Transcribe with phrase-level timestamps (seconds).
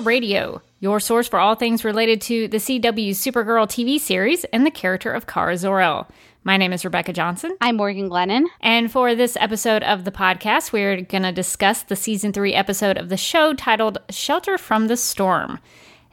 [0.00, 4.64] Supergirl Radio, your source for all things related to the CW Supergirl TV series and
[4.64, 6.08] the character of Kara Zor-El.
[6.42, 7.54] My name is Rebecca Johnson.
[7.60, 8.46] I'm Morgan Glennon.
[8.62, 12.96] And for this episode of the podcast, we're going to discuss the season three episode
[12.96, 15.58] of the show titled Shelter from the Storm.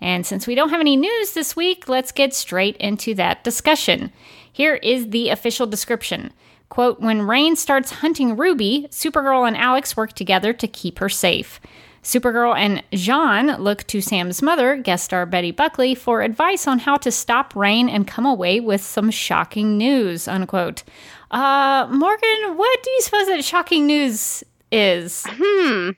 [0.02, 4.12] And since we don't have any news this week, let's get straight into that discussion.
[4.52, 6.34] Here is the official description.
[6.68, 11.62] Quote, when Reign starts hunting Ruby, Supergirl and Alex work together to keep her safe.
[12.08, 16.96] Supergirl and J'onn look to Sam's mother, guest star Betty Buckley, for advice on how
[16.96, 20.84] to stop Reign and come away with some shocking news, unquote.
[21.32, 24.42] Uh, Morgan, what do you suppose that shocking news
[24.72, 25.26] is?
[25.28, 25.90] Hmm.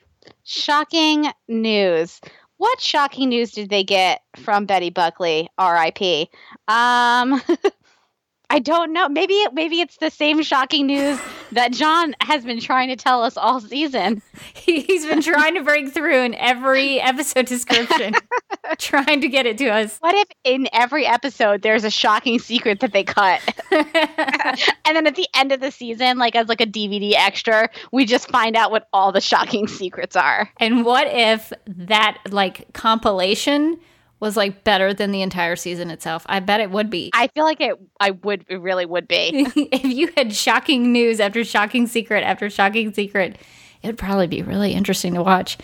[0.46, 2.20] Shocking news.
[2.58, 6.28] What shocking news did they get from Betty Buckley, RIP?
[6.68, 7.40] Um
[8.52, 9.08] I don't know.
[9.08, 11.20] Maybe maybe it's the same shocking news
[11.52, 14.24] that J'onn has been trying to tell us all season.
[14.56, 18.16] He's been trying to break through in every episode description,
[18.80, 19.98] trying to get it to us.
[20.00, 23.40] What if in every episode there's a shocking secret that they cut,
[23.72, 28.06] and then at the end of the season, like as like a DVD extra, we
[28.06, 30.50] just find out what all the shocking secrets are.
[30.60, 33.80] And what if that like compilation
[34.20, 36.26] was like better than the entire season itself.
[36.28, 37.10] I bet it would be.
[37.14, 39.48] I feel like it I would it really would be.
[39.56, 43.38] if you had shocking news after shocking secret after shocking secret,
[43.82, 45.58] it would probably be really interesting to watch.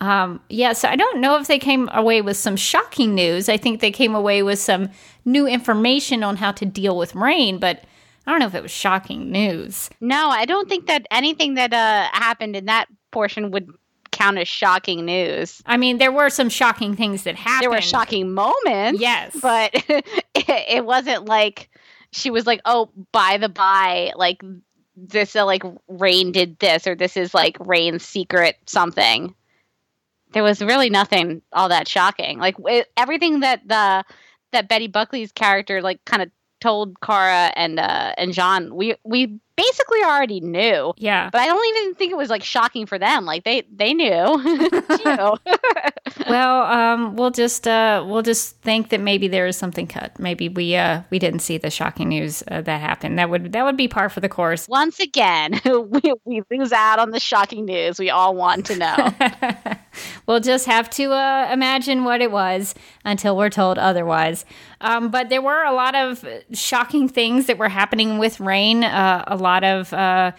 [0.00, 3.48] Um, yeah, so I don't know if they came away with some shocking news.
[3.48, 4.90] I think they came away with some
[5.24, 7.84] new information on how to deal with reign, but
[8.26, 9.90] I don't know if it was shocking news.
[10.00, 13.70] No, I don't think that anything that uh, happened in that portion would
[14.12, 15.62] count as shocking news.
[15.66, 17.62] I mean, there were some shocking things that happened.
[17.62, 19.00] There were shocking moments.
[19.00, 19.36] Yes.
[19.40, 21.70] But it, it wasn't like
[22.12, 24.42] she was like, oh, by the by, like
[24.96, 29.34] this, uh, like Reign did this, or this is like Reign's secret something.
[30.32, 32.38] There was really nothing all that shocking.
[32.38, 34.04] Like it, everything that the
[34.52, 36.30] that Betty Buckley's character like kind of
[36.60, 40.92] told Kara and uh and J'onn, we we basically already knew.
[40.96, 41.30] Yeah.
[41.30, 43.24] But I don't even think it was like shocking for them.
[43.24, 44.10] Like they they knew.
[46.28, 50.18] well, um, we'll just uh, we'll just think that maybe there is something cut.
[50.18, 53.18] Maybe we uh, we didn't see the shocking news uh, that happened.
[53.18, 54.68] That would that would be par for the course.
[54.68, 59.12] Once again, we, we lose out on the shocking news we all want to know.
[60.26, 62.74] we'll just have to uh, imagine what it was
[63.04, 64.44] until we're told otherwise.
[64.80, 68.82] Um, but there were a lot of shocking things that were happening with Reign.
[68.84, 70.32] Uh, a lot of uh,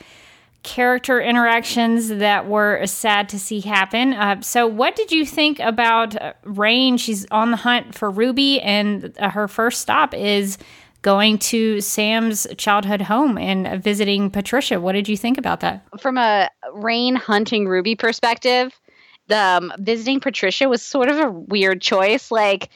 [0.63, 4.13] character interactions that were sad to see happen.
[4.13, 6.97] Uh, so, what did you think about uh, Reign?
[6.97, 10.57] She's on the hunt for Ruby, and uh, her first stop is
[11.01, 14.79] going to Sam's childhood home and visiting Patricia.
[14.79, 15.85] What did you think about that?
[15.99, 18.79] From a Reign hunting Ruby perspective,
[19.27, 22.31] the um, visiting Patricia was sort of a weird choice.
[22.31, 22.69] Like,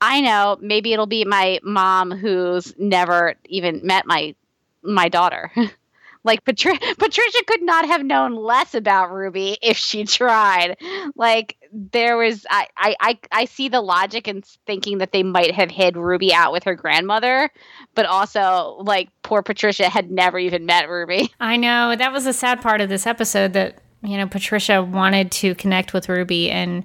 [0.00, 4.34] I know maybe it'll be my mom who's never even met my
[4.84, 5.50] my daughter.
[6.24, 10.76] like Patri- Patricia could not have known less about Ruby if she tried.
[11.14, 15.52] Like there was I, I I I see the logic in thinking that they might
[15.52, 17.50] have hid Ruby out with her grandmother,
[17.94, 21.32] but also like poor Patricia had never even met Ruby.
[21.40, 21.94] I know.
[21.94, 25.92] That was a sad part of this episode that you know Patricia wanted to connect
[25.92, 26.84] with Ruby and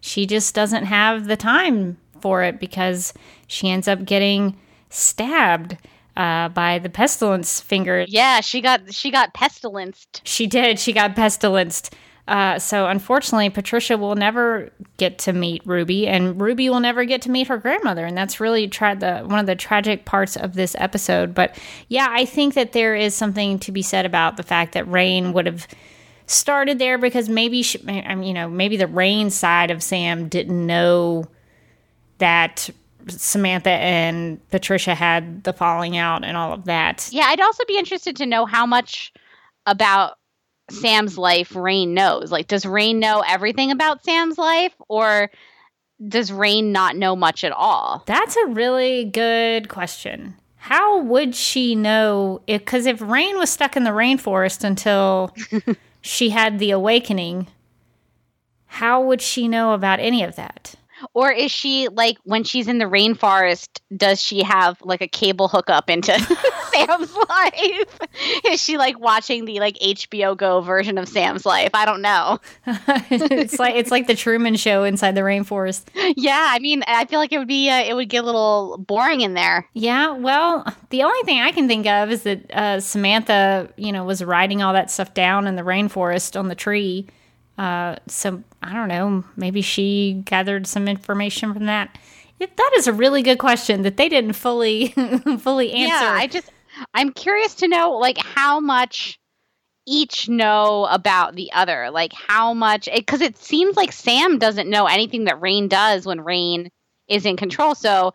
[0.00, 3.14] she just doesn't have the time for it because
[3.46, 4.58] she ends up getting
[4.90, 5.76] stabbed
[6.16, 8.04] uh, by the pestilence finger.
[8.08, 10.20] Yeah, she got she got pestilenced.
[10.24, 10.78] She did.
[10.78, 11.94] She got pestilenced.
[12.26, 17.20] Uh, so unfortunately, Patricia will never get to meet Ruby, and Ruby will never get
[17.22, 20.54] to meet her grandmother, and that's really tra- the one of the tragic parts of
[20.54, 21.34] this episode.
[21.34, 21.58] But
[21.88, 25.34] yeah, I think that there is something to be said about the fact that Reign
[25.34, 25.68] would have
[26.26, 30.28] started there because maybe she, I mean, you know, maybe the reign side of Sam
[30.28, 31.26] didn't know
[32.18, 32.70] that
[33.08, 37.08] Samantha and Patricia had the falling out and all of that.
[37.12, 39.12] Yeah, I'd also be interested to know how much
[39.66, 40.18] about
[40.70, 42.32] Sam's life Reign knows.
[42.32, 45.30] Like, does Reign know everything about Sam's life, or
[46.06, 48.02] does Reign not know much at all?
[48.06, 50.34] That's a really good question.
[50.56, 52.40] How would she know?
[52.46, 55.34] Because if, if Reign was stuck in the rainforest until
[56.00, 57.48] she had the awakening,
[58.66, 60.74] how would she know about any of that?
[61.12, 65.48] Or is she like when she's in the rainforest, does she have like a cable
[65.48, 66.18] hookup into
[66.72, 67.98] Sam's life?
[68.46, 71.70] Is she like watching the like HBO Go version of Sam's life?
[71.74, 72.40] I don't know.
[72.66, 75.84] it's like it's like the Truman show inside the rainforest.
[76.16, 78.78] Yeah, I mean, I feel like it would be uh, it would get a little
[78.78, 79.68] boring in there.
[79.74, 84.04] Yeah, well, the only thing I can think of is that uh, Samantha, you know,
[84.04, 87.06] was writing all that stuff down in the rainforest on the tree
[87.58, 89.24] uh, so I don't know.
[89.36, 91.96] Maybe she gathered some information from that.
[92.40, 94.88] That is a really good question that they didn't fully
[95.38, 96.04] fully answer.
[96.04, 96.50] Yeah, I just
[96.92, 99.18] I'm curious to know like how much
[99.86, 101.90] each know about the other.
[101.90, 106.06] Like how much because it, it seems like Sam doesn't know anything that Reign does
[106.06, 106.70] when Reign
[107.06, 107.74] is in control.
[107.74, 108.14] So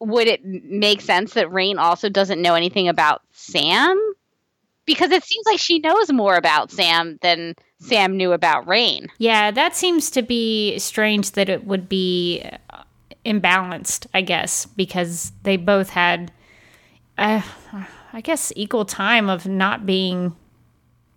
[0.00, 3.98] would it make sense that Reign also doesn't know anything about Sam?
[4.88, 9.08] Because it seems like she knows more about Sam than Sam knew about Reign.
[9.18, 12.82] Yeah, that seems to be strange that it would be uh,
[13.24, 16.32] imbalanced, I guess, because they both had,
[17.18, 17.42] uh,
[18.12, 20.34] I guess, equal time of not being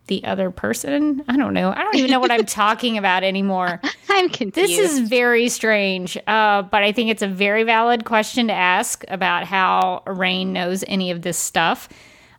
[0.07, 1.23] the other person.
[1.29, 1.71] I don't know.
[1.71, 3.79] I don't even know what I'm talking about anymore.
[4.09, 4.69] I'm confused.
[4.69, 9.05] This is very strange, uh, but I think it's a very valid question to ask
[9.07, 11.87] about how Reign knows any of this stuff.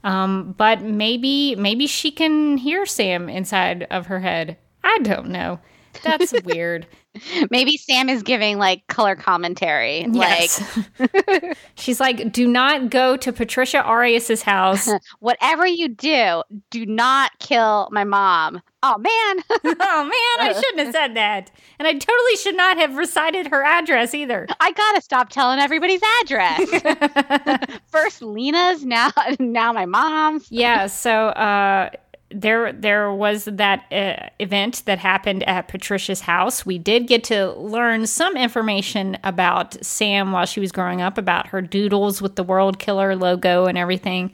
[0.04, 4.58] Um, but maybe maybe she can hear Sam inside of her head.
[4.82, 5.60] I don't know.
[6.02, 6.86] That's weird.
[7.50, 10.06] Maybe Sam is giving like color commentary.
[10.10, 10.80] Yes.
[10.98, 14.88] Like she's like, "Do not go to Patricia Arias's house.
[15.20, 19.44] Whatever you do, do not kill my mom." Oh man.
[19.80, 21.50] oh man, I shouldn't have said that.
[21.78, 24.46] And I totally should not have recited her address either.
[24.58, 26.82] I got to stop telling everybody's address.
[27.86, 30.50] First Lena's, now now my mom's.
[30.50, 31.90] Yeah, so uh
[32.34, 36.66] there there was that uh, event that happened at Patricia's house.
[36.66, 41.48] We did get to learn some information about Sam while she was growing up, about
[41.48, 44.32] her doodles with the World Killer logo and everything,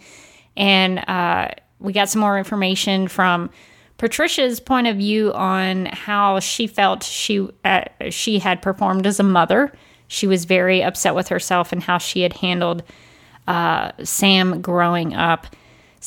[0.57, 1.49] and uh,
[1.79, 3.51] we got some more information from
[3.99, 9.25] Patricia's point of view on how she felt she uh, she had performed as a
[9.25, 9.73] mother.
[10.07, 12.83] She was very upset with herself and how she had handled
[13.47, 15.49] uh, Sam growing up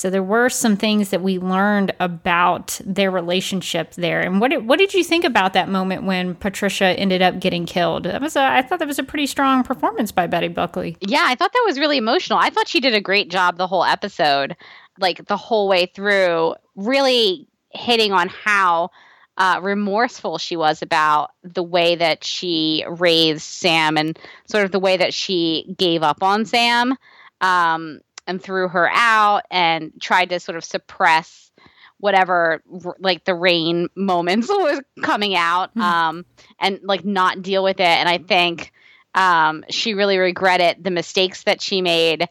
[0.01, 4.19] so there were some things that we learned about their relationship there.
[4.21, 7.67] And what did, what did you think about that moment when Patricia ended up getting
[7.67, 8.05] killed?
[8.05, 10.97] That was a, I thought that was a pretty strong performance by Betty Buckley.
[11.01, 12.39] Yeah, I thought that was really emotional.
[12.39, 14.55] I thought she did a great job the whole episode,
[14.97, 18.89] like the whole way through, really hitting on how
[19.37, 24.17] uh, remorseful she was about the way that she raised Sam and
[24.47, 26.95] sort of the way that she gave up on Sam.
[27.39, 31.51] Um, and threw her out and tried to sort of suppress
[31.99, 32.63] whatever
[32.99, 35.81] like the reign moments was coming out hmm.
[35.81, 36.25] um,
[36.59, 37.85] and like not deal with it.
[37.85, 38.71] And i think
[39.13, 42.23] um, she really regretted the mistakes that she made.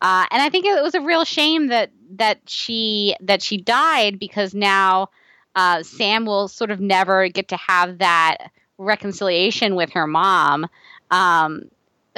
[0.00, 4.18] Uh, and i think it was a real shame that that she that she died
[4.18, 5.08] because now
[5.56, 10.66] uh, sam will sort of never get to have that reconciliation with her mom.
[11.10, 11.64] Um,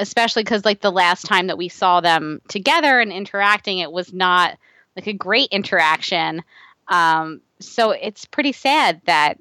[0.01, 4.11] especially because like the last time that we saw them together and interacting, it was
[4.11, 4.57] not
[4.95, 6.43] like a great interaction.
[6.87, 9.39] Um, so it's pretty sad that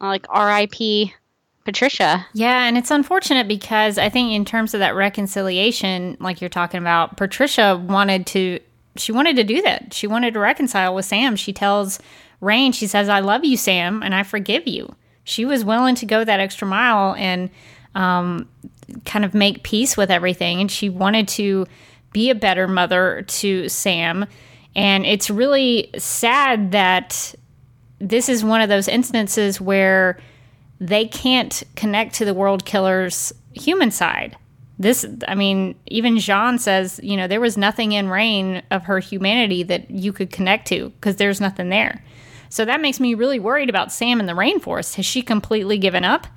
[0.00, 1.14] like R.I.P.
[1.64, 2.26] Patricia.
[2.32, 6.80] Yeah, and it's unfortunate because I think in terms of that reconciliation, like you're talking
[6.80, 8.60] about, Patricia wanted to
[8.96, 9.94] she wanted to do that.
[9.94, 11.36] She wanted to reconcile with Sam.
[11.36, 12.00] She tells
[12.40, 14.94] Rain, she says, I love you, Sam, and I forgive you.
[15.24, 17.50] She was willing to go that extra mile and
[17.94, 18.48] um,
[19.04, 20.60] kind of make peace with everything.
[20.60, 21.66] And she wanted to
[22.12, 24.26] be a better mother to Sam.
[24.74, 27.34] And it's really sad that
[27.98, 30.18] this is one of those instances where
[30.80, 34.36] they can't connect to the world killer's human side.
[34.78, 39.00] This, I mean, even J'onn says, you know, there was nothing in Reign of her
[39.00, 42.04] humanity that you could connect to because there's nothing there.
[42.48, 44.94] So that makes me really worried about Sam in the rainforest.
[44.94, 46.28] Has she completely given up?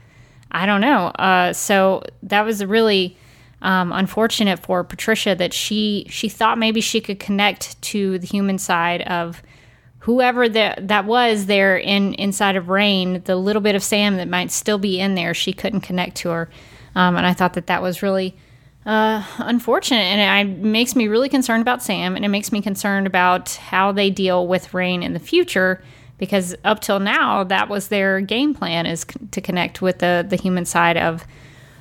[0.51, 1.07] I don't know.
[1.07, 3.17] Uh, so that was really
[3.61, 8.57] um, unfortunate for Patricia that she she thought maybe she could connect to the human
[8.57, 9.41] side of
[9.99, 14.27] whoever that that was there in inside of Reign, the little bit of Sam that
[14.27, 16.49] might still be in there, she couldn't connect to her,
[16.95, 18.35] um, and I thought that that was really
[18.85, 23.05] uh, unfortunate, and it makes me really concerned about Sam, and it makes me concerned
[23.05, 25.83] about how they deal with Reign in the future.
[26.21, 30.23] Because up till now, that was their game plan is c- to connect with the
[30.29, 31.25] the human side of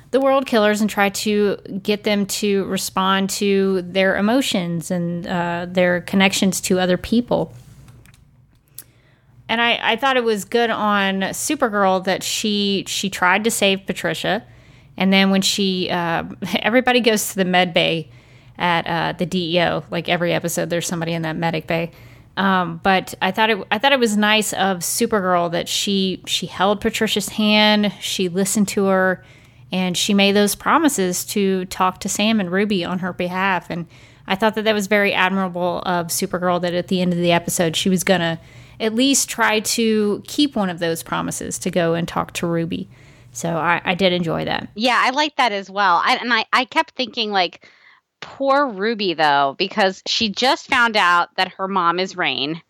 [0.09, 5.67] the world killers and try to get them to respond to their emotions and uh,
[5.69, 7.53] their connections to other people.
[9.47, 13.85] And I, I thought it was good on Supergirl that she she tried to save
[13.85, 14.43] Patricia,
[14.97, 16.23] and then when she uh,
[16.55, 18.09] everybody goes to the med bay
[18.57, 21.91] at uh, the DEO, like every episode, there's somebody in that medic bay.
[22.37, 26.47] Um, but I thought it I thought it was nice of Supergirl that she she
[26.47, 29.23] held Patricia's hand, she listened to her,
[29.71, 33.69] and she made those promises to talk to Sam and Ruby on her behalf.
[33.69, 33.85] And
[34.27, 37.31] I thought that that was very admirable of Supergirl that at the end of the
[37.31, 38.39] episode she was gonna
[38.79, 42.89] at least try to keep one of those promises to go and talk to Ruby.
[43.31, 44.69] So I, I did enjoy that.
[44.75, 46.01] Yeah, I like that as well.
[46.03, 47.69] I, and I, I kept thinking, like,
[48.21, 52.61] poor Ruby, though, because she just found out that her mom is Reign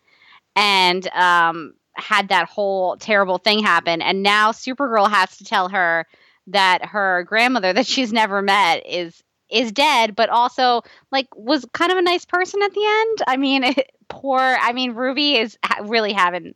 [0.56, 4.02] and um, had that whole terrible thing happen.
[4.02, 6.06] And now Supergirl has to tell her
[6.48, 10.80] that her grandmother that she's never met is is dead but also
[11.10, 14.72] like was kind of a nice person at the end i mean it, poor i
[14.72, 16.54] mean ruby is really having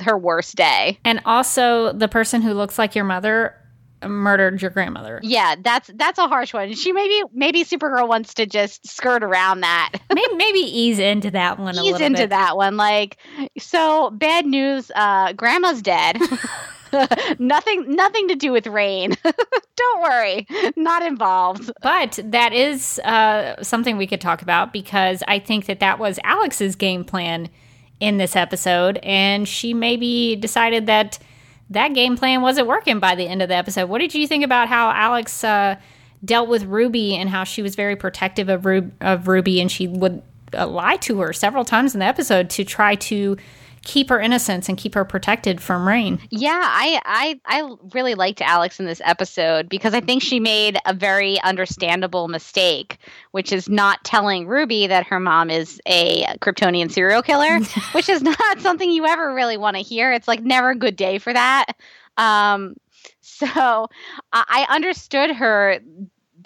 [0.00, 3.56] her worst day And also the person who looks like your mother
[4.04, 5.20] murdered your grandmother.
[5.22, 6.72] yeah that's that's a harsh one.
[6.74, 9.92] She maybe maybe supergirl wants to just skirt around that.
[10.14, 12.30] Maybe, maybe ease into that one a ease into bit.
[12.30, 13.16] that one like
[13.58, 16.18] so bad news uh grandma's dead.
[17.38, 19.16] Nothing nothing to do with reign.
[19.76, 21.70] Don't worry not involved.
[21.82, 26.18] But that is uh, something we could talk about because I think that that was
[26.24, 27.50] Alex's game plan
[28.00, 31.18] in this episode, and she maybe decided that
[31.70, 33.88] that game plan wasn't working by the end of the episode.
[33.88, 35.76] What did you think about how Alex uh,
[36.24, 39.86] dealt with Ruby and how she was very protective of, Ru- of Ruby, and she
[39.88, 40.22] would
[40.54, 43.36] uh, lie to her several times in the episode to try to
[43.86, 46.18] keep her innocence and keep her protected from Reign?
[46.30, 50.76] Yeah, I, I I really liked Alex in this episode because I think she made
[50.84, 52.98] a very understandable mistake,
[53.30, 57.60] which is not telling Ruby that her mom is a Kryptonian serial killer,
[57.92, 60.12] which is not something you ever really want to hear.
[60.12, 61.66] It's like never a good day for that.
[62.16, 62.74] Um,
[63.20, 63.86] so I
[64.32, 65.78] I understood her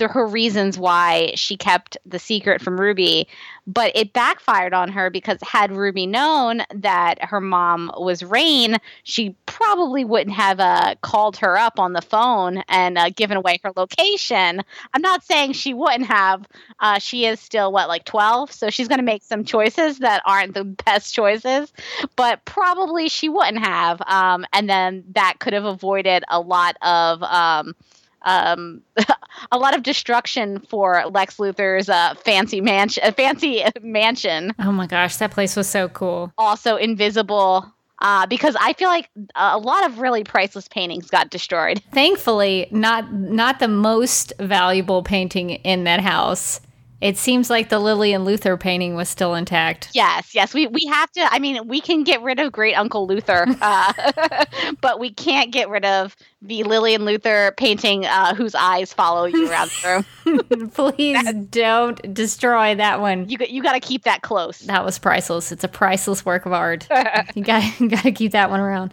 [0.01, 3.29] the, her reasons why she kept the secret from Ruby,
[3.73, 9.37] but it backfired on her because had Ruby known that her mom was Reign, she
[9.47, 13.71] probably wouldn't have uh, called her up on the phone and uh, given away her
[13.77, 14.63] location.
[14.93, 16.49] I'm not saying she wouldn't have.
[16.81, 20.21] Uh, she is still what like 12, so she's going to make some choices that
[20.27, 21.73] aren't the best choices,
[22.17, 24.03] but probably she wouldn't have.
[24.07, 27.23] Um, and then that could have avoided a lot of.
[27.23, 27.77] Um,
[28.23, 28.83] um,
[29.53, 33.03] a lot of destruction for Lex Luthor's uh, fancy mansion.
[33.05, 36.33] Uh, fancy mansion, Oh my gosh, that place was so cool.
[36.39, 37.71] also invisible.
[38.03, 41.83] Uh, because I feel like a lot of really priceless paintings got destroyed.
[41.93, 46.63] Thankfully, not not the most valuable painting in that house.
[47.01, 49.89] It seems like the Lillian Luthor painting was still intact.
[49.95, 51.33] Yes, yes, we we have to.
[51.33, 55.71] I mean, we can get rid of Great Uncle Luthor, uh, but we can't get
[55.71, 60.71] rid of the Lillian Luthor painting uh, whose eyes follow you around the room.
[60.75, 63.29] Please don't destroy that one.
[63.29, 64.61] You got- you got to keep that close.
[64.61, 65.53] That was priceless.
[65.53, 66.87] It's a priceless work of art.
[67.35, 68.93] you got you got to keep that one around.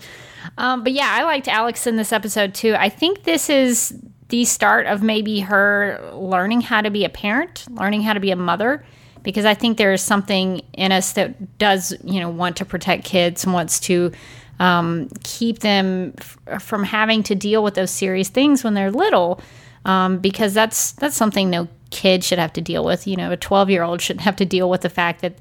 [0.57, 2.73] Um, but yeah, I liked Alex in this episode too.
[2.77, 3.93] I think this is
[4.29, 8.31] the start of maybe her learning how to be a parent, learning how to be
[8.31, 8.83] a mother,
[9.23, 13.05] because I think there is something in us that does, you know, want to protect
[13.05, 14.11] kids and wants to
[14.59, 19.39] um, keep them f- from having to deal with those serious things when they're little,
[19.85, 23.07] um, because that's that's something no kid should have to deal with.
[23.07, 25.37] You know, a twelve year old shouldn't have to deal with the fact that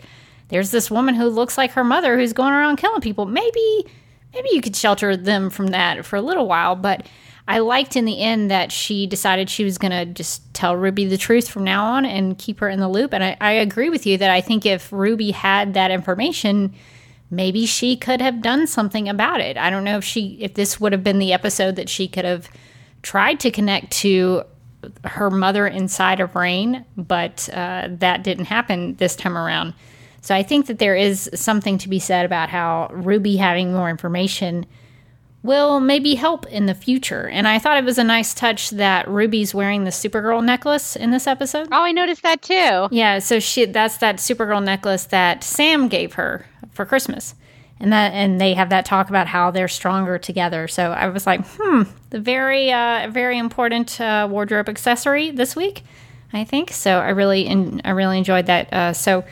[0.49, 3.27] there's this woman who looks like her mother who's going around killing people.
[3.27, 3.87] Maybe
[4.37, 7.07] maybe you could shelter them from that for a little while, but
[7.49, 11.07] I liked in the end that she decided she was going to just tell Ruby
[11.07, 13.15] the truth from now on and keep her in the loop.
[13.15, 16.75] And I, I agree with you that I think if Ruby had that information,
[17.31, 19.57] maybe she could have done something about it.
[19.57, 22.25] I don't know if she if this would have been the episode that she could
[22.25, 22.49] have
[23.03, 24.43] tried to connect to
[25.05, 29.75] her mother inside of Reign, but uh, that didn't happen this time around.
[30.27, 33.89] So I think that there is something to be said about how Ruby having more
[33.89, 34.67] information
[35.45, 37.29] will maybe help in the future.
[37.29, 41.13] And I thought it was a nice touch that Ruby's wearing the Supergirl necklace in
[41.13, 41.69] this episode.
[41.71, 42.89] Oh, I noticed that too.
[42.91, 47.37] Yeah, so she that's that Supergirl necklace that Sam gave her for Christmas.
[47.79, 50.67] And that and they have that talk about how they're stronger together.
[50.67, 55.85] So I was like, hmm, the very uh, very important uh, wardrobe accessory this week,
[56.33, 56.73] I think.
[56.73, 58.73] So I really in, I really enjoyed that.
[58.73, 59.23] Uh, so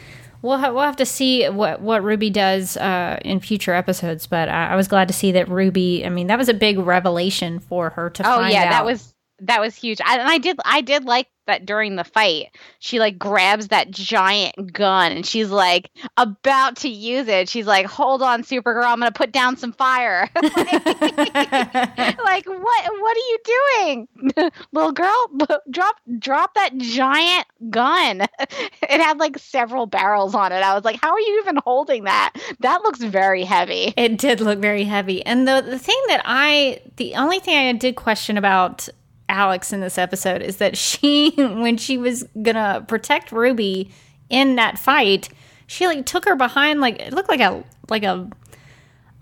[0.45, 4.27] we'll ha- we'll have to see what what Ruby does uh, in future episodes.
[4.27, 6.05] But I, I was glad to see that Ruby.
[6.07, 8.23] I mean, that was a big revelation for her to.
[8.23, 8.71] Oh find yeah, out.
[8.71, 10.01] that was that was huge.
[10.05, 12.57] I, and I did I did like that during the fight.
[12.79, 17.49] She like grabs that giant gun and she's like about to use it.
[17.49, 23.19] She's like, "Hold on, Supergirl, I'm to put down some fire." like, what what are
[23.29, 24.09] you doing?
[24.73, 25.31] Little girl,
[25.71, 28.23] drop drop that giant gun.
[28.23, 30.63] it had like several barrels on it.
[30.63, 32.35] I was like, "How are you even holding that?
[32.61, 35.25] That looks very heavy." It did look very heavy.
[35.25, 38.89] And the the thing that I the only thing I did question about
[39.28, 43.90] Alex in this episode is that she when she was gonna protect Ruby
[44.28, 45.28] in that fight,
[45.66, 48.28] she like took her behind like it looked like a like a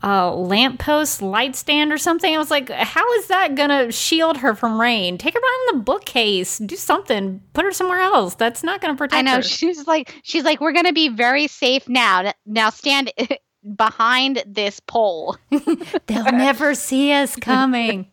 [0.02, 2.35] a lamppost light stand or something.
[2.35, 5.16] I was like, how is that gonna shield her from reign?
[5.16, 6.59] Take her behind the bookcase.
[6.59, 7.40] Do something.
[7.52, 8.35] Put her somewhere else.
[8.35, 9.18] That's not gonna protect her.
[9.18, 9.42] I know her.
[9.42, 12.32] she's like she's like we're gonna be very safe now.
[12.47, 13.12] Now stand
[13.76, 15.37] behind this pole.
[16.06, 18.12] They'll never see us coming.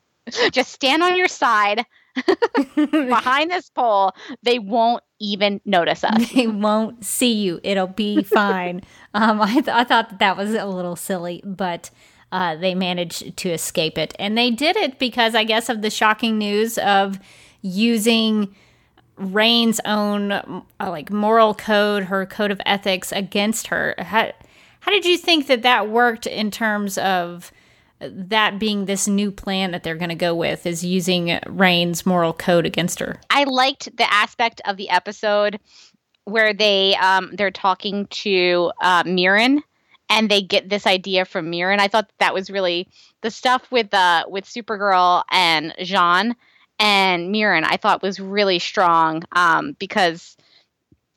[0.51, 1.85] Just stand on your side
[2.75, 4.13] behind this pole.
[4.43, 6.31] They won't even notice us.
[6.31, 7.59] they won't see you.
[7.63, 8.81] It'll be fine.
[9.13, 11.89] um, I, th- I thought that that was a little silly, but
[12.31, 14.15] uh, they managed to escape it.
[14.19, 17.19] And they did it because, I guess, of the shocking news of
[17.61, 18.55] using
[19.17, 23.95] Reign's own uh, like moral code, her code of ethics against her.
[23.97, 24.31] How,
[24.81, 27.51] how did you think that that worked in terms of
[28.01, 32.33] that being this new plan that they're going to go with is using Reign's moral
[32.33, 33.19] code against her?
[33.29, 35.59] I liked the aspect of the episode
[36.25, 39.61] where they um, they're talking to uh, M'yrnn
[40.09, 41.79] and they get this idea from M'yrnn.
[41.79, 42.87] I thought that was really
[43.21, 46.35] the stuff with uh, with Supergirl and J'onn
[46.79, 47.65] and M'yrnn.
[47.65, 50.37] I thought was really strong um, because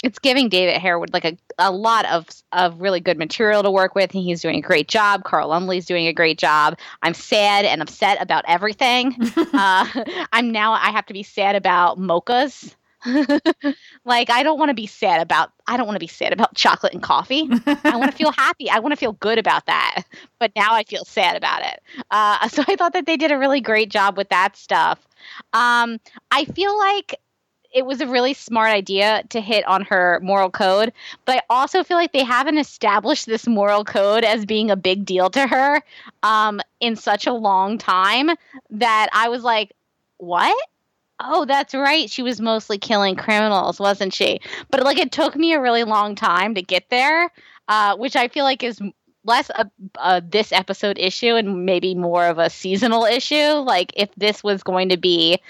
[0.02, 3.94] it's giving David Harewood like a, a lot of of really good material to work
[3.94, 5.24] with, and he's doing a great job.
[5.24, 6.78] Carl Lumbly's doing a great job.
[7.02, 9.16] I'm sad and upset about everything.
[9.36, 9.86] uh,
[10.32, 12.74] I'm now I have to be sad about mochas.
[14.04, 16.54] like I don't want to be sad about I don't want to be sad about
[16.54, 17.48] chocolate and coffee.
[17.84, 18.70] I want to feel happy.
[18.70, 20.04] I want to feel good about that.
[20.38, 21.80] But now I feel sad about it.
[22.10, 25.00] Uh, so I thought that they did a really great job with that stuff.
[25.52, 25.98] Um,
[26.30, 27.16] I feel like
[27.72, 30.92] it was a really smart idea to hit on her moral code,
[31.24, 35.04] but I also feel like they haven't established this moral code as being a big
[35.04, 35.82] deal to her
[36.22, 38.30] um, in such a long time
[38.70, 39.72] that I was like,
[40.18, 40.56] what?
[41.20, 42.10] Oh, that's right.
[42.10, 44.40] She was mostly killing criminals, wasn't she?
[44.70, 47.30] But like, it took me a really long time to get there,
[47.68, 48.80] uh, which I feel like is
[49.24, 53.52] less a, a this episode issue and maybe more of a seasonal issue.
[53.52, 55.40] Like, if this was going to be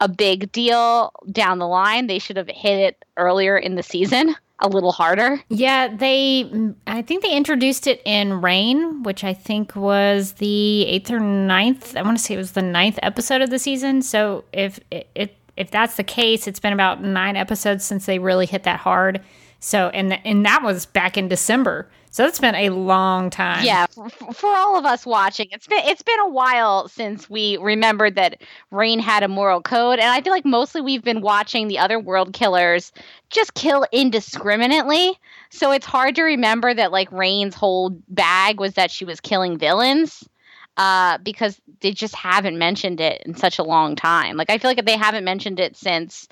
[0.00, 4.36] a big deal down the line, they should have hit it earlier in the season
[4.60, 5.40] a little harder.
[5.48, 6.50] Yeah, they.
[6.86, 11.96] I think they introduced it in Reign, which I think was the eighth or ninth.
[11.96, 14.02] I want to say it was the ninth episode of the season.
[14.02, 18.46] So if it if that's the case, it's been about nine episodes since they really
[18.46, 19.20] hit that hard.
[19.60, 21.88] So and and that was back in December.
[22.10, 23.64] So it's been a long time.
[23.64, 27.56] Yeah, for, for, all of us watching, it's been it's been a while since we
[27.58, 31.68] remembered that Reign had a moral code, and I feel like mostly we've been watching
[31.68, 32.92] the other world killers
[33.30, 35.18] just kill indiscriminately.
[35.50, 39.58] So it's hard to remember that like Reign's whole bag was that she was killing
[39.58, 40.28] villains.
[40.76, 44.36] Uh, because they just haven't mentioned it in such a long time.
[44.36, 46.28] Like I feel like they haven't mentioned it since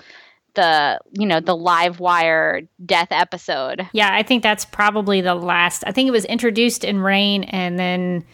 [0.57, 3.88] the you know the live wire death episode.
[3.92, 7.79] Yeah i think that's probably the last i think it was introduced in reign and
[7.79, 8.25] then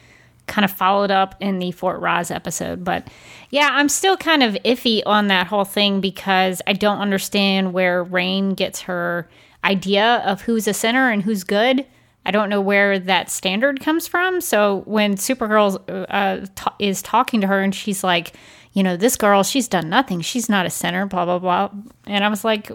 [0.47, 2.83] kind of followed up in the fort rozz episode.
[2.85, 3.09] But
[3.51, 8.03] yeah i'm still kind of iffy on that whole thing because i don't understand where
[8.03, 9.29] reign gets her
[9.65, 11.87] idea of who's a sinner and who's good.
[12.25, 14.41] I don't know where that standard comes from.
[14.41, 18.35] So when supergirl uh, t- is talking to her and she's like
[18.73, 20.21] you know, this girl, she's done nothing.
[20.21, 21.71] She's not a sinner, blah, blah, blah.
[22.07, 22.71] And I was like,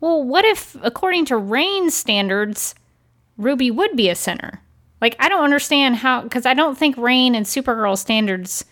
[0.00, 2.74] well, what if, according to Reign's standards,
[3.36, 4.62] Ruby would be a sinner?
[5.00, 8.64] Like, I don't understand how, because I don't think Reign and Supergirl standards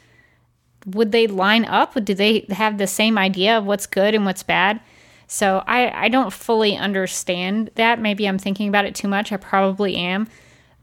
[0.86, 1.94] would they line up?
[2.04, 4.80] Do they have the same idea of what's good and what's bad?
[5.26, 8.00] So I, I don't fully understand that.
[8.00, 9.32] Maybe I'm thinking about it too much.
[9.32, 10.28] I probably am.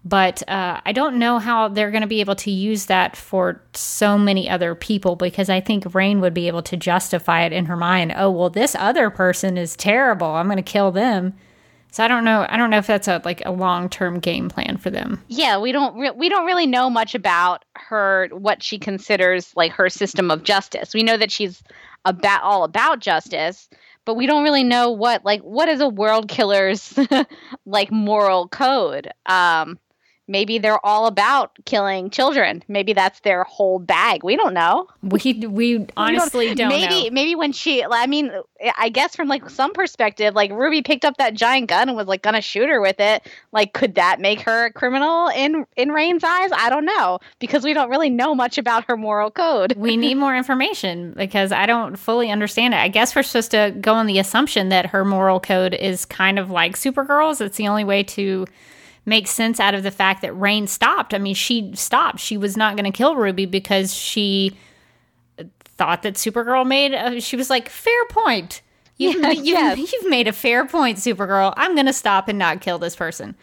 [0.05, 3.61] But uh, I don't know how they're going to be able to use that for
[3.73, 7.65] so many other people because I think Reign would be able to justify it in
[7.65, 8.13] her mind.
[8.15, 10.27] Oh, well, this other person is terrible.
[10.27, 11.33] I'm going to kill them.
[11.91, 12.45] So I don't know.
[12.47, 15.23] I don't know if that's a like a long term game plan for them.
[15.27, 19.71] Yeah, we don't re- we don't really know much about her what she considers like
[19.71, 20.93] her system of justice.
[20.93, 21.63] We know that she's
[22.05, 23.69] about all about justice,
[24.05, 26.97] but we don't really know what like what is a world killer's
[27.65, 29.11] like moral code.
[29.25, 29.79] Um,
[30.29, 32.63] maybe they're all about killing children.
[32.67, 34.23] Maybe that's their whole bag.
[34.23, 34.87] We don't know.
[35.01, 37.13] We we honestly we don't, don't, maybe know.
[37.13, 38.31] maybe when she I mean
[38.77, 42.07] I guess from like some perspective like Ruby picked up that giant gun and was
[42.07, 43.27] like gonna shoot her with it.
[43.51, 46.51] Like could that make her a criminal in in Reign's eyes?
[46.53, 49.73] I don't know because we don't really know much about her moral code.
[49.75, 52.77] we need more information because I don't fully understand it.
[52.77, 56.37] I guess we're supposed to go on the assumption that her moral code is kind
[56.37, 57.41] of like Supergirl's.
[57.41, 58.45] It's the only way to
[59.09, 61.13] makes sense out of the fact that Reign stopped.
[61.13, 62.19] I mean, she stopped.
[62.19, 64.55] She was not going to kill Ruby because she
[65.63, 66.93] thought that Supergirl made.
[66.93, 68.61] A, she was like, "Fair point.
[68.97, 69.77] You, yeah, you, yes.
[69.93, 71.53] You've made a fair point, Supergirl.
[71.57, 73.35] I'm going to stop and not kill this person."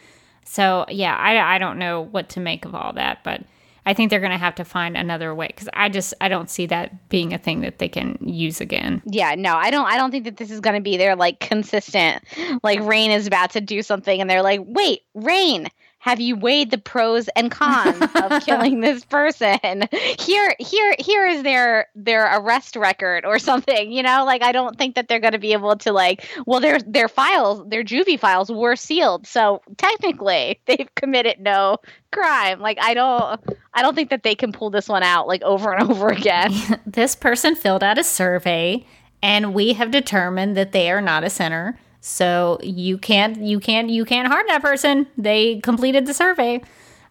[0.45, 3.43] So yeah, I I don't know what to make of all that, but
[3.87, 6.51] I think they're going to have to find another way because I just I don't
[6.51, 9.01] see that being a thing that they can use again.
[9.07, 9.87] Yeah, no, I don't.
[9.87, 12.25] I don't think that this is going to be their like consistent.
[12.63, 16.71] Like Reign is about to do something, and they're like, "Wait, Reign, have you weighed
[16.71, 19.83] the pros and cons of killing this person?
[20.19, 24.25] Here here here is their their arrest record or something you know?
[24.25, 27.09] Like i don't think that they're going to be able to like well their their
[27.09, 29.27] files their juvie files were sealed.
[29.27, 31.79] So technically they've committed no
[32.13, 32.61] crime.
[32.61, 33.41] Like i don't
[33.75, 36.53] i don't think that they can pull this one out like over and over again.
[36.87, 38.87] This person filled out a survey
[39.23, 43.91] and we have determined that they are not a sinner so you can't you can't
[43.91, 45.09] you can't harm that person.
[45.19, 46.63] They completed the survey.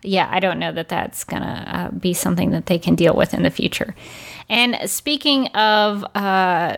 [0.02, 3.34] Yeah, I don't know that that's gonna uh, be something that they can deal with
[3.34, 3.94] in the future.
[4.48, 6.78] And speaking of uh,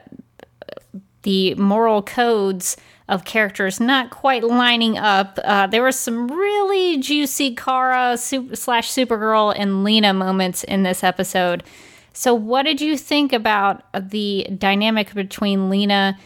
[1.22, 2.76] the moral codes
[3.08, 8.90] of characters not quite lining up, uh, there were some really juicy Kara super, slash
[8.90, 11.64] Supergirl and Lena moments in this episode.
[12.14, 16.18] So, what did you think about the dynamic between Lena?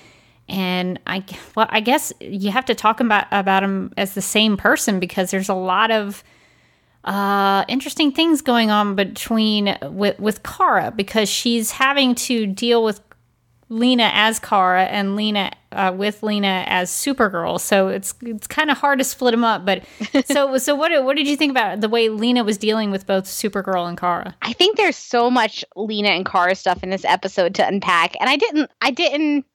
[0.51, 1.23] And I
[1.55, 5.31] well I guess you have to talk about about him as the same person because
[5.31, 6.23] there's a lot of
[7.03, 13.01] uh, interesting things going on between with with Kara because she's having to deal with
[13.69, 17.59] Lena as Kara and Lena uh, with Lena as Supergirl.
[17.59, 19.65] So it's it's kind of hard to split them up.
[19.65, 19.83] But
[20.25, 23.23] so so what what did you think about the way Lena was dealing with both
[23.23, 24.35] Supergirl and Kara?
[24.41, 28.29] I think there's so much Lena and Kara stuff in this episode to unpack, and
[28.29, 29.45] I didn't I didn't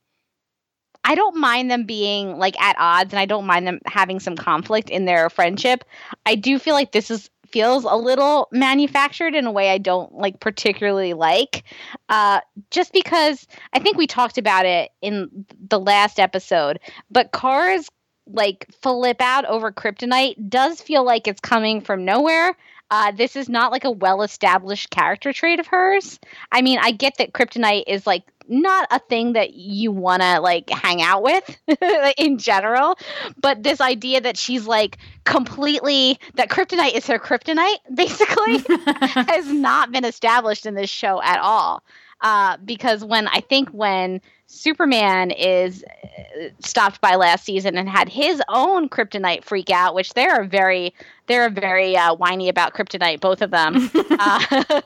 [1.07, 4.35] I don't mind them being like at odds and I don't mind them having some
[4.35, 5.85] conflict in their friendship.
[6.27, 10.13] I do feel like this is feels a little manufactured in a way I don't
[10.15, 11.63] like particularly like.
[12.09, 12.41] Uh,
[12.73, 17.89] just because I think we talked about it in the last episode, but Kara's
[18.27, 22.57] like flip out over kryptonite does feel like it's coming from nowhere.
[22.91, 26.19] Uh, this is not like a well established character trait of hers.
[26.53, 30.41] I mean, I get that kryptonite is like not a thing that you want to
[30.41, 31.59] like hang out with
[32.19, 32.99] in general
[33.41, 38.65] but this idea that she's like completely that kryptonite is her kryptonite basically
[39.29, 41.83] has not been established in this show at all
[42.21, 48.09] uh, because when i think when superman is uh, stopped by last season and had
[48.09, 50.95] his own kryptonite freak out which they're very
[51.27, 53.91] they're very uh, whiny about kryptonite both of them.
[54.19, 54.41] Uh,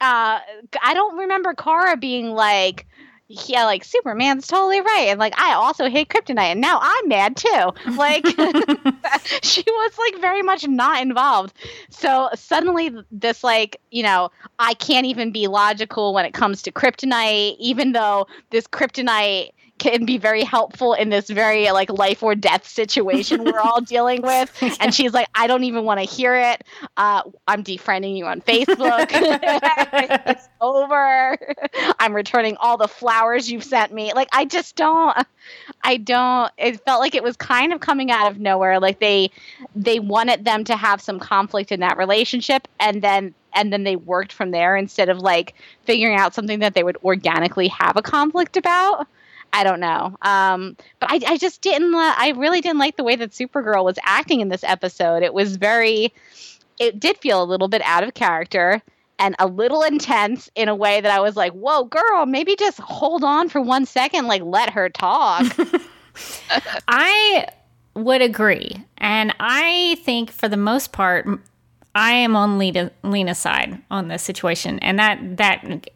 [0.00, 0.40] uh,
[0.82, 2.86] i don't remember kara being like
[3.28, 5.06] yeah, like Superman's totally right.
[5.08, 7.72] And like I also hate kryptonite and now I'm mad too.
[7.96, 8.24] Like
[9.42, 11.54] she was like very much not involved.
[11.90, 16.72] So suddenly this like, you know, I can't even be logical when it comes to
[16.72, 22.34] kryptonite, even though this kryptonite can be very helpful in this very like life or
[22.34, 24.52] death situation we're all dealing with.
[24.80, 26.64] And she's like, I don't even want to hear it.
[26.96, 29.08] Uh, I'm defriending you on Facebook.
[30.26, 31.38] it's over.
[31.98, 34.12] I'm returning all the flowers you've sent me.
[34.14, 35.16] Like, I just don't.
[35.82, 36.50] I don't.
[36.56, 38.80] It felt like it was kind of coming out of nowhere.
[38.80, 39.30] Like they
[39.74, 43.96] they wanted them to have some conflict in that relationship, and then and then they
[43.96, 48.02] worked from there instead of like figuring out something that they would organically have a
[48.02, 49.06] conflict about.
[49.56, 50.16] I don't know.
[50.22, 51.94] Um, but I, I just didn't.
[51.94, 55.22] Uh, I really didn't like the way that Supergirl was acting in this episode.
[55.22, 56.12] It was very.
[56.78, 58.82] It did feel a little bit out of character
[59.18, 62.78] and a little intense in a way that I was like, "Whoa, girl, maybe just
[62.80, 65.46] hold on for one second, like let her talk."
[66.88, 67.48] I
[67.94, 68.84] would agree.
[68.98, 71.26] And I think for the most part,
[71.94, 74.78] I am on Lena, Lena's side on this situation.
[74.80, 75.90] And that, that,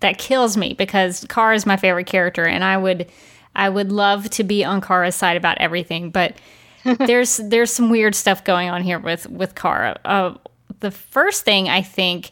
[0.00, 3.10] that kills me because Kara is my favorite character and I would,
[3.54, 6.34] I would love to be on Kara's side about everything, but
[6.84, 9.98] there's, there's some weird stuff going on here with, with Kara.
[10.04, 10.34] Uh,
[10.80, 12.30] the first thing I think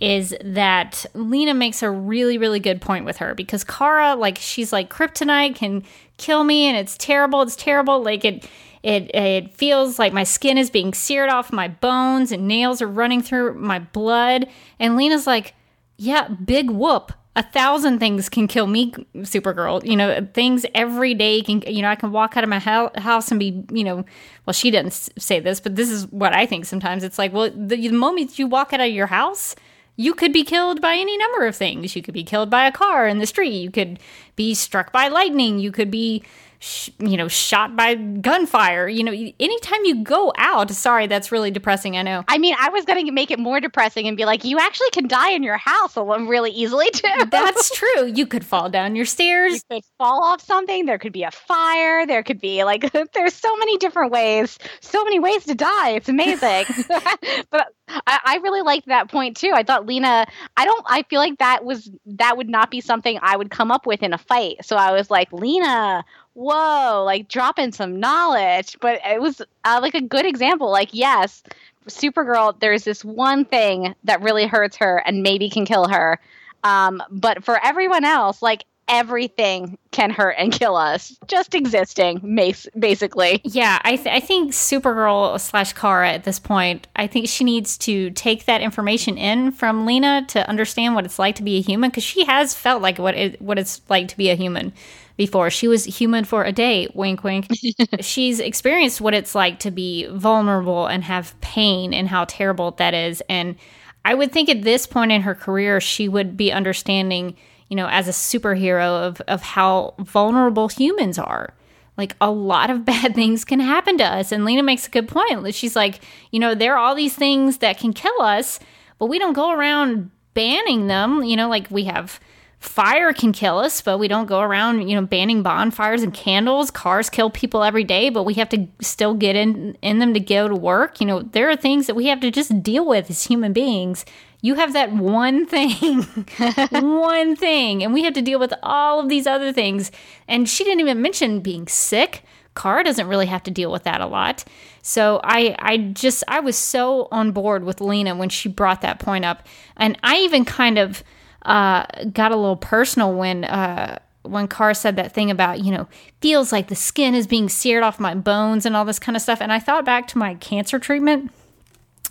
[0.00, 4.72] is that Lena makes a really, really good point with her because Kara, like, she's
[4.72, 5.84] like, kryptonite can
[6.16, 7.42] kill me and it's terrible.
[7.42, 8.02] It's terrible.
[8.02, 8.48] Like, it,
[8.82, 12.88] it, it feels like my skin is being seared off my bones and nails are
[12.88, 14.48] running through my blood.
[14.78, 15.54] And Lena's like,
[16.00, 17.12] yeah, big whoop.
[17.36, 19.84] A thousand things can kill me, Supergirl.
[19.84, 23.30] You know, things every day can, you know, I can walk out of my house
[23.30, 24.04] and be, you know,
[24.46, 27.04] well, she didn't say this, but this is what I think sometimes.
[27.04, 29.54] It's like, well, the, the moment you walk out of your house,
[29.96, 31.94] you could be killed by any number of things.
[31.94, 33.52] You could be killed by a car in the street.
[33.52, 33.98] You could
[34.36, 35.58] be struck by lightning.
[35.58, 36.24] You could be
[36.60, 38.88] sh- you know, shot by gunfire.
[38.88, 41.96] You know, anytime you go out, sorry, that's really depressing.
[41.96, 42.24] I know.
[42.28, 44.90] I mean, I was going to make it more depressing and be like, you actually
[44.90, 47.08] can die in your house alone really easily too.
[47.30, 48.06] That's true.
[48.06, 49.54] You could fall down your stairs.
[49.54, 50.86] You could fall off something.
[50.86, 52.06] There could be a fire.
[52.06, 55.90] There could be like, there's so many different ways, so many ways to die.
[55.90, 56.66] It's amazing.
[57.50, 59.52] but I, I really liked that point too.
[59.54, 63.18] I thought Lena, I don't, I feel like that was, that would not be something
[63.22, 64.64] I would come up with in a fight.
[64.64, 68.76] So I was like, Lena, whoa, like dropping some knowledge.
[68.80, 70.70] But it was uh, like a good example.
[70.70, 71.42] Like, yes,
[71.88, 76.18] Supergirl, there's this one thing that really hurts her and maybe can kill her.
[76.62, 82.36] Um, but for everyone else, like everything can hurt and kill us just existing
[82.76, 87.44] basically yeah i, th- I think supergirl slash kara at this point i think she
[87.44, 91.58] needs to take that information in from lena to understand what it's like to be
[91.58, 94.34] a human because she has felt like what it, what it's like to be a
[94.34, 94.72] human
[95.20, 95.50] before.
[95.50, 97.46] She was human for a day, wink, wink.
[98.00, 102.94] She's experienced what it's like to be vulnerable and have pain and how terrible that
[102.94, 103.22] is.
[103.28, 103.56] And
[104.02, 107.36] I would think at this point in her career, she would be understanding,
[107.68, 111.52] you know, as a superhero of, of how vulnerable humans are.
[111.98, 114.32] Like a lot of bad things can happen to us.
[114.32, 115.54] And Lena makes a good point.
[115.54, 118.58] She's like, you know, there are all these things that can kill us,
[118.98, 121.22] but we don't go around banning them.
[121.24, 122.18] You know, like we have
[122.60, 126.70] fire can kill us, but we don't go around, you know, banning bonfires and candles.
[126.70, 130.20] Cars kill people every day, but we have to still get in in them to
[130.20, 131.00] go to work.
[131.00, 134.04] You know, there are things that we have to just deal with as human beings.
[134.42, 136.02] You have that one thing,
[136.70, 139.90] one thing, and we have to deal with all of these other things.
[140.28, 142.24] And she didn't even mention being sick.
[142.54, 144.44] Car doesn't really have to deal with that a lot.
[144.82, 148.98] So I I just I was so on board with Lena when she brought that
[148.98, 149.46] point up.
[149.78, 151.02] And I even kind of
[151.42, 155.88] uh, got a little personal when uh, when Kara said that thing about you know
[156.20, 159.22] feels like the skin is being seared off my bones and all this kind of
[159.22, 161.30] stuff, and I thought back to my cancer treatment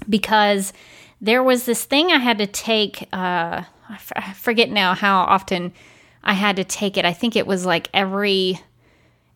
[0.08, 0.74] because
[1.22, 3.04] there was this thing I had to take.
[3.14, 5.74] Uh, I, f- I forget now how often
[6.24, 7.06] I had to take it.
[7.06, 8.60] I think it was like every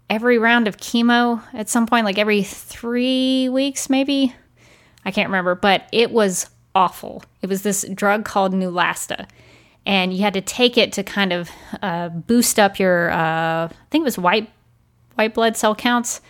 [0.09, 4.33] every round of chemo at some point, like every three weeks, maybe.
[5.05, 7.23] I can't remember, but it was awful.
[7.41, 9.27] It was this drug called Neulasta
[9.85, 11.49] and you had to take it to kind of
[11.81, 14.49] uh, boost up your uh, I think it was white
[15.15, 16.21] white blood cell counts,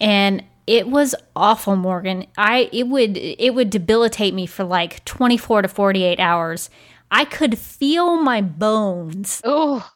[0.00, 2.26] and it was awful, Morgan.
[2.36, 6.70] I it would it would debilitate me for like twenty four to forty eight hours.
[7.10, 9.40] I could feel my bones.
[9.44, 9.88] Oh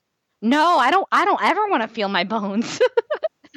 [0.42, 1.06] no, I don't.
[1.12, 2.80] I don't ever want to feel my bones.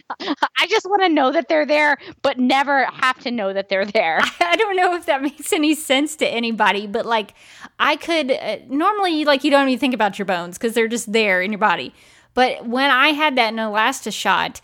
[0.19, 3.85] I just want to know that they're there, but never have to know that they're
[3.85, 4.19] there.
[4.39, 7.33] I don't know if that makes any sense to anybody, but like
[7.79, 11.11] I could uh, normally like you don't even think about your bones because they're just
[11.11, 11.93] there in your body.
[12.33, 14.61] But when I had that Neulasta shot,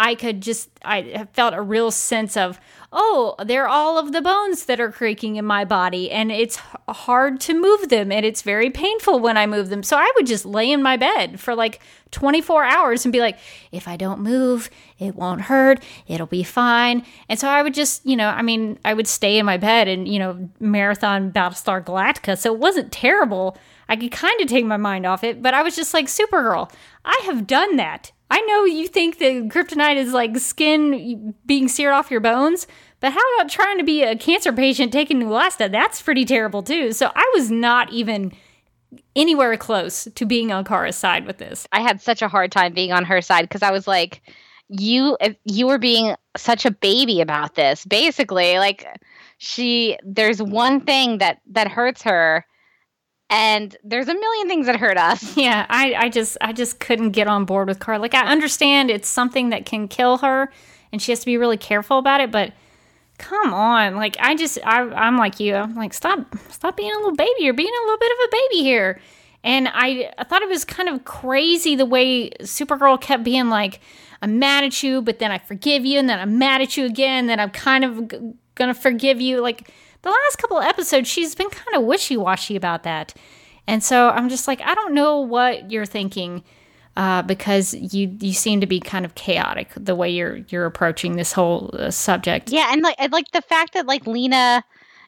[0.00, 2.58] I could just I felt a real sense of
[2.92, 6.56] oh, they're all of the bones that are creaking in my body, and it's
[6.88, 9.82] hard to move them, and it's very painful when I move them.
[9.82, 13.38] So I would just lay in my bed for like 24 hours and be like,
[13.70, 17.04] if I don't move, it won't hurt, it'll be fine.
[17.28, 19.86] And so I would just, you know, I mean, I would stay in my bed
[19.86, 22.36] and, you know, marathon Battlestar Galactica.
[22.36, 23.56] So it wasn't terrible.
[23.88, 26.72] I could kind of take my mind off it, but I was just like, Supergirl,
[27.04, 28.10] I have done that.
[28.30, 32.66] I know you think that kryptonite is like skin being seared off your bones,
[33.00, 35.70] but how about trying to be a cancer patient taking Neulasta?
[35.70, 36.92] That's pretty terrible too.
[36.92, 38.32] So I was not even
[39.16, 41.66] anywhere close to being on Kara's side with this.
[41.72, 44.22] I had such a hard time being on her side because I was like,
[44.68, 47.84] you you were being such a baby about this.
[47.84, 48.86] Basically, like
[49.38, 52.46] she there's one thing that that hurts her
[53.30, 55.36] and there's a million things that hurt us.
[55.40, 57.98] Yeah, I, I just I just couldn't get on board with Kara.
[57.98, 60.52] Like I understand it's something that can kill her
[60.92, 62.30] and she has to be really careful about it.
[62.30, 62.52] But
[63.18, 65.54] come on, like I just I, I'm like you.
[65.54, 66.18] I'm like stop
[66.50, 67.32] stop being a little baby.
[67.38, 69.00] You're being a little bit of a baby here.
[69.42, 73.80] And I, I thought it was kind of crazy the way Supergirl kept being like,
[74.20, 76.84] I'm mad at you, but then I forgive you, and then I'm mad at you
[76.84, 78.18] again, and then I'm kind of g-
[78.54, 79.40] gonna forgive you.
[79.40, 79.70] Like
[80.02, 83.14] the last couple of episodes, she's been kind of wishy washy about that.
[83.66, 86.42] And so I'm just like, I don't know what you're thinking.
[86.96, 91.14] Uh, because you you seem to be kind of chaotic the way you're you're approaching
[91.14, 92.50] this whole uh, subject.
[92.50, 94.64] Yeah, and like and like the fact that like Lena,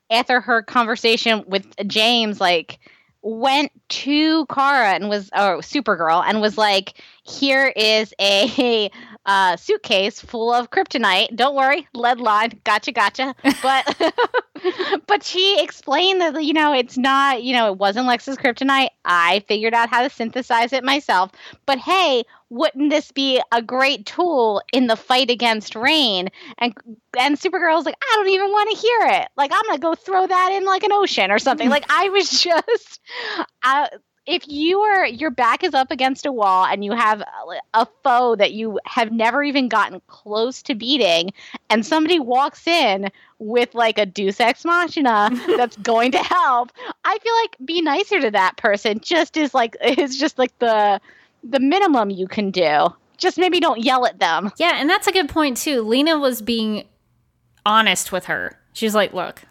[0.09, 2.79] after her conversation with James, like
[3.23, 8.89] went to Kara and was or Supergirl and was like, "Here is a
[9.27, 11.35] uh, suitcase full of kryptonite.
[11.37, 12.61] Don't worry, lead line.
[12.65, 14.15] Gotcha, gotcha." But
[15.07, 18.91] but she explained that you know it's not you know it wasn't Lex's kryptonite.
[19.05, 21.31] I figured out how to synthesize it myself.
[21.67, 26.75] But hey, wouldn't this be a great tool in the fight against Reign And
[27.19, 29.29] and Supergirl's like, I don't even want to hear it.
[29.37, 31.69] Like I'm gonna go throw that in like an ocean or something.
[31.71, 33.01] like I was just,
[33.63, 33.89] uh,
[34.27, 37.23] if you are your back is up against a wall and you have
[37.75, 41.33] a foe that you have never even gotten close to beating,
[41.71, 46.71] and somebody walks in with like a Deus Ex Machina that's going to help,
[47.05, 49.01] I feel like be nicer to that person.
[49.01, 51.01] Just is like is just like the
[51.43, 52.89] the minimum you can do.
[53.19, 54.53] Just maybe don't yell at them.
[54.57, 55.83] Yeah, and that's a good point too.
[55.83, 56.85] Lena was being
[57.67, 58.59] honest with her.
[58.73, 59.43] She's like, "Look,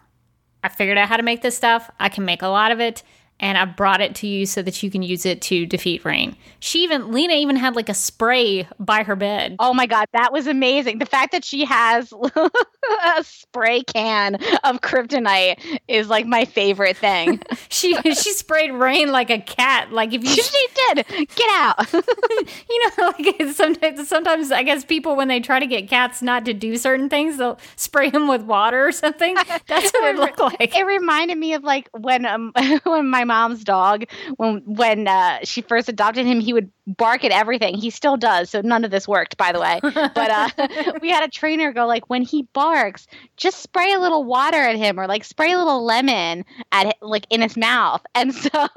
[0.64, 1.90] I figured out how to make this stuff.
[2.00, 3.02] I can make a lot of it."
[3.42, 6.36] And I brought it to you so that you can use it to defeat Reign.
[6.60, 9.56] She even Lena even had like a spray by her bed.
[9.58, 10.98] Oh my god, that was amazing.
[10.98, 12.12] The fact that she has
[13.04, 17.40] a spray can of kryptonite is like my favorite thing.
[17.68, 19.92] she she sprayed Reign like a cat.
[19.92, 21.06] Like if you She did.
[21.34, 21.92] Get out.
[21.92, 26.44] you know, like sometimes sometimes I guess people when they try to get cats not
[26.44, 29.34] to do certain things, they'll spray them with water or something.
[29.66, 30.76] That's what it looked like.
[30.76, 32.52] It reminded me of like when um
[32.84, 34.04] when my mom's dog
[34.36, 37.76] when when uh, she first adopted him he would bark at everything.
[37.76, 39.80] He still does so none of this worked by the way.
[40.14, 40.48] But uh,
[41.02, 44.76] we had a trainer go like when he barks just spray a little water at
[44.76, 48.02] him or like spray a little lemon at like in his mouth.
[48.14, 48.68] And so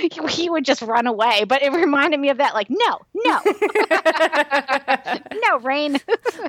[0.28, 1.44] he would just run away.
[1.44, 3.40] But it reminded me of that like no no.
[5.44, 5.98] No Reign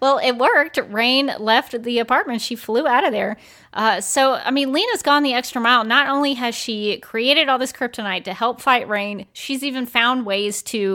[0.02, 0.80] well it worked.
[0.89, 2.42] Reign left the apartment.
[2.42, 3.38] She flew out of there.
[3.74, 5.84] Uh, so, I mean, Lena's gone the extra mile.
[5.84, 10.26] Not only has she created all this kryptonite to help fight Reign, she's even found
[10.26, 10.93] ways to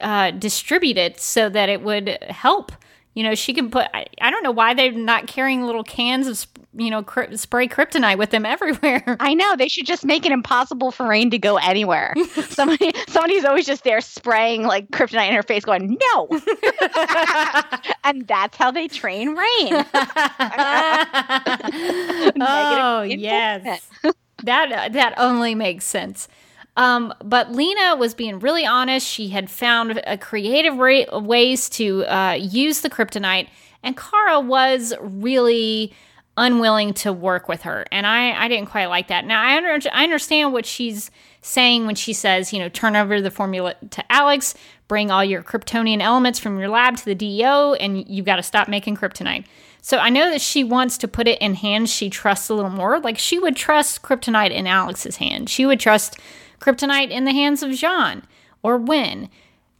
[0.00, 2.72] uh, distribute it so that it would help.
[3.14, 6.26] You know, she can put, I, I don't know why they're not carrying little cans
[6.26, 9.16] of, you know, cri- spray kryptonite with them everywhere.
[9.20, 9.56] I know.
[9.56, 12.12] They should just make it impossible for Reign to go anywhere.
[12.50, 16.28] Somebody, somebody's always just there spraying like kryptonite in her face, going, no.
[18.04, 19.86] and that's how they train Reign.
[22.38, 23.88] oh, yes.
[24.44, 26.28] that, that only makes sense.
[26.76, 29.06] Um, but Lena was being really honest.
[29.06, 33.48] She had found creative ra- ways to uh, use the kryptonite,
[33.82, 35.94] and Kara was really
[36.36, 37.86] unwilling to work with her.
[37.90, 39.24] And I, I didn't quite like that.
[39.24, 41.10] Now, I, under- I understand what she's
[41.40, 44.54] saying when she says, you know, turn over the formula to Alex,
[44.88, 48.42] bring all your Kryptonian elements from your lab to the DEO, and you've got to
[48.42, 49.46] stop making kryptonite.
[49.80, 52.70] So I know that she wants to put it in hands she trusts a little
[52.70, 52.98] more.
[52.98, 55.48] Like she would trust kryptonite in Alex's hand.
[55.48, 56.18] She would trust
[56.60, 58.22] kryptonite in the hands of J'onn
[58.62, 59.28] or Winn.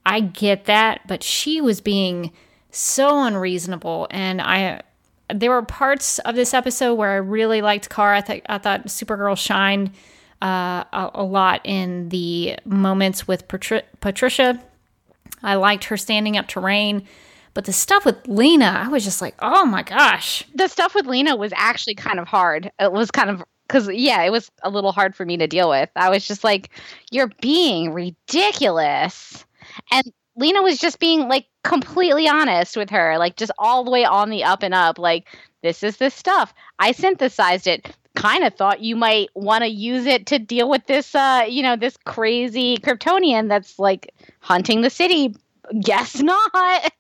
[0.04, 2.32] I get that, but she was being
[2.70, 4.82] so unreasonable and I
[5.32, 8.18] there were parts of this episode where I really liked Kara.
[8.18, 9.90] I, th- I thought Supergirl shined
[10.40, 14.62] uh, a, a, lot in the moments with Patri- Patricia.
[15.42, 17.06] I liked her standing up to Reign.
[17.54, 20.44] But the stuff with Lena, I was just like, oh my gosh.
[20.54, 22.70] The stuff with Lena was actually kind of hard.
[22.78, 25.68] It was kind of because yeah, it was a little hard for me to deal
[25.70, 25.90] with.
[25.96, 26.70] I was just like,
[27.10, 29.44] "You're being ridiculous,"
[29.92, 34.04] and Lena was just being like completely honest with her, like just all the way
[34.04, 34.98] on the up and up.
[34.98, 35.26] Like,
[35.62, 36.54] this is this stuff.
[36.78, 37.94] I synthesized it.
[38.14, 41.62] Kind of thought you might want to use it to deal with this, uh, you
[41.62, 45.34] know, this crazy Kryptonian that's like hunting the city
[45.82, 46.92] guess not.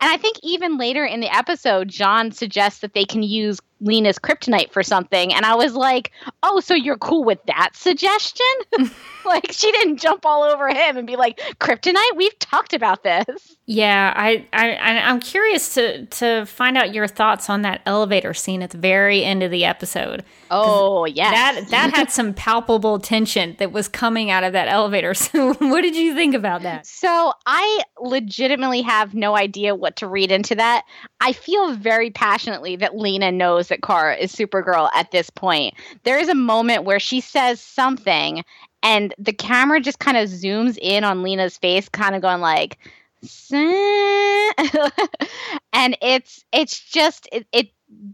[0.00, 4.18] And I think even later in the episode, J'onn suggests that they can use Lena's
[4.18, 5.34] kryptonite for something.
[5.34, 8.46] And I was like, oh, so you're cool with that suggestion?
[9.24, 12.16] like, she didn't jump all over him and be like, kryptonite?
[12.16, 13.56] We've talked about this.
[13.66, 18.62] Yeah, I, I, I'm curious to, to find out your thoughts on that elevator scene
[18.62, 20.24] at the very end of the episode.
[20.50, 21.30] Oh, yeah.
[21.30, 25.14] That, that had some palpable tension that was coming out of that elevator.
[25.22, 26.84] So, what did you think about that?
[26.84, 29.41] So, I legitimately have no idea
[29.74, 30.84] what to read into that.
[31.20, 35.74] I feel very passionately that Lena knows that Kara is Supergirl at this point.
[36.04, 38.44] There is a moment where she says something
[38.82, 42.78] and the camera just kind of zooms in on Lena's face, kind of going like,
[43.52, 43.76] and
[46.02, 47.70] it's it's just it, it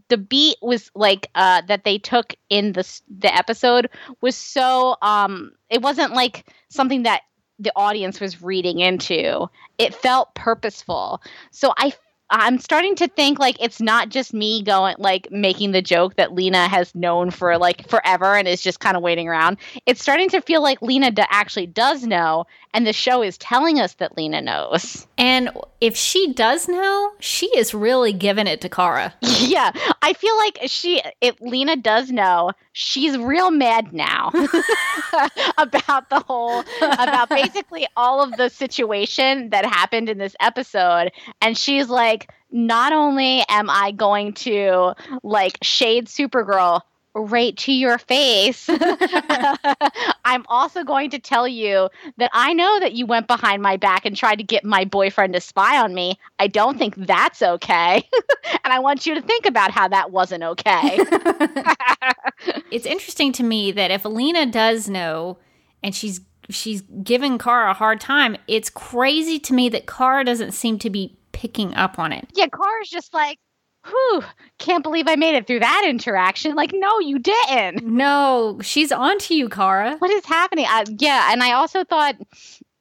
[0.09, 3.89] the beat was like uh that they took in the the episode
[4.21, 7.21] was so um it wasn't like something that
[7.59, 9.47] the audience was reading into
[9.77, 11.91] it felt purposeful so i
[12.31, 16.33] I'm starting to think like it's not just me going like making the joke that
[16.33, 19.57] Lena has known for like forever and is just kind of waiting around.
[19.87, 23.79] It's starting to feel like Lena d- actually does know, and the show is telling
[23.79, 25.07] us that Lena knows.
[25.17, 25.49] And
[25.81, 29.13] if she does know, she is really giving it to Kara.
[29.39, 29.71] Yeah,
[30.01, 34.31] I feel like she, if Lena does know, she's real mad now
[35.57, 41.57] about the whole, about basically all of the situation that happened in this episode, and
[41.57, 44.93] she's like, not only am I going to
[45.23, 46.81] like shade Supergirl
[47.19, 48.69] right to your face.
[50.25, 54.05] I'm also going to tell you that I know that you went behind my back
[54.05, 56.19] and tried to get my boyfriend to spy on me.
[56.39, 58.07] I don't think that's okay.
[58.63, 60.99] and I want you to think about how that wasn't okay.
[62.71, 65.37] it's interesting to me that if Alina does know
[65.83, 70.51] and she's she's giving Kara a hard time, it's crazy to me that Kara doesn't
[70.51, 72.27] seem to be picking up on it.
[72.33, 73.39] Yeah, Kara's just like,
[73.87, 74.23] whew,
[74.57, 76.55] can't believe I made it through that interaction.
[76.55, 77.85] Like, no, you didn't.
[77.85, 79.97] No, she's on to you, Kara.
[79.97, 80.65] What is happening?
[80.69, 82.15] Uh, yeah, and I also thought,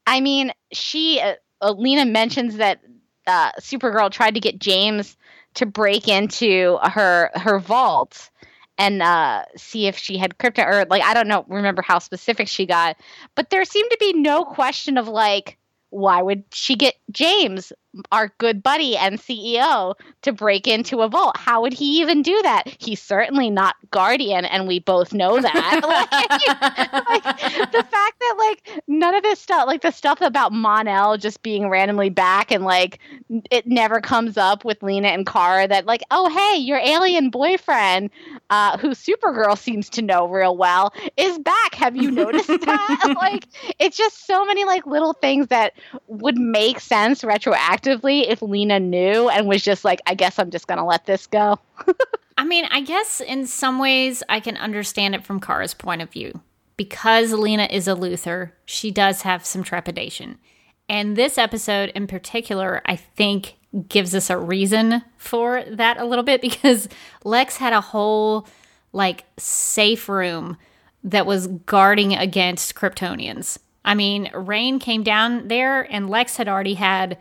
[0.06, 2.80] I mean, she, uh, Alina mentions that
[3.26, 5.16] uh, Supergirl tried to get James
[5.54, 8.30] to break into her her vault
[8.78, 12.48] and uh, see if she had crypto or like I don't know, remember how specific
[12.48, 12.96] she got,
[13.34, 15.58] but there seemed to be no question of like
[15.90, 17.72] why would she get James,
[18.12, 21.36] our good buddy and CEO, to break into a vault?
[21.36, 22.64] How would he even do that?
[22.78, 25.80] He's certainly not Guardian, and we both know that.
[27.08, 31.18] like, like, the fact that like none of this stuff, like the stuff about Mon-El
[31.18, 32.98] just being randomly back, and like
[33.50, 38.10] it never comes up with Lena and Kara that like, oh hey, your alien boyfriend,
[38.50, 41.74] uh, who Supergirl seems to know real well, is back.
[41.74, 43.14] Have you noticed that?
[43.20, 43.46] like,
[43.78, 45.72] it's just so many like little things that
[46.06, 50.66] would make sense retroactively if Lena knew and was just like, I guess I'm just
[50.66, 51.58] going to let this go.
[52.38, 56.10] I mean, I guess in some ways I can understand it from Kara's point of
[56.10, 56.40] view.
[56.76, 60.38] Because Lena is a Luthor, she does have some trepidation.
[60.88, 63.56] And this episode in particular, I think,
[63.88, 66.88] gives us a reason for that a little bit because
[67.24, 68.46] Lex had a whole
[68.92, 70.56] like safe room
[71.04, 73.58] that was guarding against Kryptonians.
[73.84, 77.18] I mean, Reign came down there and Lex had already had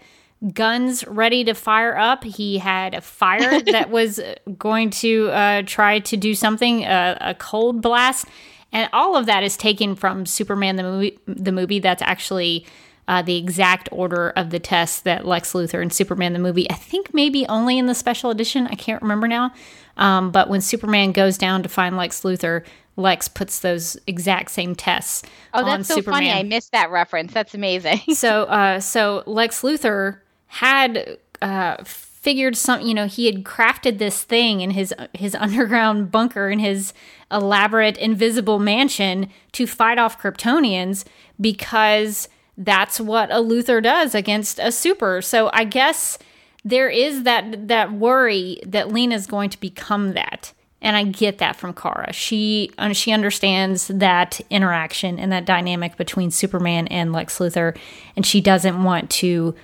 [0.54, 2.24] guns ready to fire up.
[2.24, 4.20] He had a fire that was
[4.58, 8.26] going to uh, try to do something, uh, a cold blast.
[8.72, 11.20] And all of that is taken from Superman the movie.
[11.26, 12.66] The movie that's actually
[13.08, 16.70] uh, the exact order of the tests that Lex Luthor and Superman the movie.
[16.70, 18.68] I think maybe only in the special edition.
[18.68, 19.54] I can't remember now.
[19.96, 22.64] Um, but when Superman goes down to find Lex Luthor,
[22.98, 25.24] Lex puts those exact same tests.
[25.54, 26.20] Oh, that's so Superman.
[26.20, 26.32] funny!
[26.32, 27.32] I missed that reference.
[27.32, 28.02] That's amazing.
[28.14, 30.20] so, uh, so Lex Luthor
[30.58, 32.82] had uh, figured some.
[32.82, 36.94] You know, he had crafted this thing in his his underground bunker in his
[37.32, 41.06] elaborate invisible mansion to fight off Kryptonians
[41.40, 42.28] because
[42.58, 45.22] that's what a Luthor does against a super.
[45.22, 46.18] So, I guess
[46.66, 50.54] there is that that worry that Lena's going to become that.
[50.80, 52.14] And I get that from Kara.
[52.14, 57.78] She she understands that interaction and that dynamic between Superman and Lex Luthor,
[58.16, 59.56] and she doesn't want to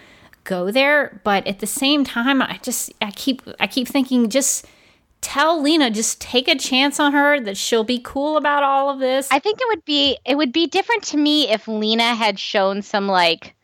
[0.44, 1.22] go there.
[1.24, 4.66] But at the same time, I just I keep I keep thinking just
[5.22, 9.00] tell Lena just take a chance on her that she'll be cool about all of
[9.00, 9.28] this.
[9.32, 12.82] I think it would be it would be different to me if Lena had shown
[12.82, 13.56] some like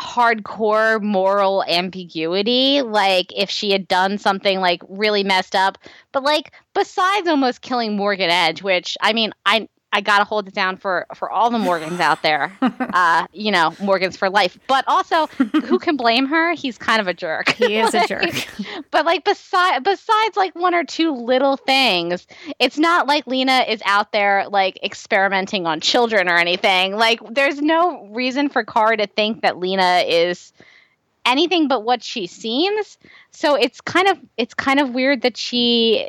[0.00, 5.76] hardcore moral ambiguity like if she had done something like really messed up
[6.12, 10.54] but like besides almost killing morgan edge which i mean i I gotta hold it
[10.54, 12.56] down for for all the Morgans out there.
[12.92, 14.58] Uh, you know, Morgans for life.
[14.66, 16.52] But also, who can blame her?
[16.52, 17.50] He's kind of a jerk.
[17.50, 18.24] He is a jerk.
[18.90, 22.26] but like besides besides like one or two little things,
[22.58, 26.96] it's not like Lena is out there like experimenting on children or anything.
[26.96, 30.52] Like there's no reason for Kara to think that Lena is
[31.24, 32.98] anything but what she seems.
[33.30, 36.08] So it's kind of it's kind of weird that she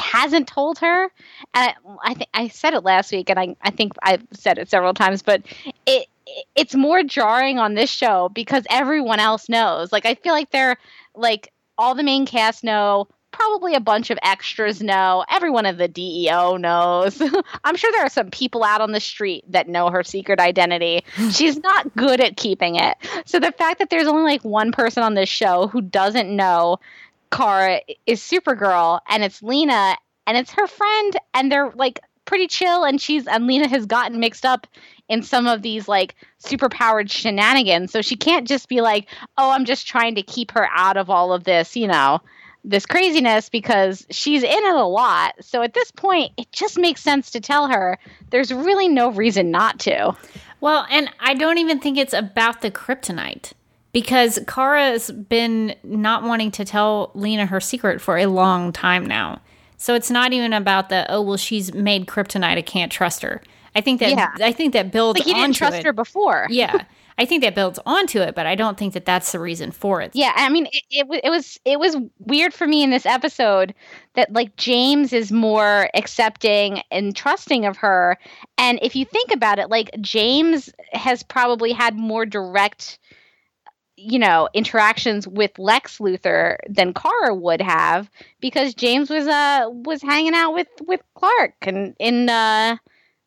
[0.00, 1.04] hasn't told her.
[1.04, 1.10] And
[1.54, 4.68] I, I think I said it last week, and I, I think I've said it
[4.68, 5.42] several times, but
[5.86, 9.92] it, it it's more jarring on this show because everyone else knows.
[9.92, 10.76] Like I feel like they're
[11.14, 15.88] like all the main cast know, probably a bunch of extras know, everyone at the
[15.88, 17.22] DEO knows.
[17.64, 21.04] I'm sure there are some people out on the street that know her secret identity.
[21.30, 22.96] She's not good at keeping it.
[23.24, 26.78] So the fact that there's only like one person on this show who doesn't know
[27.30, 32.84] Kara is Supergirl and it's Lena and it's her friend and they're like pretty chill
[32.84, 34.66] and she's and Lena has gotten mixed up
[35.08, 37.92] in some of these like superpowered shenanigans.
[37.92, 41.10] So she can't just be like, "Oh, I'm just trying to keep her out of
[41.10, 42.20] all of this," you know,
[42.64, 45.34] this craziness because she's in it a lot.
[45.40, 47.98] So at this point, it just makes sense to tell her
[48.30, 50.16] there's really no reason not to.
[50.60, 53.52] Well, and I don't even think it's about the kryptonite
[53.92, 59.40] because Kara's been not wanting to tell Lena her secret for a long time now.
[59.76, 63.42] So it's not even about the oh well she's made kryptonite I can't trust her.
[63.74, 64.30] I think that Yeah.
[64.40, 65.84] I think that builds Like he didn't trust it.
[65.86, 66.46] her before.
[66.50, 66.84] yeah,
[67.18, 70.00] I think that builds onto it, but I don't think that that's the reason for
[70.00, 70.10] it.
[70.14, 73.74] Yeah, I mean, it, it, it was it was weird for me in this episode
[74.14, 78.18] that like James is more accepting and trusting of her,
[78.58, 82.98] and if you think about it, like James has probably had more direct,
[84.02, 90.02] you know, interactions with Lex Luthor than Kara would have because James was uh was
[90.02, 92.76] hanging out with with Clark and in uh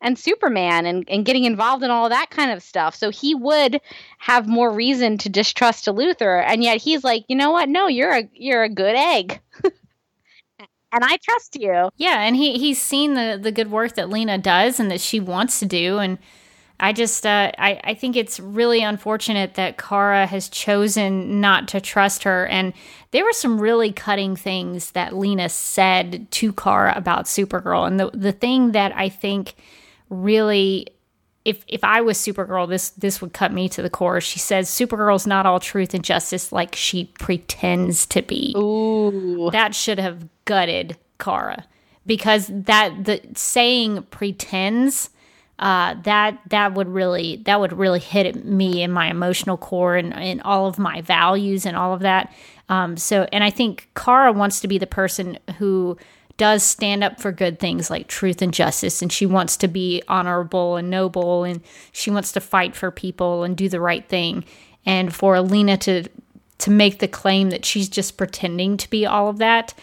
[0.04, 2.94] and Superman and, and getting involved in all that kind of stuff.
[2.94, 3.80] So he would
[4.18, 7.68] have more reason to distrust Luthor, and yet he's like, you know what?
[7.68, 11.88] No, you're a you're a good egg, and I trust you.
[11.96, 15.20] Yeah, and he he's seen the the good work that Lena does and that she
[15.20, 16.18] wants to do, and
[16.80, 21.80] I just uh, I I think it's really unfortunate that Kara has chosen not to
[21.80, 22.72] trust her, and
[23.12, 28.10] there were some really cutting things that Lena said to Kara about Supergirl, and the
[28.12, 29.54] the thing that I think
[30.08, 30.88] really.
[31.44, 34.18] If, if I was Supergirl, this this would cut me to the core.
[34.22, 39.74] She says Supergirl's not all truth and justice like she pretends to be Ooh, that
[39.74, 41.66] should have gutted Kara
[42.06, 45.10] because that the saying pretends
[45.58, 50.12] uh, that that would really that would really hit me in my emotional core and,
[50.12, 52.32] and all of my values and all of that.
[52.68, 55.96] Um, so and I think Kara wants to be the person who
[56.36, 60.02] does stand up for good things like truth and justice and she wants to be
[60.08, 61.60] honorable and noble and
[61.92, 64.44] she wants to fight for people and do the right thing
[64.84, 66.08] and for Alina to
[66.58, 69.74] to make the claim that she's just pretending to be all of that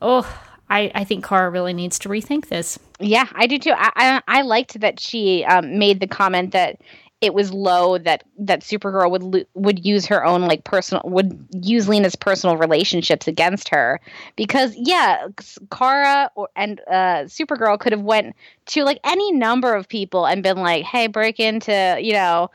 [0.00, 0.41] oh
[0.72, 2.78] I, I think Kara really needs to rethink this.
[2.98, 3.74] yeah, I do too.
[3.76, 6.80] I I, I liked that she um, made the comment that
[7.20, 11.46] it was low that that Supergirl would lo- would use her own like personal would
[11.52, 14.00] use Lena's personal relationships against her
[14.34, 15.28] because yeah,
[15.70, 18.34] Kara or, and uh, Supergirl could have went
[18.66, 22.50] to like any number of people and been like, hey, break into you know.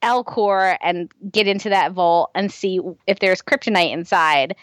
[0.00, 4.54] L-Corp and get into that vault and see if there's kryptonite inside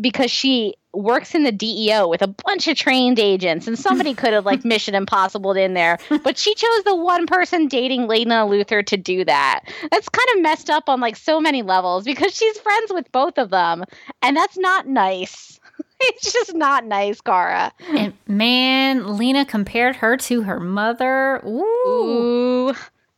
[0.00, 4.32] because she works in the DEO with a bunch of trained agents and somebody could
[4.32, 8.84] have like Mission Impossible in there but she chose the one person dating Lena Luthor
[8.86, 12.58] to do that that's kind of messed up on like so many levels because she's
[12.58, 13.84] friends with both of them
[14.22, 15.60] and that's not nice
[16.00, 21.40] it's just not nice Kara And man, Lena compared her to her mother.
[21.46, 21.64] Ooh.
[21.88, 22.74] ooh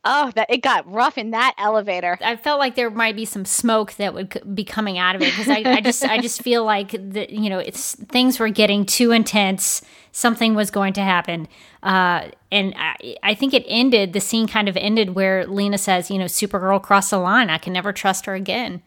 [0.07, 3.45] oh that it got rough in that elevator I felt like there might be some
[3.45, 6.63] smoke that would be coming out of it because I, I just I just feel
[6.63, 9.81] like that you know it's things were getting too intense.
[10.11, 11.47] Something was going to happen,
[11.83, 14.13] uh, and I, I think it ended.
[14.13, 17.51] The scene kind of ended where Lena says, "You know, Supergirl crossed the line.
[17.51, 18.81] I can never trust her again."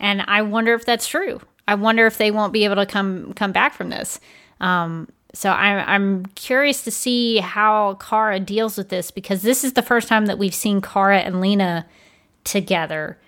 [0.00, 1.40] And I wonder if that's true.
[1.68, 4.18] I wonder if they won't be able to come come back from this.
[4.60, 9.74] Um, so I'm I'm curious to see how Kara deals with this because this is
[9.74, 11.86] the first time that we've seen Kara and Lena
[12.44, 13.18] together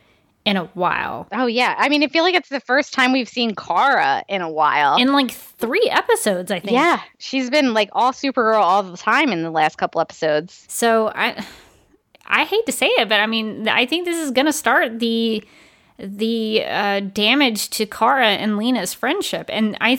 [0.45, 1.27] in a while.
[1.33, 4.41] oh yeah I mean I feel like it's the first time we've seen Kara in
[4.43, 6.73] a while In like three episodes, I think.
[6.73, 10.65] Yeah, she's been like all Supergirl all the time in the last couple episodes.
[10.69, 11.45] So I
[12.27, 15.43] I hate to say it, but I mean I think this is gonna start the
[15.99, 19.99] the uh, damage to Kara and Lena's friendship, and I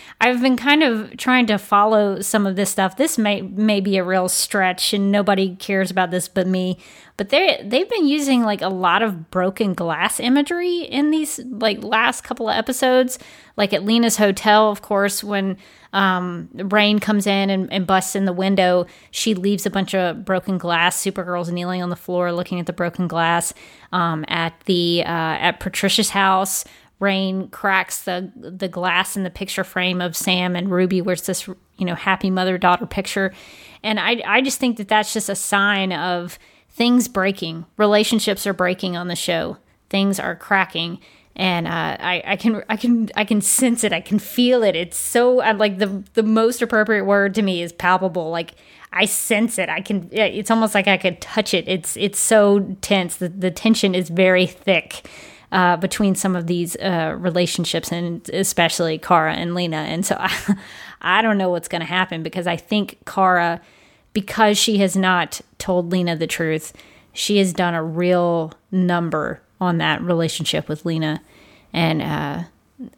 [0.20, 2.96] I've been kind of trying to follow some of this stuff.
[2.96, 6.78] This may may be a real stretch, and nobody cares about this but me.
[7.16, 11.82] But they they've been using like a lot of broken glass imagery in these like
[11.82, 13.18] last couple of episodes,
[13.56, 15.56] like at Lena's hotel, of course, when
[15.96, 18.84] um, Reign comes in and, and busts in the window.
[19.10, 21.02] She leaves a bunch of broken glass.
[21.02, 23.54] Supergirl's kneeling on the floor looking at the broken glass.
[23.92, 26.66] Um, at the uh, at Patricia's house,
[27.00, 31.48] Reign cracks the the glass in the picture frame of Sam and Ruby, where's this
[31.48, 33.32] you know happy mother daughter picture,
[33.82, 36.38] and I I just think that that's just a sign of
[36.68, 37.64] things breaking.
[37.78, 39.56] Relationships are breaking on the show.
[39.88, 41.00] Things are cracking.
[41.38, 43.92] And uh, I, I can I can I can sense it.
[43.92, 44.74] I can feel it.
[44.74, 48.30] It's so uh, like the the most appropriate word to me is palpable.
[48.30, 48.54] Like
[48.90, 49.68] I sense it.
[49.68, 50.08] I can.
[50.12, 51.68] It's almost like I could touch it.
[51.68, 53.16] It's it's so tense.
[53.16, 55.06] The the tension is very thick
[55.52, 59.76] uh, between some of these uh, relationships, and especially Kara and Lena.
[59.76, 60.56] And so I,
[61.02, 63.60] I don't know what's going to happen because I think Kara,
[64.14, 66.72] because she has not told Lena the truth,
[67.12, 71.22] she has done a real number on that relationship with Lena,
[71.72, 72.44] and uh,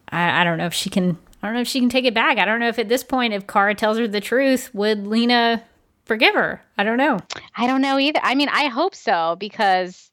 [0.09, 1.17] I, I don't know if she can.
[1.41, 2.37] I don't know if she can take it back.
[2.37, 5.63] I don't know if at this point, if Kara tells her the truth, would Lena
[6.05, 6.61] forgive her?
[6.77, 7.19] I don't know.
[7.55, 8.19] I don't know either.
[8.21, 10.11] I mean, I hope so because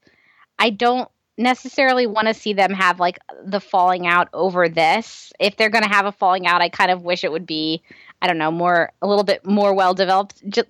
[0.59, 5.33] I don't necessarily want to see them have like the falling out over this.
[5.41, 7.83] If they're going to have a falling out, I kind of wish it would be,
[8.23, 10.49] I don't know, more a little bit more well developed.
[10.49, 10.69] Just,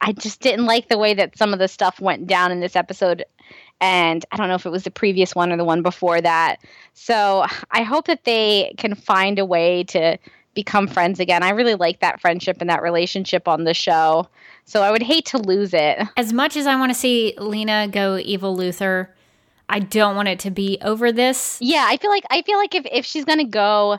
[0.00, 2.76] I just didn't like the way that some of the stuff went down in this
[2.76, 3.24] episode.
[3.80, 6.56] And I don't know if it was the previous one or the one before that.
[6.94, 10.18] So I hope that they can find a way to
[10.54, 11.42] become friends again.
[11.42, 14.28] I really like that friendship and that relationship on the show.
[14.64, 16.00] So I would hate to lose it.
[16.16, 19.08] As much as I want to see Lena go evil Luthor,
[19.68, 21.58] I don't want it to be over this.
[21.60, 23.98] Yeah, I feel like I feel like if if she's gonna go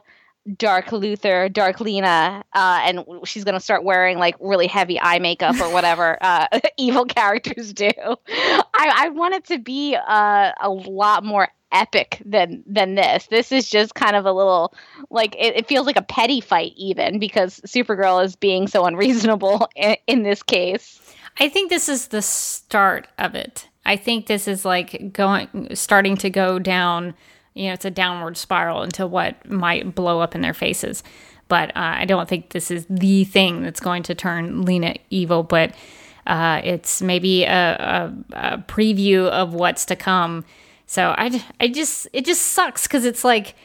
[0.55, 5.59] dark Luthor, dark Lena, uh, and she's gonna start wearing like really heavy eye makeup
[5.59, 7.89] or whatever uh, evil characters do.
[7.97, 13.27] I, I want it to be uh, a lot more epic than than this.
[13.27, 14.73] This is just kind of a little
[15.09, 19.67] like it, it feels like a petty fight even because Supergirl is being so unreasonable
[19.75, 21.01] in, in this case.
[21.39, 23.67] I think this is the start of it.
[23.85, 27.13] I think this is like going starting to go down,
[27.57, 31.03] you know, it's a downward spiral into what might blow up in their faces.
[31.47, 35.43] But uh, I don't think this is the thing that's going to turn Lena evil,
[35.43, 35.73] but
[36.25, 40.43] uh, it's maybe a, a, a, preview of what's to come.
[40.85, 43.55] So I, I just, it just sucks because it's like,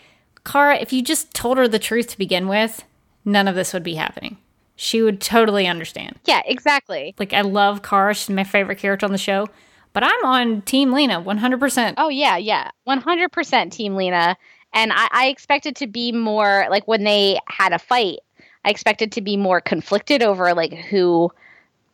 [0.44, 2.84] Kara, if you just told her the truth to begin with,
[3.24, 4.38] none of this would be happening.
[4.76, 6.18] She would totally understand.
[6.24, 7.14] Yeah, exactly.
[7.18, 8.14] Like, I love Kara.
[8.14, 9.48] She's my favorite character on the show
[9.92, 11.94] but I'm on Team Lena 100%.
[11.96, 12.70] Oh, yeah, yeah.
[12.86, 14.36] 100% Team Lena.
[14.72, 18.20] And I, I expected to be more like when they had a fight,
[18.64, 21.30] I expected to be more conflicted over like who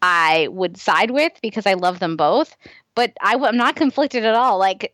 [0.03, 2.57] I would side with because I love them both.
[2.95, 4.59] But I, I'm not conflicted at all.
[4.59, 4.93] Like,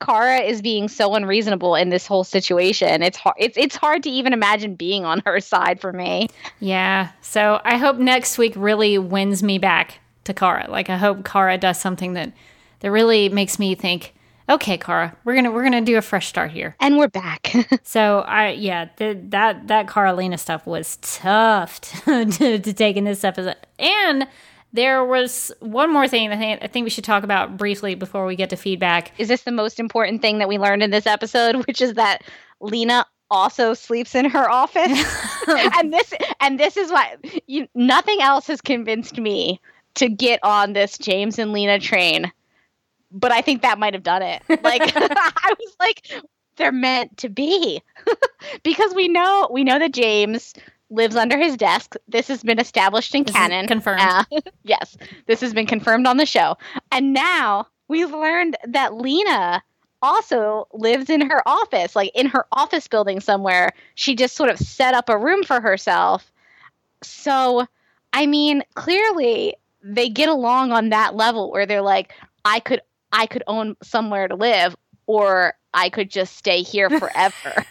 [0.00, 3.02] Kara is being so unreasonable in this whole situation.
[3.02, 3.36] It's hard.
[3.38, 6.28] It's it's hard to even imagine being on her side for me.
[6.60, 7.10] Yeah.
[7.22, 10.66] So I hope next week really wins me back to Kara.
[10.68, 12.32] Like I hope Kara does something that
[12.80, 14.14] that really makes me think,
[14.48, 17.54] okay, Kara, we're gonna we're gonna do a fresh start here, and we're back.
[17.82, 23.04] so I yeah, the, that that Carolina stuff was tough to, to, to take in
[23.04, 24.26] this episode, and
[24.72, 28.26] there was one more thing I think, I think we should talk about briefly before
[28.26, 29.12] we get to feedback.
[29.18, 32.22] Is this the most important thing that we learned in this episode, which is that
[32.60, 34.92] Lena also sleeps in her office?
[35.48, 37.16] and this and this is why
[37.46, 39.60] you, nothing else has convinced me
[39.96, 42.30] to get on this James and Lena train.
[43.10, 44.42] But I think that might have done it.
[44.48, 46.08] Like I was like,
[46.56, 47.82] they're meant to be.
[48.62, 50.54] because we know we know that James
[50.90, 51.96] lives under his desk.
[52.08, 53.66] This has been established in this canon.
[53.66, 54.00] Confirmed.
[54.00, 54.24] Uh,
[54.62, 54.96] yes.
[55.26, 56.56] This has been confirmed on the show.
[56.92, 59.62] And now we've learned that Lena
[60.02, 63.72] also lives in her office, like in her office building somewhere.
[63.94, 66.30] She just sort of set up a room for herself.
[67.02, 67.66] So,
[68.12, 69.54] I mean, clearly
[69.86, 72.12] they get along on that level where they're like,
[72.44, 72.80] I could
[73.12, 74.76] I could own somewhere to live
[75.06, 77.64] or I could just stay here forever.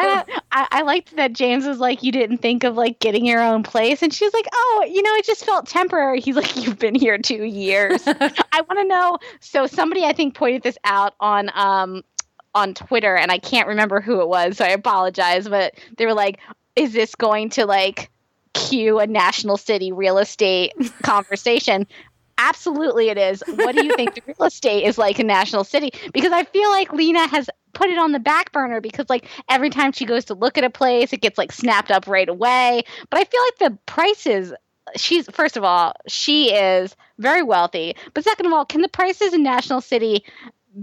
[0.00, 3.62] I, I, liked that James was like, You didn't think of like getting your own
[3.62, 4.02] place.
[4.02, 6.20] And she's like, Oh, you know, it just felt temporary.
[6.20, 8.02] He's like, You've been here two years.
[8.06, 9.18] I want to know.
[9.40, 12.02] So somebody I think pointed this out on um
[12.54, 16.14] on Twitter and I can't remember who it was, so I apologize, but they were
[16.14, 16.38] like,
[16.76, 18.10] Is this going to like
[18.54, 20.72] cue a national city real estate
[21.02, 21.86] conversation.
[22.38, 23.42] Absolutely, it is.
[23.56, 25.90] What do you think the real estate is like in National City?
[26.12, 29.70] Because I feel like Lena has put it on the back burner because, like, every
[29.70, 32.84] time she goes to look at a place, it gets like snapped up right away.
[33.10, 34.52] But I feel like the prices
[34.96, 39.34] she's first of all she is very wealthy but second of all can the prices
[39.34, 40.24] in national city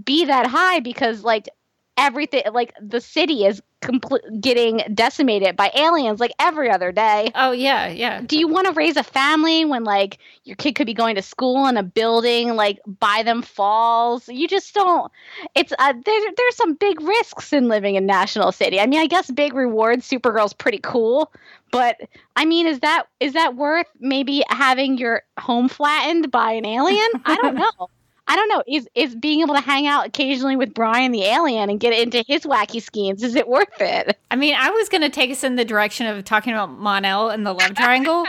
[0.03, 1.49] be that high because like
[1.97, 7.31] everything like the city is compl- getting decimated by aliens like every other day.
[7.35, 8.21] Oh yeah, yeah.
[8.21, 11.21] Do you want to raise a family when like your kid could be going to
[11.21, 14.27] school in a building like by them falls?
[14.27, 15.11] You just don't.
[15.55, 18.79] It's uh, there, there's some big risks in living in National City.
[18.79, 20.07] I mean, I guess big rewards.
[20.09, 21.31] Supergirl's pretty cool,
[21.71, 21.97] But
[22.35, 27.09] I mean, is that is that worth maybe having your home flattened by an alien?
[27.25, 27.89] I don't know.
[28.27, 28.63] I don't know.
[28.67, 32.23] Is is being able to hang out occasionally with Brian the alien and get into
[32.27, 33.23] his wacky schemes?
[33.23, 34.17] Is it worth it?
[34.31, 37.29] I mean, I was going to take us in the direction of talking about Mon-El
[37.29, 38.25] and the love triangle,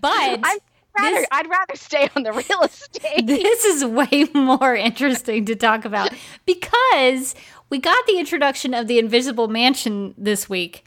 [0.00, 0.40] but
[0.98, 3.26] rather, this- I'd rather stay on the real estate.
[3.26, 6.12] this is way more interesting to talk about
[6.46, 7.34] because
[7.68, 10.84] we got the introduction of the Invisible Mansion this week.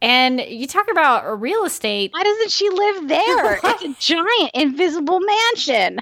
[0.00, 2.12] And you talk about real estate.
[2.12, 3.60] Why doesn't she live there?
[3.64, 6.00] it's a giant invisible mansion.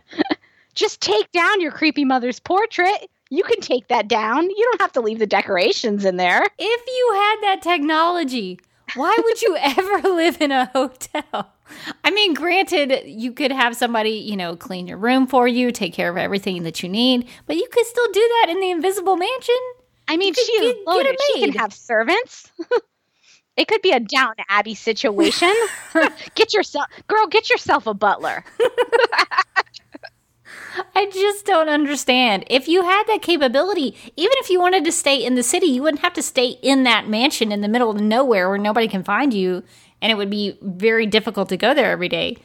[0.81, 3.11] Just take down your creepy mother's portrait.
[3.29, 4.45] You can take that down.
[4.49, 6.43] You don't have to leave the decorations in there.
[6.59, 8.59] If you had that technology,
[8.95, 11.53] why would you ever live in a hotel?
[12.03, 15.93] I mean, granted, you could have somebody, you know, clean your room for you, take
[15.93, 19.19] care of everything that you need, but you could still do that in the invisible
[19.19, 19.61] mansion.
[20.09, 21.17] I mean, she is get- get a loaded.
[21.35, 22.51] She can have servants.
[23.59, 25.53] it could be a down Abbey situation.
[26.35, 28.47] get yourself, girl, get yourself a butler.
[30.95, 32.45] I just don't understand.
[32.49, 35.83] If you had that capability, even if you wanted to stay in the city, you
[35.83, 39.03] wouldn't have to stay in that mansion in the middle of nowhere where nobody can
[39.03, 39.63] find you,
[40.01, 42.37] and it would be very difficult to go there every day.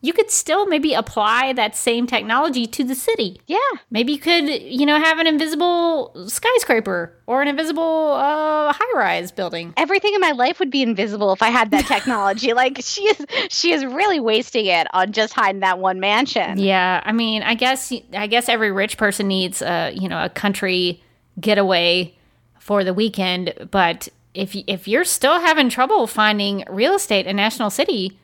[0.00, 3.40] You could still maybe apply that same technology to the city.
[3.46, 3.58] Yeah.
[3.90, 9.74] Maybe you could, you know, have an invisible skyscraper or an invisible uh, high-rise building.
[9.76, 12.52] Everything in my life would be invisible if I had that technology.
[12.58, 16.58] like she is she is really wasting it on just hiding that one mansion.
[16.58, 20.28] Yeah, I mean, I guess I guess every rich person needs a you know a
[20.28, 21.02] country
[21.40, 22.14] getaway
[22.58, 23.54] for the weekend.
[23.70, 28.18] But if if you're still having trouble finding real estate in National City,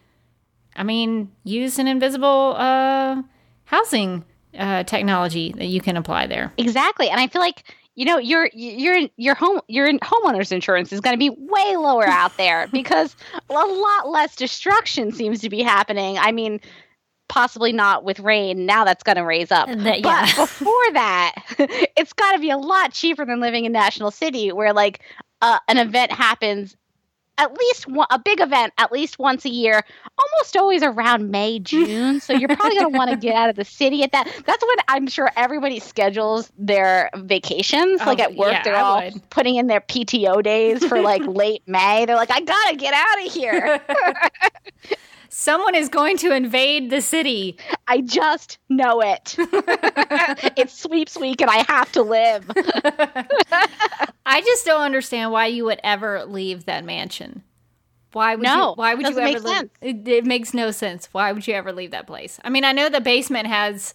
[0.76, 3.22] I mean, use an invisible uh,
[3.64, 4.24] housing
[4.58, 6.52] uh, technology that you can apply there.
[6.58, 7.08] Exactly.
[7.08, 11.14] And I feel like you know your your your home your homeowners insurance is going
[11.14, 13.14] to be way lower out there because
[13.48, 16.18] a lot less destruction seems to be happening.
[16.18, 16.60] I mean,
[17.28, 18.66] possibly not with Reign.
[18.66, 19.68] Now that's going to raise up.
[19.68, 21.34] That- But before that,
[21.96, 25.00] it's got to be a lot cheaper than living in National City, where like
[25.40, 26.76] uh, an event happens.
[27.36, 29.82] At least one, a big event, at least once a year,
[30.16, 32.20] almost always around May, June.
[32.20, 34.26] So you're probably going to want to get out of the city at that.
[34.46, 38.00] That's when I'm sure everybody schedules their vacations.
[38.02, 39.30] Oh, like at work, yeah, they're I all would.
[39.30, 42.04] putting in their PTO days for like late May.
[42.06, 43.80] They're like, I gotta get out of here.
[45.36, 47.58] Someone is going to invade the city.
[47.88, 49.34] I just know it.
[50.56, 52.48] it's sweeps week and I have to live.
[54.24, 57.42] I just don't understand why you would ever leave that mansion.
[58.12, 58.74] Why would No, you?
[58.76, 59.42] Why would you ever leave?
[59.42, 59.70] sense.
[59.80, 61.08] It, it makes no sense.
[61.10, 62.38] Why would you ever leave that place?
[62.44, 63.92] I mean, I know the basement has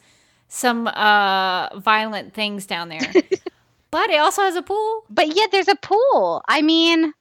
[0.50, 3.14] some uh violent things down there,
[3.92, 5.06] but it also has a pool.
[5.10, 6.42] But yet there's a pool.
[6.50, 7.14] I mean,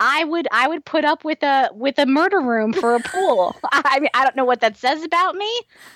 [0.00, 3.56] I would I would put up with a with a murder room for a pool.
[3.72, 5.50] I mean, I don't know what that says about me,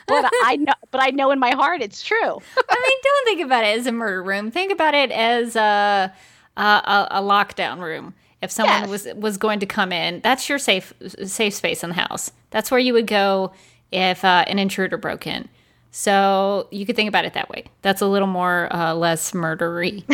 [0.07, 2.17] but I know but I know in my heart it's true.
[2.19, 4.51] I mean, don't think about it as a murder room.
[4.51, 6.13] Think about it as a
[6.57, 8.15] a, a, lockdown room.
[8.43, 8.89] If someone Yes.
[8.89, 10.93] was was going to come in, that's your safe
[11.25, 12.33] safe space in the house.
[12.51, 13.53] That's where you would go
[13.93, 15.49] if uh, an intruder broke in.
[15.91, 17.65] So you could think about it that way.
[17.83, 20.05] That's a little more uh, less murdery.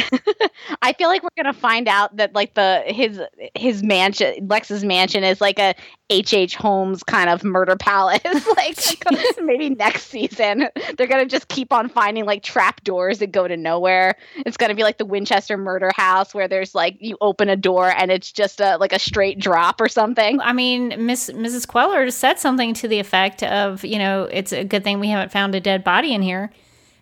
[0.83, 3.21] I feel like we're gonna find out that like the his
[3.55, 5.75] his mansion Lex's mansion is like a
[6.11, 6.33] H.
[6.33, 6.55] H.
[6.55, 8.21] Holmes kind of murder palace.
[8.57, 8.79] like
[9.43, 13.57] maybe next season they're gonna just keep on finding like trap doors that go to
[13.57, 14.15] nowhere.
[14.47, 17.91] It's gonna be like the Winchester murder house where there's like you open a door
[17.91, 20.41] and it's just a like a straight drop or something.
[20.41, 21.67] I mean, Miss Mrs.
[21.67, 25.33] Queller said something to the effect of, you know, it's a good thing we haven't
[25.33, 26.51] found a dead body in here.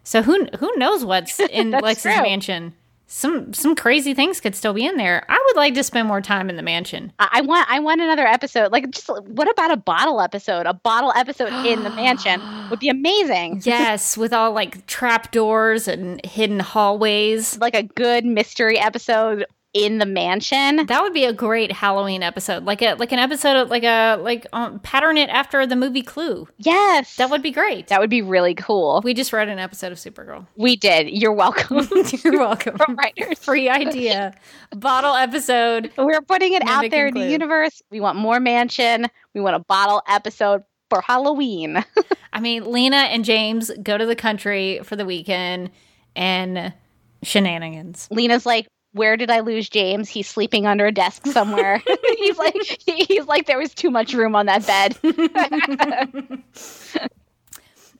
[0.04, 2.22] So who who knows what's in Lex's true.
[2.22, 2.74] mansion?
[3.06, 5.26] Some some crazy things could still be in there.
[5.28, 7.12] I would like to spend more time in the mansion.
[7.18, 8.72] I I want I want another episode.
[8.72, 10.64] Like just what about a bottle episode?
[10.64, 13.60] A bottle episode in the mansion would be amazing.
[13.64, 17.58] Yes, with all like trap doors and hidden hallways.
[17.58, 19.44] Like a good mystery episode
[19.74, 20.84] in the mansion.
[20.86, 24.16] That would be a great Halloween episode, like a like an episode of like a
[24.16, 26.46] like um, pattern it after the movie Clue.
[26.58, 27.16] Yes.
[27.16, 27.88] That would be great.
[27.88, 29.00] that would be really cool.
[29.04, 30.46] we just read an episode of Supergirl.
[30.56, 31.10] We did.
[31.10, 31.88] You're welcome.
[32.24, 32.76] You're welcome.
[32.76, 33.38] From writers.
[33.38, 34.34] Free idea.
[34.76, 35.90] Bottle episode.
[35.96, 37.82] We're putting it out there in the universe.
[37.90, 39.06] We want more mansion.
[39.34, 41.82] We want a bottle episode for Halloween.
[42.34, 45.70] I mean, Lena and James go to the country for the weekend
[46.14, 46.74] and
[47.22, 48.08] shenanigans.
[48.10, 50.08] Lena's like, where did I lose James?
[50.08, 51.82] He's sleeping under a desk somewhere.
[52.18, 54.96] he's like, he- he's like, there was too much room on that bed.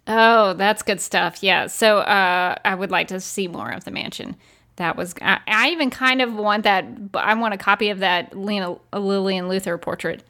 [0.07, 1.43] Oh, that's good stuff.
[1.43, 1.67] Yeah.
[1.69, 4.37] So uh, I would like to see more of the mansion.
[4.77, 5.15] That was.
[5.23, 6.85] I, I even kind of want that.
[7.15, 10.25] I want a copy of that Lena Lillian Luthor portrait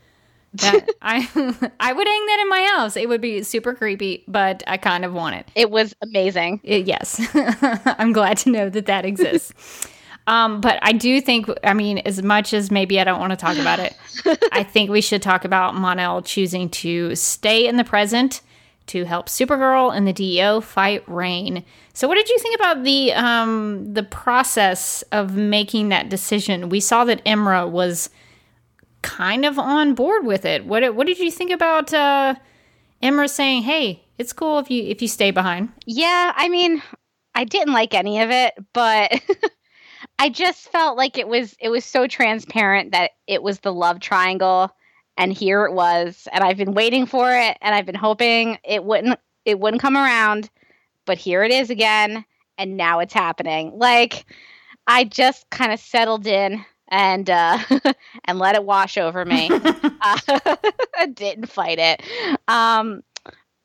[0.54, 1.20] That, I
[1.80, 2.96] I would hang that in my house.
[2.96, 5.48] It would be super creepy, but I kind of want it.
[5.54, 6.60] It was amazing.
[6.64, 9.54] It, yes, I'm glad to know that that exists.
[10.26, 13.36] Um, but I do think, I mean, as much as maybe I don't want to
[13.36, 13.96] talk about it,
[14.52, 18.40] I think we should talk about Mon-El choosing to stay in the present
[18.86, 21.64] to help Supergirl and the DEO fight Reign.
[21.92, 26.68] So, what did you think about the um, the process of making that decision?
[26.68, 28.10] We saw that Imra was
[29.02, 30.64] kind of on board with it.
[30.64, 32.34] What what did you think about uh,
[33.02, 35.70] Imra saying, "Hey, it's cool if you if you stay behind"?
[35.86, 36.82] Yeah, I mean,
[37.34, 39.12] I didn't like any of it, but
[40.22, 43.98] I just felt like it was it was so transparent that it was the love
[43.98, 44.70] triangle
[45.16, 48.84] and here it was and I've been waiting for it and I've been hoping it
[48.84, 50.48] wouldn't it wouldn't come around,
[51.06, 52.24] but here it is again
[52.56, 53.72] and now it's happening.
[53.74, 54.24] Like
[54.86, 57.58] I just kind of settled in and uh,
[58.26, 59.50] and let it wash over me.
[60.02, 60.56] uh,
[61.14, 62.00] didn't fight it.
[62.46, 63.02] Um,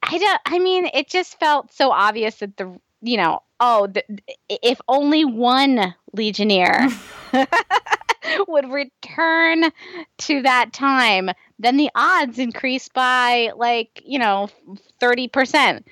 [0.01, 0.41] I don't.
[0.47, 4.03] I mean, it just felt so obvious that the you know oh, the,
[4.49, 6.89] if only one Legionnaire
[8.47, 9.71] would return
[10.17, 11.29] to that time,
[11.59, 14.47] then the odds increase by like, you know,
[15.01, 15.83] 30%.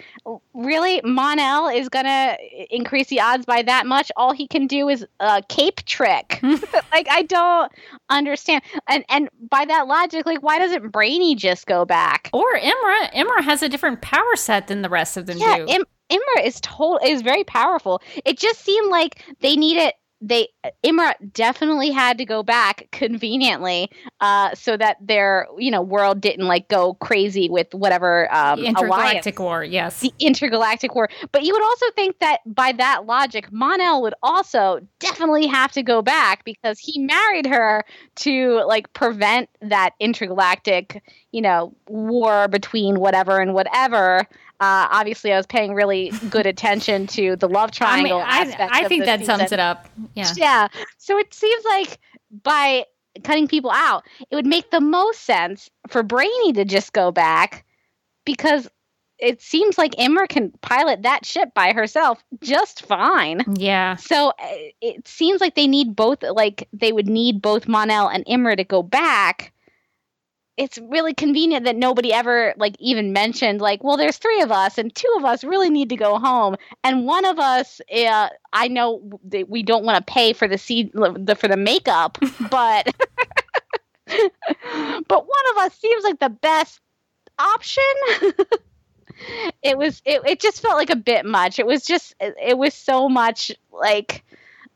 [0.53, 2.37] Really, Mon-El is going to
[2.69, 4.11] increase the odds by that much.
[4.15, 6.39] All he can do is a cape trick.
[6.91, 7.71] like, I don't
[8.09, 8.63] understand.
[8.87, 12.29] And and by that logic, like, why doesn't Brainy just go back?
[12.33, 13.11] Or Imra.
[13.13, 15.65] Imra has a different power set than the rest of them yeah, do.
[15.67, 18.01] Im- Imra is told is very powerful.
[18.25, 20.47] It just seemed like they needed they
[20.83, 23.91] Imra definitely had to go back conveniently
[24.21, 29.37] uh, so that their you know world didn't like go crazy with whatever um, intergalactic
[29.37, 29.99] alliance, war yes.
[29.99, 31.09] The intergalactic war.
[31.31, 35.83] But you would also think that by that logic Mon-El would also definitely have to
[35.83, 37.83] go back because he married her
[38.17, 41.03] to like prevent that intergalactic
[41.35, 44.27] you know war between whatever and whatever
[44.61, 48.69] uh, obviously, I was paying really good attention to the love triangle I, mean, I,
[48.71, 49.39] I think that season.
[49.39, 49.87] sums it up.
[50.13, 50.31] Yeah.
[50.35, 50.67] Yeah.
[50.97, 51.99] So it seems like
[52.41, 52.85] by
[53.23, 57.65] cutting people out, it would make the most sense for Brainy to just go back
[58.23, 58.69] because
[59.19, 63.43] it seems like Imra can pilot that ship by herself just fine.
[63.55, 63.97] Yeah.
[63.97, 64.33] So uh,
[64.81, 68.63] it seems like they need both, like they would need both Mon-El and Imra to
[68.63, 69.51] go back
[70.57, 74.77] it's really convenient that nobody ever like even mentioned like well there's three of us
[74.77, 76.55] and two of us really need to go home.
[76.83, 80.57] And one of us uh, i know that we don't want to pay for the
[80.57, 82.17] seed the, for the makeup
[82.49, 82.95] but
[84.07, 86.79] but one of us seems like the best
[87.39, 87.83] option.
[89.63, 91.57] It was it, it just felt like a bit much.
[91.57, 94.25] It was just it, it was so much like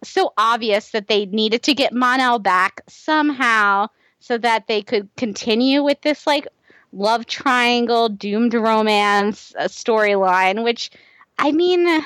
[0.02, 3.88] so obvious that they needed to get Mon-El back somehow
[4.20, 6.48] so that they could continue with this like
[6.94, 10.92] love triangle, doomed romance uh, storyline, which
[11.38, 12.04] I mean,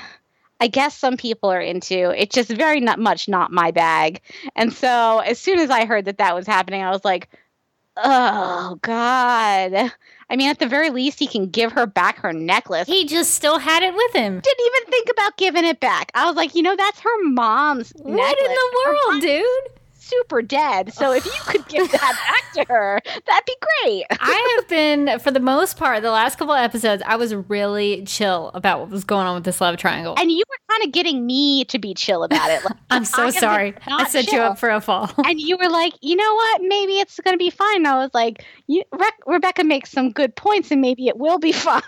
[0.60, 2.12] I guess some people are into.
[2.12, 4.22] It's just very not much not my bag.
[4.56, 7.30] And so as soon as I heard that that was happening, I was like,
[7.98, 9.92] oh god.
[10.30, 12.88] I mean, at the very least, he can give her back her necklace.
[12.88, 14.40] He just still had it with him.
[14.40, 16.12] Didn't even think about giving it back.
[16.16, 17.92] I was like, you know, that's her mom's.
[17.98, 18.40] What necklace.
[18.40, 19.83] in the world, dude?
[20.14, 20.94] Super dead.
[20.94, 22.00] So if you could give that
[22.54, 24.06] back to her, that'd be great.
[24.20, 28.52] I have been, for the most part, the last couple episodes, I was really chill
[28.54, 30.16] about what was going on with this love triangle.
[30.18, 32.64] And you were kind of getting me to be chill about it.
[32.64, 33.74] Like, I'm so sorry.
[33.88, 34.36] I set chill.
[34.36, 35.12] you up for a fall.
[35.26, 36.62] And you were like, you know what?
[36.64, 37.78] Maybe it's going to be fine.
[37.78, 41.40] And I was like, you, Re- Rebecca makes some good points, and maybe it will
[41.40, 41.82] be fine.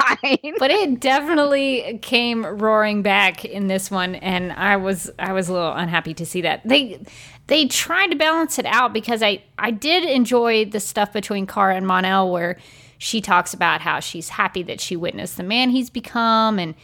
[0.60, 5.54] but it definitely came roaring back in this one, and I was I was a
[5.54, 7.00] little unhappy to see that they
[7.48, 11.76] they tried to balance it out because I I did enjoy the stuff between Kara
[11.76, 12.58] and Mon-El where
[12.98, 16.76] she talks about how she's happy that she witnessed the man he's become and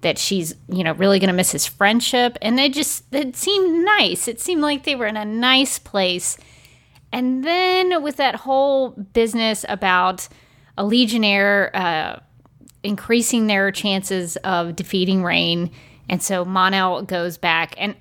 [0.00, 2.38] that she's you know really going to miss his friendship.
[2.42, 4.28] And it just it seemed nice.
[4.28, 6.36] It seemed like they were in a nice place.
[7.12, 10.28] And then with that whole business about
[10.76, 12.20] a legionnaire uh,
[12.82, 15.70] increasing their chances of defeating Reign.
[16.08, 17.74] and so Mon-El goes back.
[17.78, 17.96] And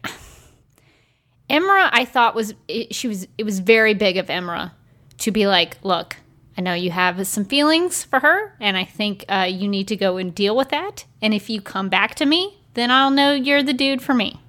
[1.50, 4.72] Imra, I thought was it, she was it was very big of Imra
[5.20, 6.18] to be like, look,
[6.58, 9.96] I know you have some feelings for her, and I think uh, you need to
[9.96, 11.06] go and deal with that.
[11.22, 14.42] And if you come back to me, then I'll know you're the dude for me.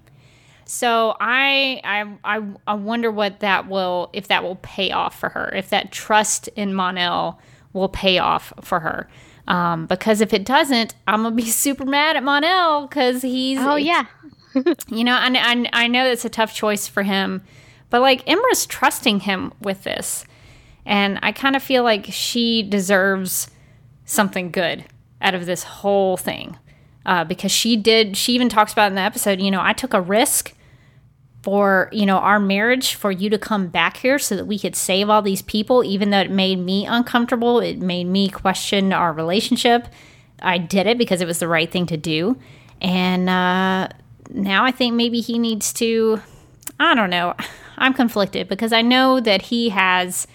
[0.64, 5.28] So I I I, I wonder what that will if that will pay off for
[5.30, 7.38] her, if that trust in Mon-El
[7.72, 9.08] will pay off for her.
[9.46, 13.76] Um, because if it doesn't, I'm gonna be super mad at Mon-El because he's oh
[13.76, 14.06] yeah
[14.88, 17.42] you know, and, and I know it's a tough choice for him,
[17.90, 20.24] but like Imra's trusting him with this.
[20.84, 23.50] And I kind of feel like she deserves
[24.04, 24.84] something good
[25.20, 26.56] out of this whole thing.
[27.04, 29.94] Uh, because she did, she even talks about in the episode, you know, I took
[29.94, 30.54] a risk
[31.42, 34.76] for, you know, our marriage for you to come back here so that we could
[34.76, 37.60] save all these people, even though it made me uncomfortable.
[37.60, 39.88] It made me question our relationship.
[40.40, 42.36] I did it because it was the right thing to do.
[42.80, 43.88] And uh,
[44.28, 46.20] now I think maybe he needs to,
[46.78, 47.34] I don't know.
[47.78, 50.26] I'm conflicted because I know that he has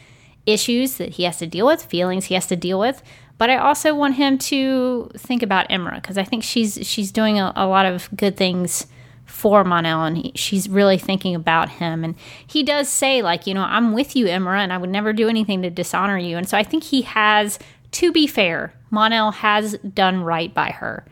[0.45, 3.01] issues that he has to deal with, feelings he has to deal with.
[3.37, 7.39] But I also want him to think about Imra because I think she's she's doing
[7.39, 8.87] a, a, lot of good things
[9.25, 12.03] for Mon-El and he, she's really thinking about him.
[12.03, 12.15] And
[12.45, 15.27] he does say like, you know, I'm with you, Imra, and I would never do
[15.27, 16.37] anything to dishonor you.
[16.37, 17.57] And so I think he has,
[17.91, 21.03] to be fair, Mon-El has done right by her.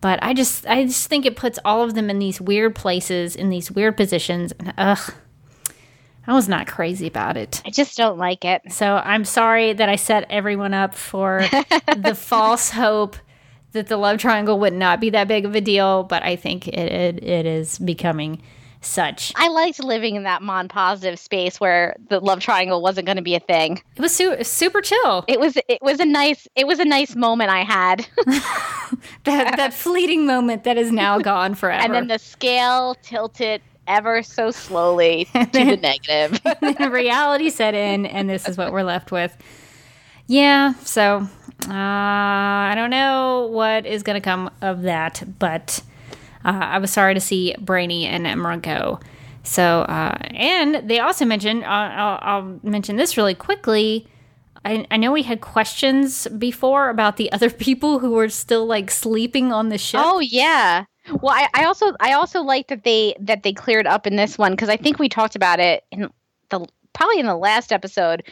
[0.00, 3.34] But I just I just think it puts all of them in these weird places,
[3.34, 4.52] in these weird positions.
[4.52, 5.14] And ugh,
[6.26, 7.62] I was not crazy about it.
[7.64, 8.62] I just don't like it.
[8.70, 11.40] So I'm sorry that I set everyone up for
[11.96, 13.16] the false hope
[13.72, 16.68] that the love triangle would not be that big of a deal, but I think
[16.68, 18.42] it, it, it is becoming
[18.80, 19.32] such.
[19.36, 23.22] I liked living in that mon positive space where the love triangle wasn't going to
[23.22, 23.82] be a thing.
[23.96, 25.24] It was su- super chill.
[25.28, 28.06] It was it was a nice it was a nice moment I had.
[29.24, 31.82] that that fleeting moment that is now gone forever.
[31.82, 36.92] And then the scale tilted ever so slowly to the negative.
[36.92, 39.36] reality set in, and this is what we're left with.
[40.26, 41.26] Yeah, so
[41.66, 45.82] uh, I don't know what is going to come of that, but
[46.44, 49.00] uh, I was sorry to see Brainy and Imra go.
[49.42, 54.06] So, uh, and they also mentioned, uh, I'll, I'll, mention this really quickly.
[54.64, 58.90] I, I, know we had questions before about the other people who were still like
[58.90, 60.00] sleeping on the ship.
[60.04, 60.84] Oh, yeah.
[61.22, 64.36] Well, I, I also I also like that they that they cleared up in this
[64.36, 66.10] one because I think we talked about it in
[66.50, 68.24] the probably in the last episode.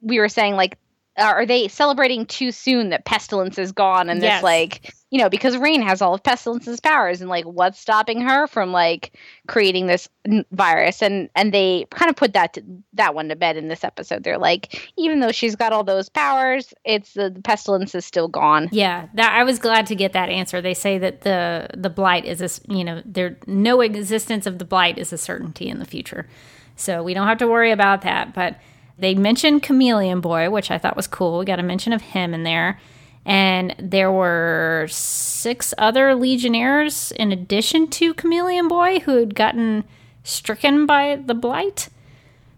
[0.00, 0.78] We were saying like
[1.18, 4.38] Uh, are they celebrating too soon that pestilence is gone and yes.
[4.38, 8.22] this like you know because Reign has all of pestilence's powers and like what's stopping
[8.22, 9.12] her from like
[9.46, 10.08] creating this
[10.52, 11.02] virus?
[11.02, 12.62] And and they kind of put that to,
[12.94, 14.24] that one to bed in this episode.
[14.24, 18.28] They're like even though she's got all those powers it's the, the pestilence is still
[18.28, 18.70] gone.
[18.72, 20.62] Yeah that i was glad to get that answer.
[20.62, 24.64] They say that the the blight is a you know there no existence of the
[24.64, 26.26] blight is a certainty in the future.
[26.74, 28.56] So we don't have to worry about that but
[28.98, 31.38] they mentioned Chameleon Boy, which I thought was cool.
[31.38, 32.80] We got a mention of him in there.
[33.24, 39.84] And there were six other Legionnaires in addition to Chameleon Boy who had gotten
[40.24, 41.88] stricken by the blight.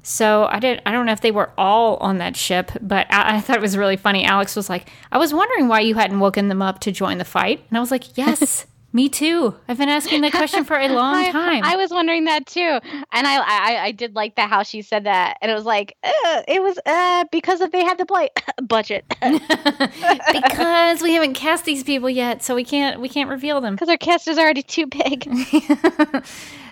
[0.03, 0.83] So I did.
[0.85, 3.63] I don't know if they were all on that ship, but I, I, thought it
[3.63, 4.23] was really funny.
[4.23, 7.25] Alex was like, "I was wondering why you hadn't woken them up to join the
[7.25, 9.53] fight," and I was like, "Yes, Me too.
[9.67, 11.65] I've been asking that question for a long time.
[11.65, 14.83] I, I was wondering that too, and I, I, I did like that how she
[14.83, 18.05] said that, and it was like uh, it was uh, because if they had the
[18.05, 18.31] blight
[18.63, 23.75] budget because we haven't cast these people yet, so we can't we can't reveal them
[23.75, 25.29] because our cast is already too big.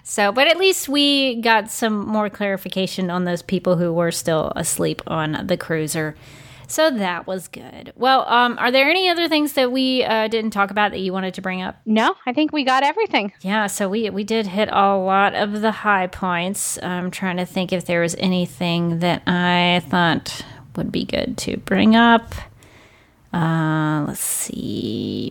[0.04, 4.52] so, but at least we got some more clarification on those people who were still
[4.54, 6.14] asleep on the cruiser.
[6.68, 7.92] So that was good.
[7.96, 11.12] Well, um, are there any other things that we uh, didn't talk about that you
[11.12, 11.76] wanted to bring up?
[11.84, 13.32] No, I think we got everything.
[13.42, 16.82] Yeah, so we we did hit a lot of the high points.
[16.82, 20.42] I'm trying to think if there was anything that I thought
[20.76, 22.34] would be good to bring up.
[23.32, 25.30] Uh, let's see.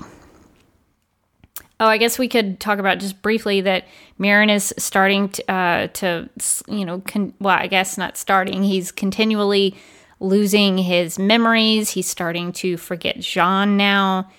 [1.79, 3.85] Oh, I guess we could talk about just briefly that
[4.19, 6.29] M'yrnn is starting to, uh, to
[6.67, 8.61] you know, con- well, I guess not starting.
[8.63, 9.75] He's continually
[10.21, 11.89] losing his memories.
[11.89, 14.29] He's starting to forget J'onn now.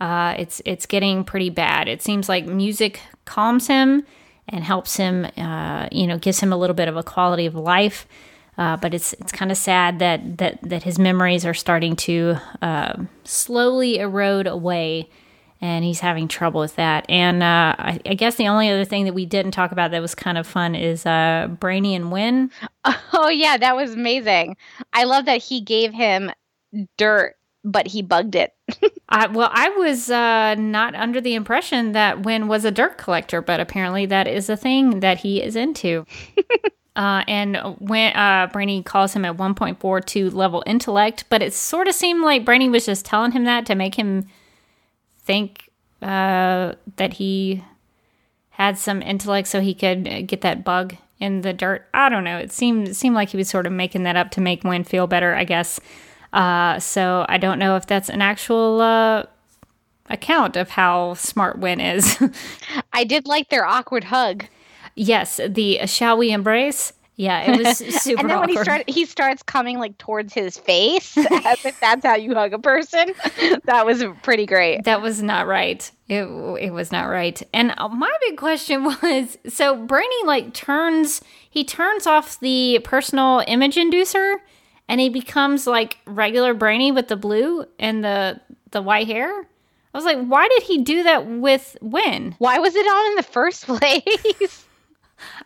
[0.00, 1.88] Uh, it's it's getting pretty bad.
[1.88, 4.04] It seems like music calms him
[4.48, 7.54] and helps him, uh, you know, gives him a little bit of a quality of
[7.54, 8.06] life.
[8.56, 12.36] Uh, but it's it's kind of sad that that that his memories are starting to
[12.62, 15.08] uh, slowly erode away
[15.64, 17.06] and he's having trouble with that.
[17.08, 20.02] And uh, I, I, guess the only other thing that we didn't talk about that
[20.02, 22.50] was kind of fun is uh, Brainy and Winn.
[23.14, 24.58] Oh yeah, that was amazing.
[24.92, 26.30] I love that he gave him
[26.98, 28.52] dirt, but he bugged it.
[29.30, 33.60] Well, I was uh, not under the impression that Winn was a dirt collector, but
[33.60, 36.04] apparently that is a thing that he is into.
[36.96, 41.94] Uh, and when uh, Brainy calls him at 1.42 level intellect, but it sort of
[41.96, 44.28] seemed like Brainy was just telling him that to make him
[45.24, 45.70] think
[46.02, 47.64] uh, that he
[48.50, 51.86] had some intellect so he could get that bug in the dirt.
[51.94, 52.38] I don't know.
[52.38, 54.84] It seemed it seemed like he was sort of making that up to make Winn
[54.84, 55.80] feel better, I guess.
[56.32, 59.24] Uh, so I don't know if that's an actual uh,
[60.10, 62.22] account of how smart Winn is.
[62.92, 64.46] I did like their awkward hug.
[64.94, 66.92] Yes, the shall we embrace?
[67.16, 68.20] Yeah, it was super.
[68.20, 72.04] and then when he started, he starts coming like towards his face, as if that's
[72.04, 73.14] how you hug a person.
[73.64, 74.84] That was pretty great.
[74.84, 75.88] That was not right.
[76.08, 76.24] It
[76.60, 77.40] it was not right.
[77.52, 83.42] And uh, my big question was so Brainy like turns he turns off the personal
[83.46, 84.36] image inducer
[84.88, 88.40] and he becomes like regular Brainy with the blue and the
[88.70, 89.30] the white hair.
[89.94, 92.34] I was like, why did he do that with Winn?
[92.38, 94.63] Why was it on in the first place?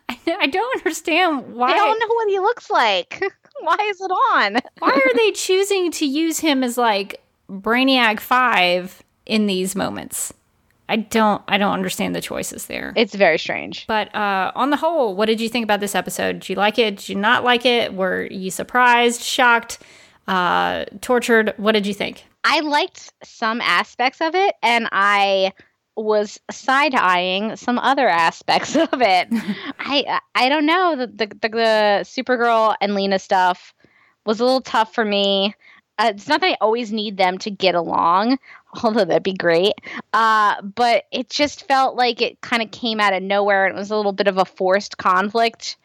[0.09, 1.71] I, I don't understand why.
[1.71, 3.23] I don't know what he looks like.
[3.61, 4.59] Why is it on?
[4.79, 10.33] why are they choosing to use him as like Brainiac 5 in these moments?
[10.89, 12.93] I don't I don't understand the choices there.
[12.95, 13.85] It's very strange.
[13.89, 16.35] But uh, on the whole, what did you think about this episode?
[16.35, 16.99] Did you like it?
[16.99, 17.95] Did you not like it?
[17.95, 19.81] Were you surprised, shocked,
[20.29, 21.53] uh, tortured?
[21.57, 22.25] What did you think?
[22.45, 25.53] I liked some aspects of it, and I
[26.05, 29.29] was side eyeing some other aspects of it.
[29.79, 33.75] I I don't know the, the the the Supergirl and Lena stuff
[34.25, 35.55] was a little tough for me.
[35.99, 38.39] Uh, it's not that I always need them to get along,
[38.83, 39.75] although that'd be great.
[40.13, 43.67] Uh, but it just felt like it kind of came out of nowhere.
[43.67, 45.77] and It was a little bit of a forced conflict.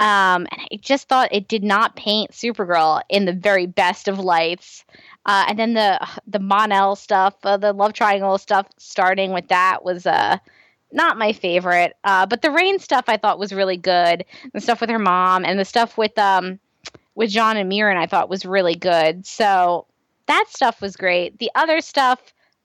[0.00, 4.18] Um, and I just thought it did not paint Supergirl in the very best of
[4.18, 4.84] lights.
[5.26, 9.84] Uh, and then the the Mon-El stuff, uh, the love triangle stuff, starting with that
[9.84, 10.38] was uh,
[10.92, 11.96] not my favorite.
[12.04, 14.24] Uh, but the Reign stuff I thought was really good.
[14.52, 16.58] The stuff with her mom and the stuff with um
[17.14, 19.26] with J'onn and M'yrnn I thought was really good.
[19.26, 19.86] So
[20.26, 21.38] that stuff was great.
[21.38, 22.20] The other stuff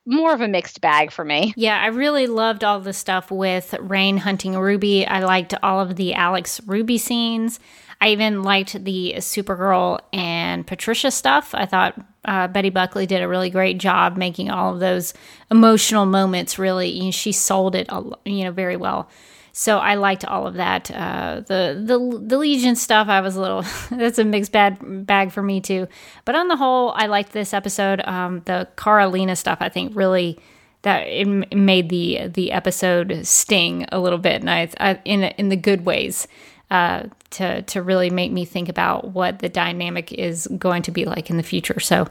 [0.05, 1.53] more of a mixed bag for me.
[1.55, 5.05] Yeah, I really loved all the stuff with Reign hunting Ruby.
[5.07, 7.59] I liked all of the Alex Ruby scenes.
[8.01, 11.55] I even liked the Supergirl and Patricia stuff.
[11.55, 15.13] I thought uh, Betty Buckley did a really great job making all of those
[15.49, 16.59] emotional moments.
[16.59, 17.89] Really, you know, she sold it,
[18.25, 19.09] you know, very well.
[19.55, 20.89] So I liked all of that.
[20.89, 23.63] Uh, the the the Legion stuff, I was a little.
[23.91, 25.87] that's a mixed bag bag for me too.
[26.25, 28.01] But on the whole, I liked this episode.
[28.05, 30.39] Um, the Carolina stuff, I think, really
[30.81, 35.49] that it made the the episode sting a little bit, and I, I in in
[35.49, 36.27] the good ways.
[36.71, 41.05] Uh, to to really make me think about what the dynamic is going to be
[41.05, 41.79] like in the future.
[41.79, 42.07] So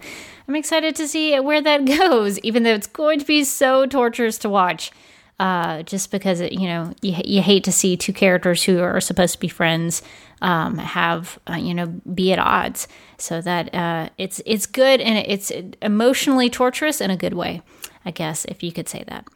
[0.46, 4.38] I'm excited to see where that goes, even though it's going to be so torturous
[4.38, 4.92] to watch
[5.42, 9.00] uh, just because it, you know you, you hate to see two characters who are
[9.00, 10.00] supposed to be friends
[10.40, 12.86] um, have uh, you know be at odds.
[13.18, 15.50] So that uh, it's it's good and it's
[15.82, 17.60] emotionally torturous in a good way,
[18.04, 19.26] I guess if you could say that.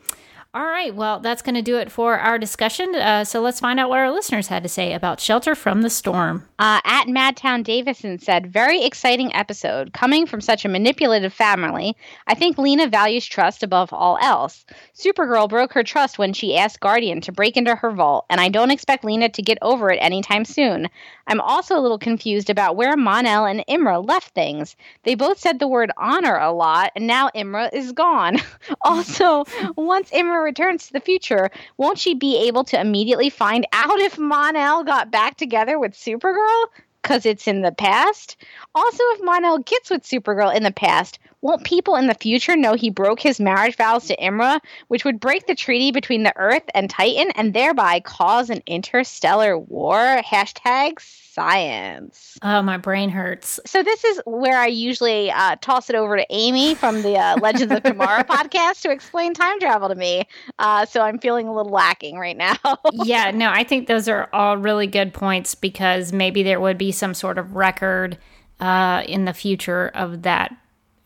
[0.57, 2.95] All right, well, that's going to do it for our discussion.
[2.95, 5.91] Uh, so let's find out what our listeners had to say about Shelter from the
[5.91, 6.49] Storm.
[6.59, 9.93] Uh, at Madtown Davison said, Very exciting episode.
[9.93, 11.95] Coming from such a manipulative family,
[12.27, 14.65] I think Lena values trust above all else.
[14.95, 18.49] Supergirl broke her trust when she asked Guardian to break into her vault, and I
[18.49, 20.89] don't expect Lena to get over it anytime soon.
[21.27, 24.75] I'm also a little confused about where Mon-El and Imra left things.
[25.03, 28.39] They both said the word honor a lot, and now Imra is gone.
[28.81, 29.45] also,
[29.77, 34.19] once Imra returns to the future, won't she be able to immediately find out if
[34.19, 36.67] Mon-El got back together with Supergirl?
[37.03, 38.37] Because it's in the past.
[38.75, 42.75] Also, if Mon-El gets with Supergirl in the past, won't people in the future know
[42.75, 46.65] he broke his marriage vows to Imra, which would break the treaty between the Earth
[46.75, 50.23] and Titan and thereby cause an interstellar war?
[50.25, 50.99] Hashtag
[51.37, 52.39] science.
[52.41, 53.61] Oh, my brain hurts.
[53.67, 57.37] So this is where I usually uh, toss it over to Amy from the uh,
[57.43, 60.25] Legends of Tomorrow podcast to explain time travel to me.
[60.59, 62.57] Uh, so I'm feeling a little lacking right now.
[62.93, 66.91] yeah, no, I think those are all really good points because maybe there would be
[66.91, 68.17] some sort of record
[68.59, 70.57] uh, in the future of that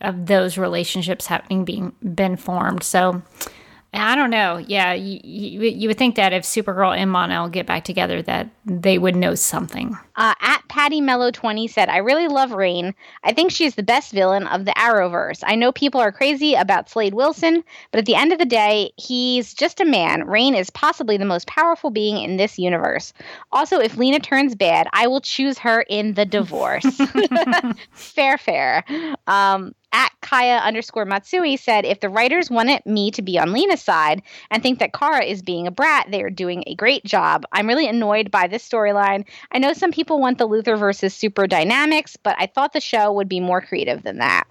[0.01, 2.85] of those relationships having being been formed.
[2.85, 3.21] So
[3.93, 4.59] I don't know.
[4.59, 8.49] Yeah, you, you, you would think that if Supergirl and Mon-El get back together, that
[8.65, 9.99] they would know something.
[10.21, 12.95] Uh, at Patty Mellow 20 said, I really love Reign.
[13.25, 15.43] I think she's the best villain of the Arrowverse.
[15.47, 18.93] I know people are crazy about Slade Wilson, but at the end of the day,
[18.99, 20.27] he's just a man.
[20.27, 23.15] Reign is possibly the most powerful being in this universe.
[23.51, 26.85] Also, if Lena turns bad, I will choose her in the divorce.
[27.93, 28.85] fair, fair.
[29.27, 33.83] Um, at Kaya underscore Matsui said, if the writers wanted me to be on Lena's
[33.83, 37.45] side and think that Kara is being a brat, they are doing a great job.
[37.53, 39.27] I'm really annoyed by this storyline.
[39.51, 43.13] I know some people want the Luthor versus Super dynamics, but I thought the show
[43.13, 44.45] would be more creative than that.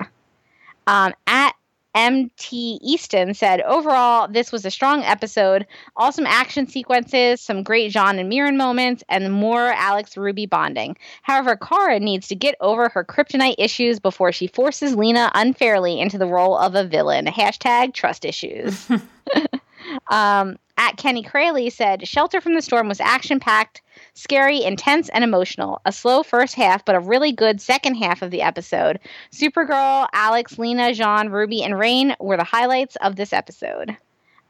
[0.87, 1.53] Um, at
[1.95, 5.65] MT Easton said, overall, this was a strong episode.
[5.97, 10.95] Awesome action sequences, some great J'onn and M'yrnn moments, and more Alex Ruby bonding.
[11.23, 16.17] However, Kara needs to get over her kryptonite issues before she forces Lena unfairly into
[16.17, 17.25] the role of a villain.
[17.25, 18.87] Hashtag trust issues.
[20.07, 23.81] um, at Kenny Crayley said, Shelter from the Storm was action packed,
[24.13, 25.81] scary, intense, and emotional.
[25.85, 28.99] A slow first half, but a really good second half of the episode.
[29.31, 33.97] Supergirl, Alex, Lena, J'onn, Ruby, and Reign were the highlights of this episode.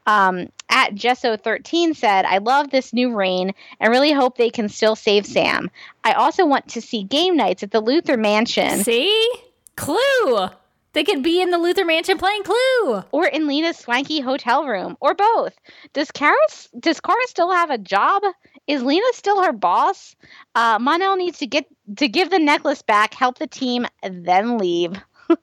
[0.06, 4.96] Um, at Gesso13 said, I love this new Reign and really hope they can still
[4.96, 5.70] save Sam.
[6.04, 8.82] I also want to see game nights at the Luthor Mansion.
[8.82, 9.30] See?
[9.76, 10.48] Clue!
[10.92, 13.04] They could be in the Luthor Mansion playing Clue.
[13.12, 15.54] Or in Lena's swanky hotel room, or both.
[15.92, 16.36] Does Kara,
[16.78, 18.22] does Kara still have a job?
[18.66, 20.16] Is Lena still her boss?
[20.54, 24.92] Uh, Mon-El needs to get to give the necklace back, help the team, then leave.
[25.30, 25.36] uh,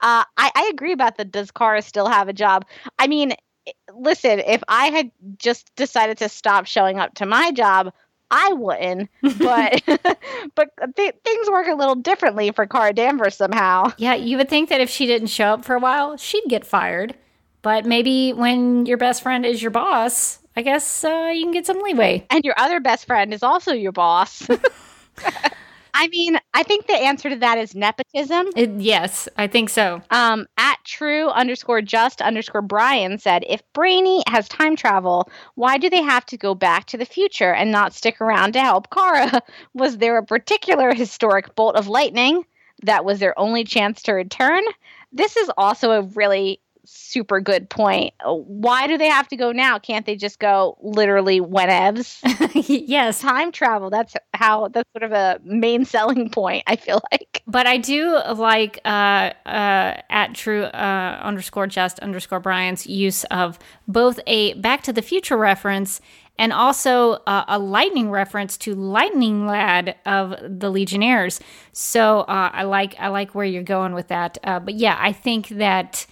[0.00, 2.66] I, I agree about the does Kara still have a job?
[2.98, 3.32] I mean,
[3.94, 7.92] listen, if I had just decided to stop showing up to my job,
[8.30, 9.10] I wouldn't.
[9.38, 9.82] But
[10.54, 13.92] but th- things work a little differently for Kara Danvers somehow.
[13.98, 16.66] Yeah, you would think that if she didn't show up for a while, she'd get
[16.66, 17.14] fired.
[17.62, 21.66] But maybe when your best friend is your boss, I guess uh, you can get
[21.66, 22.26] some leeway.
[22.30, 24.46] And your other best friend is also your boss.
[25.94, 28.48] I mean, I think the answer to that is nepotism.
[28.56, 30.02] It, yes, I think so.
[30.10, 35.90] Um, at true underscore just underscore Brian said, if Brainy has time travel, why do
[35.90, 39.42] they have to go back to the future and not stick around to help Kara?
[39.74, 42.44] Was there a particular historic bolt of lightning
[42.82, 44.62] that was their only chance to return?
[45.12, 46.60] This is also a really
[46.92, 48.12] super good point.
[48.24, 49.78] Why do they have to go now?
[49.78, 52.18] Can't they just go literally whenevs?
[52.88, 53.20] yes.
[53.20, 53.90] Time travel.
[53.90, 57.42] That's how, that's sort of a main selling point, I feel like.
[57.46, 63.58] But I do like uh, uh, at true uh, underscore just underscore Brian's use of
[63.86, 66.00] both a Back to the Future reference
[66.38, 71.38] and also uh, a lightning reference to Lightning Lad of the Legionnaires.
[71.72, 74.38] So uh, I like I like where you're going with that.
[74.42, 76.06] Uh, but yeah, I think that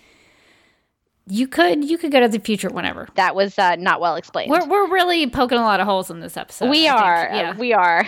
[1.28, 3.08] you could you could go to the future whenever.
[3.14, 4.50] That was uh, not well explained.
[4.50, 6.70] We're we're really poking a lot of holes in this episode.
[6.70, 7.30] We I are.
[7.30, 7.36] think.
[7.36, 7.56] Yeah.
[7.56, 8.06] We are.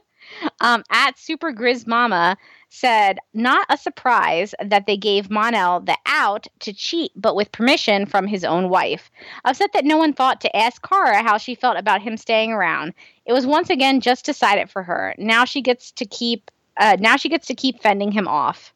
[0.60, 2.36] um, at Super Grizz Mama
[2.74, 8.04] said, not a surprise that they gave Mon-El the out to cheat, but with permission
[8.04, 9.12] from his own wife.
[9.44, 12.92] Upset that no one thought to ask Kara how she felt about him staying around.
[13.26, 15.14] It was once again just decided for her.
[15.18, 16.50] Now she gets to keep.
[16.76, 18.73] Uh, now she gets to keep fending him off.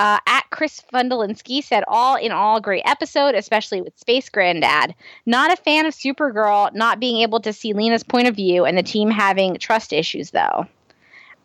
[0.00, 4.94] Uh, at Chris Fundelinski said, all in all, great episode, especially with Space Granddad.
[5.26, 8.78] Not a fan of Supergirl not being able to see Lena's point of view and
[8.78, 10.64] the team having trust issues, though.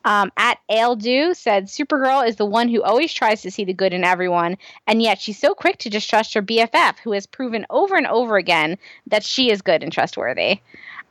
[0.06, 3.92] Um, at Aildu said, Supergirl is the one who always tries to see the good
[3.92, 4.58] in everyone,
[4.88, 8.38] and yet she's so quick to distrust her BFF, who has proven over and over
[8.38, 8.78] again
[9.08, 10.62] that she is good and trustworthy.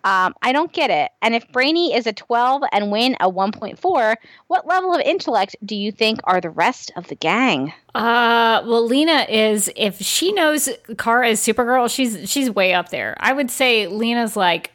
[0.04, 1.10] Um, I don't get it.
[1.22, 4.16] And if Brainy is a 12 and Winn a 1.4,
[4.48, 7.72] what level of intellect do you think are the rest of the gang?
[7.94, 10.68] Uh, well, Lena is if she knows
[10.98, 13.16] Kara is Supergirl, she's she's way up there.
[13.18, 14.72] I would say Lena's like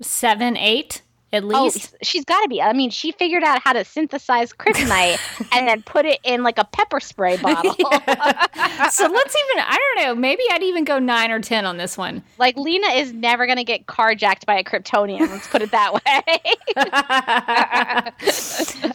[0.00, 1.02] seven, eight
[1.32, 1.92] at least.
[1.92, 2.62] Oh, she's got to be.
[2.62, 5.18] I mean, she figured out how to synthesize kryptonite
[5.52, 7.74] and then put it in like a pepper spray bottle.
[7.74, 9.64] so let's even.
[9.64, 10.14] I don't know.
[10.14, 12.22] Maybe I'd even go nine or ten on this one.
[12.38, 15.28] Like Lena is never going to get carjacked by a Kryptonian.
[15.28, 16.04] Let's put it that way.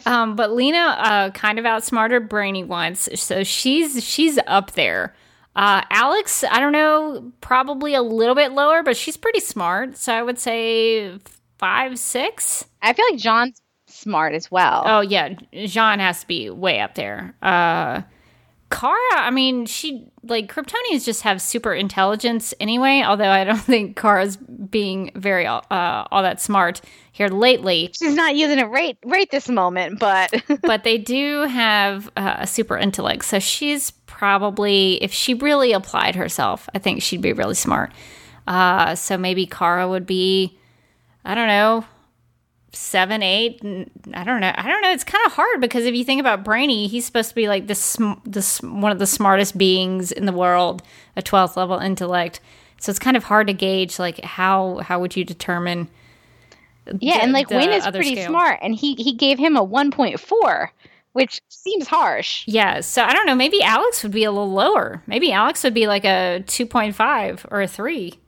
[0.06, 5.14] um, but Lena uh, kind of outsmarted Brainy once, so she's she's up there.
[5.56, 9.96] Uh, Alex, I don't know, probably a little bit lower, but she's pretty smart.
[9.96, 11.12] So I would say
[11.64, 12.66] five, six.
[12.82, 14.82] I feel like J'onn's smart as well.
[14.84, 17.34] Oh yeah, J'onn has to be way up there.
[17.40, 18.02] Uh,
[18.70, 23.02] Kara, I mean, she like Kryptonians just have super intelligence anyway.
[23.02, 26.82] Although I don't think Kara's being very uh, all that smart
[27.12, 27.92] here lately.
[27.98, 32.46] She's not using it right right this moment, but but they do have uh, a
[32.46, 33.24] super intellect.
[33.24, 37.90] So she's probably, if she really applied herself, I think she'd be really smart.
[38.46, 40.58] Uh, so maybe Kara would be
[41.24, 41.84] I don't know,
[42.76, 43.60] seven, eight.
[44.12, 44.52] I don't know.
[44.54, 44.90] I don't know.
[44.90, 47.66] It's kind of hard because if you think about Brainy, he's supposed to be like
[47.66, 50.82] this, this one of the smartest beings in the world,
[51.16, 52.40] a twelfth level intellect.
[52.80, 53.98] So it's kind of hard to gauge.
[53.98, 55.88] Like how how would you determine?
[57.00, 58.28] Yeah, the, and like Winn is pretty scale?
[58.28, 60.72] smart, and he he gave him a one point four.
[61.12, 62.42] Which seems harsh.
[62.48, 63.36] Yeah, so I don't know.
[63.36, 65.00] Maybe Alex would be a little lower.
[65.06, 68.18] Maybe Alex would be like a 2.5 or a 3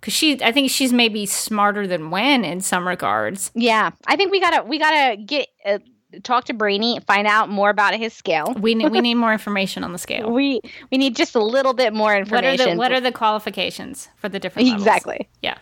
[0.00, 3.50] because she i think she's maybe smarter than Winn in some regards.
[3.54, 5.78] Yeah i think we gotta we gotta get uh,
[6.22, 8.54] talk to brainy find out more about his scale.
[8.58, 10.30] We need we need more information on the scale.
[10.30, 10.60] We
[10.90, 14.08] we need just a little bit more information what are the, what are the qualifications
[14.16, 14.82] for the different levels?
[14.82, 15.28] exactly.
[15.42, 15.58] Yeah.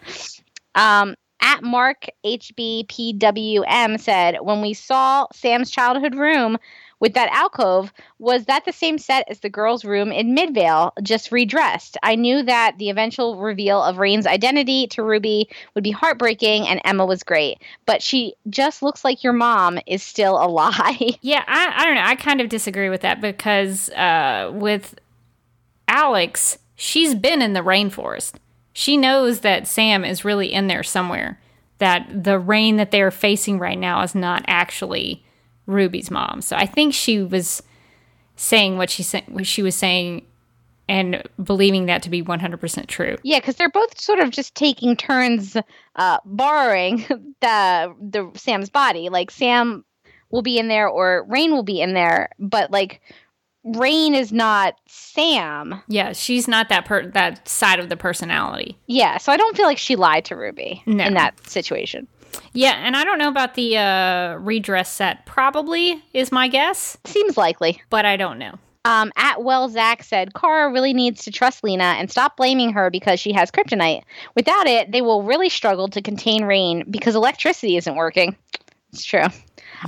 [0.74, 1.14] Um
[1.44, 6.58] at Mark HBPWM said, when we saw Sam's childhood room,
[7.04, 7.92] with that alcove.
[8.18, 11.98] Was that the same set as the girls' room in Midvale, just redressed?
[12.02, 16.80] I knew that the eventual reveal of Reign's identity to Ruby would be heartbreaking, and
[16.82, 21.10] Emma was great, but she just looks like your mom is still a lie.
[21.20, 22.02] Yeah, I, I don't know.
[22.02, 24.94] I kind of disagree with that because uh, with
[25.88, 28.34] Alex, she's been in the rainforest.
[28.74, 31.40] She knows that Sam is really in there somewhere.
[31.78, 35.24] That the Reign that they are facing right now is not actually
[35.66, 36.42] Ruby's mom.
[36.42, 37.62] So I think she was
[38.36, 40.26] saying what she sa- what she was saying
[40.88, 43.16] and believing that to be 100% true.
[43.22, 45.56] Yeah, because they're both sort of just taking turns
[45.96, 46.98] uh, borrowing
[47.40, 49.08] the the Sam's body.
[49.08, 49.84] Like Sam
[50.30, 53.00] will be in there or Reign will be in there, but like
[53.64, 55.80] Reign is not Sam.
[55.88, 58.76] Yeah, she's not that per- that side of the personality.
[58.86, 61.04] Yeah, so I don't feel like she lied to Ruby No.
[61.04, 62.06] in that situation.
[62.52, 65.24] Yeah, and I don't know about the uh, redress set.
[65.24, 67.80] Probably is my guess, Seems likely.
[67.90, 68.54] but I don't know.
[68.86, 72.90] Um, at well, Zach said, Kara really needs to trust Lena and stop blaming her
[72.90, 74.02] because she has kryptonite.
[74.34, 78.36] Without it, they will really struggle to contain Reign because electricity isn't working.
[78.92, 79.24] It's true.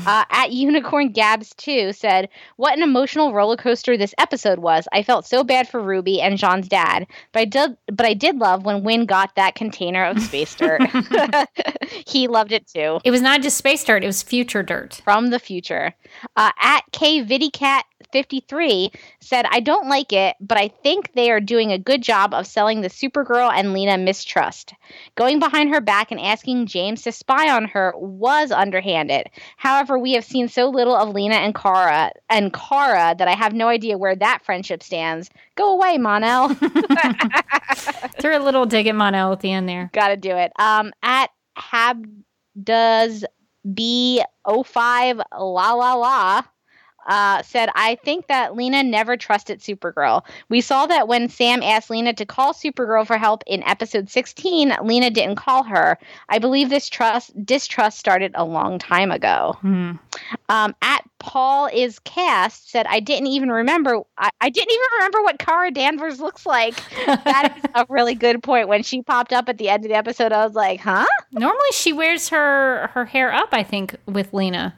[0.06, 4.86] Uh, at Unicorn Gabs too said, What an emotional roller coaster this episode was.
[4.92, 8.36] I felt so bad for Ruby and J'onn's dad, but I did, but I did
[8.36, 10.82] love when Winn got that container of space dirt.
[12.06, 15.00] he loved it too It was not just space dirt; it was future dirt.
[15.04, 15.94] from the future.
[16.36, 16.82] Uh, at
[18.16, 22.34] KVidiCat53 said, I don't like it, but I think they are doing a good job
[22.34, 24.72] of selling the Supergirl and Lena mistrust.
[25.14, 29.28] Going behind her back and asking James to spy on her was underhanded.
[29.56, 33.52] However, we have seen so little of Lena and Kara and Kara that I have
[33.52, 35.30] no idea where that friendship stands.
[35.54, 36.48] Go away, Mon-El.
[38.20, 39.90] Threw a little dig at Mon-El at the end there.
[39.92, 40.52] Gotta do it.
[40.58, 42.06] Um, at Hab
[42.62, 43.24] does
[43.66, 46.42] B05 la la la.
[47.06, 50.22] Uh, said, I think that Lena never trusted Supergirl.
[50.48, 54.76] We saw that when Sam asked Lena to call Supergirl for help in episode 16,
[54.82, 55.98] Lena didn't call her.
[56.28, 59.56] I believe this trust distrust started a long time ago.
[59.60, 59.92] Hmm.
[60.48, 64.00] Um, at Paul is cast said, I didn't even remember.
[64.18, 66.76] I, I didn't even remember what Kara Danvers looks like.
[67.06, 68.68] that is a really good point.
[68.68, 71.06] When she popped up at the end of the episode, I was like, huh?
[71.32, 73.48] Normally, she wears her her hair up.
[73.52, 74.74] I think with Lena,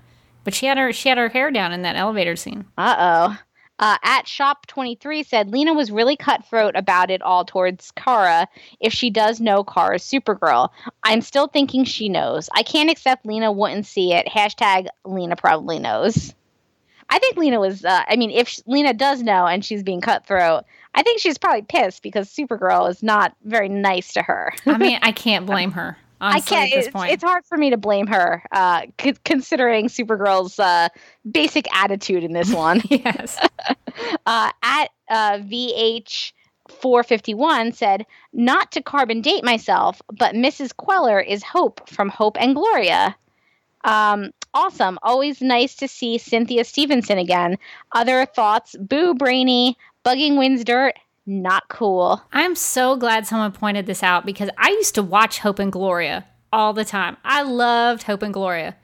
[0.48, 2.64] but she had her she had her hair down in that elevator scene.
[2.78, 3.38] Uh-oh.
[3.78, 8.48] Uh, at Shop 23 said Lena was really cutthroat about it all towards Kara
[8.80, 10.70] if she does know Kara's Supergirl.
[11.02, 12.48] I'm still thinking she knows.
[12.54, 14.26] I can't accept Lena wouldn't see it.
[14.26, 16.34] Hashtag Lena probably knows.
[17.10, 20.00] I think Lena was, uh, I mean, if sh- Lena does know and she's being
[20.00, 20.64] cutthroat,
[20.94, 24.54] I think she's probably pissed because Supergirl is not very nice to her.
[24.64, 25.98] I mean, I can't blame her.
[26.20, 26.72] Honestly, I can't.
[26.72, 27.12] It's, point.
[27.12, 30.88] it's hard for me to blame her, uh, c- considering Supergirl's uh,
[31.30, 32.82] basic attitude in this one.
[32.90, 33.38] yes.
[34.26, 36.32] uh, at uh, VH
[36.68, 40.76] 451 said, Not to carbon date myself, but Mrs.
[40.76, 43.16] Queller is Hope from Hope and Gloria.
[43.84, 44.98] Um, awesome.
[45.02, 47.58] Always nice to see Cynthia Stevenson again.
[47.92, 48.76] Other thoughts?
[48.78, 49.76] Boo, Brainy.
[50.04, 50.94] Bugging Winn's dirt.
[51.30, 52.22] Not cool.
[52.32, 56.24] I'm so glad someone pointed this out because I used to watch Hope and Gloria
[56.55, 57.18] all the time.
[57.22, 58.74] I loved Hope and Gloria.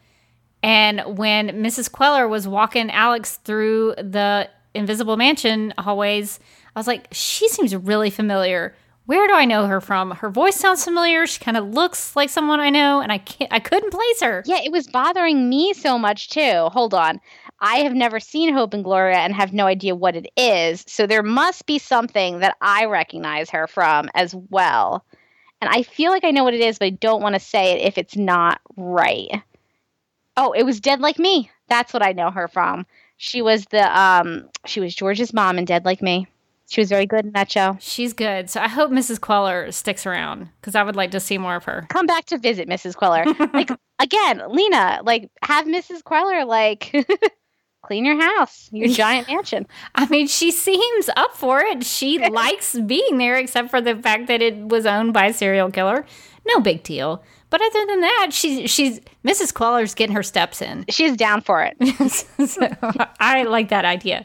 [0.63, 1.91] And when Mrs.
[1.91, 6.39] Queller was walking Alex through the Invisible Mansion hallways,
[6.77, 8.77] I was like, she seems really familiar.
[9.07, 10.13] Where do I know her from?
[10.13, 11.27] Her voice sounds familiar.
[11.27, 14.43] She kind of looks like someone I know, and I can't, I couldn't place her.
[14.47, 16.69] Yeah, it was bothering me so much too.
[16.73, 17.21] Hold on.
[17.61, 20.85] I have never seen Hope and Gloria and have no idea what it is.
[20.87, 25.05] So there must be something that I recognize her from as well.
[25.61, 27.73] And I feel like I know what it is, but I don't want to say
[27.73, 29.43] it if it's not right.
[30.37, 31.51] Oh, it was Dead Like Me.
[31.69, 32.87] That's what I know her from.
[33.17, 36.27] She was the um she was George's mom in Dead Like Me.
[36.69, 37.77] She was very good in that show.
[37.81, 38.49] She's good.
[38.49, 39.21] So I hope Mrs.
[39.21, 41.87] Queller sticks around because I would like to see more of her.
[41.91, 42.97] Come back to visit Mrs.
[42.97, 43.25] Queller.
[43.53, 46.03] like again, Lena, like have Mrs.
[46.03, 46.95] Queller like
[47.85, 49.67] clean your house, your giant mansion.
[49.95, 51.85] I mean, she seems up for it.
[51.85, 55.71] She likes being there, except for the fact that it was owned by a serial
[55.71, 56.05] killer.
[56.47, 57.23] No big deal.
[57.55, 59.55] But other than that, she's she's Mrs.
[59.55, 60.85] Queller's getting her steps in.
[60.91, 61.81] She's down for it.
[62.49, 62.69] so
[63.21, 64.25] I like that idea.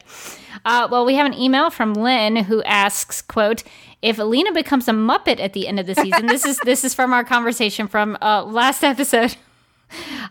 [0.66, 3.62] Uh, well, we have an email from Lynn who asks, "quote
[4.02, 6.96] If Alina becomes a Muppet at the end of the season, this is this is
[6.96, 9.36] from our conversation from uh, last episode."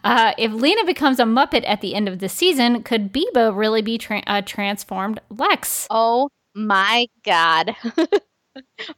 [0.05, 3.83] Uh, if Lena becomes a Muppet at the end of the season, could Bebo really
[3.83, 5.89] be tra- uh, transformed Lex?
[5.91, 7.75] Oh my god.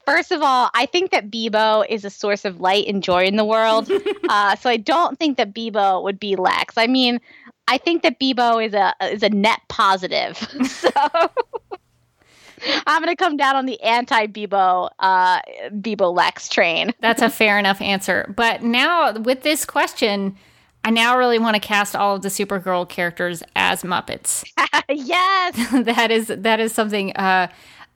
[0.06, 3.36] First of all, I think that Bebo is a source of light and joy in
[3.36, 3.90] the world.
[4.28, 6.76] uh, so I don't think that Bebo would be Lex.
[6.76, 7.20] I mean,
[7.68, 10.36] I think that Bebo is a is a net positive.
[10.66, 10.90] so
[12.86, 16.92] I'm going to come down on the anti Bebo uh, Bebo Lex train.
[17.00, 18.32] That's a fair enough answer.
[18.36, 20.36] But now with this question,
[20.84, 24.44] I now really want to cast all of the Supergirl characters as Muppets.
[24.88, 27.12] yes, that is that is something.
[27.16, 27.48] Uh,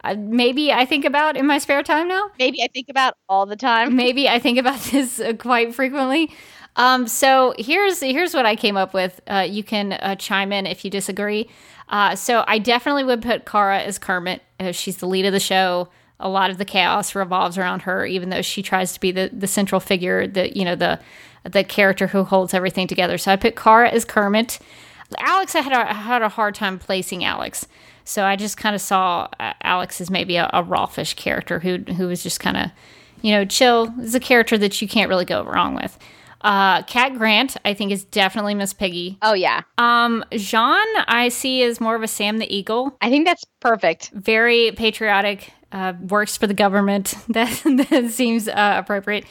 [0.05, 2.31] uh, maybe I think about in my spare time now.
[2.39, 3.97] Maybe I think about all the time.
[4.05, 6.31] Maybe I think about this uh, quite frequently.
[6.77, 9.21] Um, so here's here's what I came up with.
[9.27, 11.49] Uh, you can uh, chime in if you disagree.
[11.89, 14.43] Uh, so I definitely would put Kara as Kermit.
[14.59, 15.89] Uh, she's the lead of the show.
[16.21, 19.31] A lot of the chaos revolves around her, even though she tries to be the,
[19.33, 21.01] the central figure, the you know the
[21.45, 23.19] the character who holds everything together.
[23.19, 24.59] So I put Kara as Kermit.
[25.19, 27.67] Alex, I had a, I had a hard time placing Alex.
[28.05, 31.79] So I just kind of saw uh, Alex as maybe a, a rawfish character who
[31.79, 32.71] who was just kind of,
[33.23, 33.93] you know, chill.
[34.01, 35.99] Is a character that you can't really go wrong with.
[36.45, 39.19] Uh, Cat Grant, I think, is definitely Miss Piggy.
[39.23, 39.63] Oh yeah.
[39.79, 42.95] Um, J'onn, I see is more of a Sam the Eagle.
[43.01, 44.11] I think that's perfect.
[44.11, 45.53] Very patriotic.
[45.73, 47.15] Uh, works for the government.
[47.29, 47.49] That
[47.91, 49.25] that seems uh, appropriate.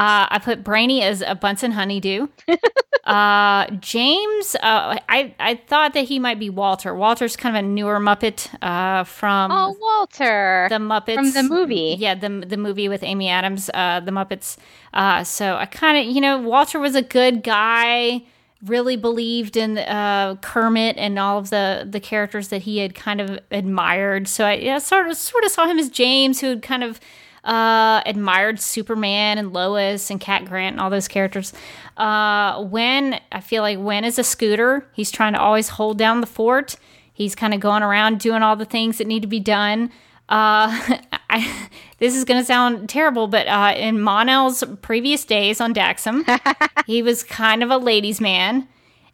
[0.00, 2.28] Uh, I put Brainy as a Bunsen honeydew.
[3.04, 6.94] uh, James, uh, I I thought that he might be Walter.
[6.94, 11.96] Walter's kind of a newer Muppet uh, from oh Walter the Muppets from the movie.
[11.98, 14.56] Yeah, the the movie with Amy Adams, uh, the Muppets.
[14.94, 18.22] Uh, so I kind of you know Walter was a good guy.
[18.64, 23.20] Really believed in uh, Kermit and all of the the characters that he had kind
[23.20, 24.28] of admired.
[24.28, 27.00] So I yeah, sort of sort of saw him as James, who had kind of
[27.44, 31.52] uh, admired Superman and Lois and Cat Grant and all those characters.
[31.96, 36.20] Uh, when I feel like Winn is a scooter, he's trying to always hold down
[36.20, 36.76] the fort.
[37.12, 39.90] He's kind of going around doing all the things that need to be done.
[40.28, 40.98] Uh,
[41.30, 41.68] I,
[41.98, 46.24] this is going to sound terrible, but uh, in Mon-El's previous days on Daxam,
[46.86, 48.66] he was kind of a ladies' man,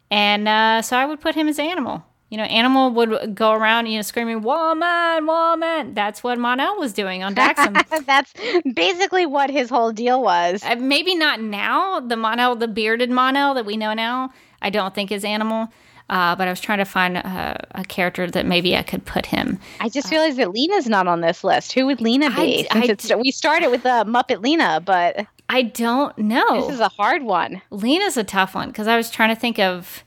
[0.09, 2.06] and uh, so I would put him as animal.
[2.29, 6.91] You know, Animal would go around, you know, screaming "woman, woman." That's what Mon-El was
[6.91, 7.81] doing on Daxam.
[8.05, 8.33] That's
[8.73, 10.61] basically what his whole deal was.
[10.63, 12.01] Uh, maybe not now.
[12.01, 15.69] The Mon-El, the bearded Mon-El that we know now, I don't think is Animal.
[16.09, 19.25] Uh, but I was trying to find a, a, character that maybe I could put
[19.25, 19.59] him.
[19.81, 21.73] I just realized that Lena's not on this list.
[21.73, 22.65] Who would Lena be?
[22.71, 26.61] I, I, we started with uh, Muppet Lena, but I don't know.
[26.61, 27.61] This is a hard one.
[27.71, 30.03] Lena's a tough one because I was trying to think of.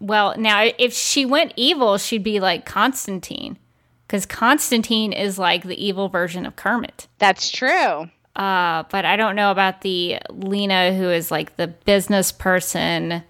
[0.00, 3.58] Well, now if she went evil, she'd be like Constantine,
[4.06, 7.08] because Constantine is like the evil version of Kermit.
[7.18, 8.10] That's true.
[8.36, 13.22] Uh, but I don't know about the Lena who is like the business person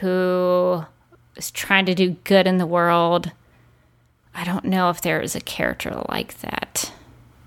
[0.00, 0.84] who
[1.36, 3.32] is trying to do good in the world.
[4.34, 6.92] I don't know if there is a character like that.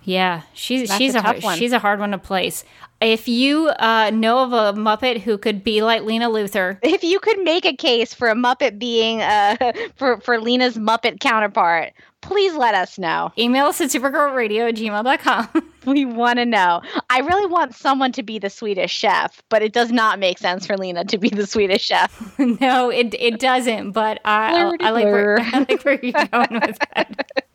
[0.03, 1.57] Yeah, she's That's she's a a, one.
[1.57, 2.63] she's a hard one to place.
[3.01, 7.19] If you uh, know of a Muppet who could be like Lena Luthor, If you
[7.19, 9.55] could make a case for a Muppet being uh,
[9.95, 13.31] for for Lena's Muppet counterpart, please let us know.
[13.37, 15.63] email us at supergirlradio at gmail.com.
[15.85, 16.81] We want to know.
[17.09, 20.67] I really want someone to be the Swedish chef, but it does not make sense
[20.67, 22.37] for Lena to be the Swedish chef.
[22.39, 23.91] no, it it doesn't.
[23.91, 27.47] But I I, I like where, I like where you're going with that.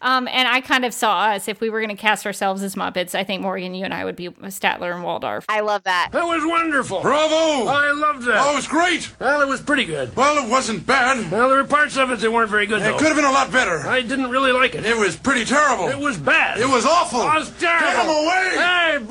[0.00, 2.74] Um, and I kind of saw us if we were going to cast ourselves as
[2.76, 3.14] Muppets.
[3.14, 5.44] I think Morgan, you and I would be Statler and Waldorf.
[5.48, 6.10] I love that.
[6.12, 7.00] That was wonderful.
[7.02, 7.68] Bravo!
[7.68, 8.38] I loved that.
[8.40, 9.10] Oh, it was great.
[9.18, 10.14] Well, it was pretty good.
[10.14, 11.30] Well, it wasn't bad.
[11.32, 12.98] Well, there were parts of it that weren't very good, It though.
[12.98, 13.78] could have been a lot better.
[13.88, 14.84] I didn't really like it.
[14.86, 15.88] It was pretty terrible.
[15.88, 16.60] It was bad.
[16.60, 17.20] It was awful.
[17.22, 17.86] It was terrible.
[17.88, 18.50] Get him away!
[18.54, 19.06] Hey, boo!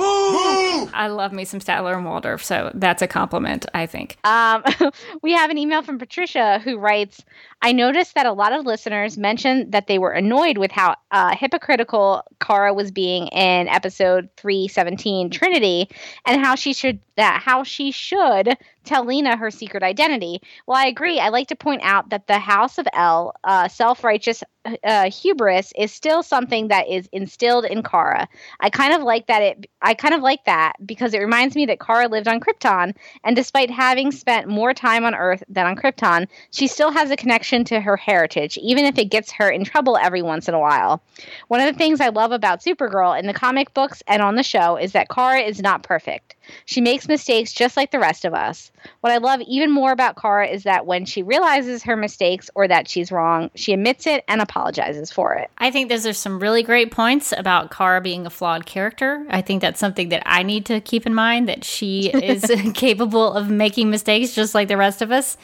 [0.85, 0.89] Boo!
[0.93, 4.17] I love me some Statler and Waldorf, so that's a compliment, I think.
[4.23, 4.63] Um,
[5.21, 7.23] we have an email from Patricia who writes
[7.61, 11.35] I noticed that a lot of listeners mentioned that they were annoyed with how uh,
[11.35, 15.89] hypocritical Kara was being in episode 317 Trinity
[16.25, 18.57] and how she should that how she should
[18.87, 20.41] tell Lena her secret identity.
[20.65, 21.19] Well, I agree.
[21.19, 24.43] I like to point out that the House of El, uh, self righteous
[24.83, 28.27] uh, hubris, is still something that is instilled in Kara.
[28.59, 29.41] I kind of like that.
[29.41, 32.95] It I kind of like that because it reminds me that Kara lived on Krypton,
[33.23, 37.17] and despite having spent more time on Earth than on Krypton, she still has a
[37.17, 40.59] connection to her heritage, even if it gets her in trouble every once in a
[40.59, 41.01] while.
[41.47, 44.43] One of the things I love about Supergirl in the comic books and on the
[44.43, 46.35] show is that Kara is not perfect.
[46.65, 48.71] She makes mistakes just like the rest of us.
[49.01, 52.67] What I love even more about Kara is that when she realizes her mistakes or
[52.67, 55.49] that she's wrong, she admits it and apologizes for it.
[55.57, 59.25] I think those are some really great points about Kara being a flawed character.
[59.29, 63.33] I think that's something that I need to keep in mind that she is capable
[63.33, 65.37] of making mistakes just like the rest of us.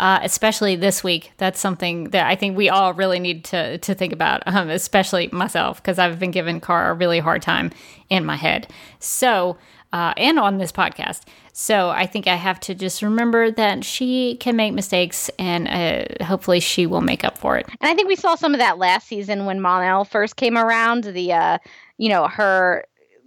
[0.00, 1.32] uh, especially this week.
[1.38, 5.28] That's something that I think we all really need to to think about, um, especially
[5.32, 7.72] myself because I've been giving Kara a really hard time
[8.08, 8.68] in my head.
[9.00, 9.58] So,
[9.92, 11.22] uh, and on this podcast.
[11.52, 16.24] So I think I have to just remember that she can make mistakes, and uh,
[16.24, 17.66] hopefully she will make up for it.
[17.80, 21.04] And I think we saw some of that last season when Mon-El first came around.
[21.04, 21.58] The uh,
[21.96, 22.84] you know her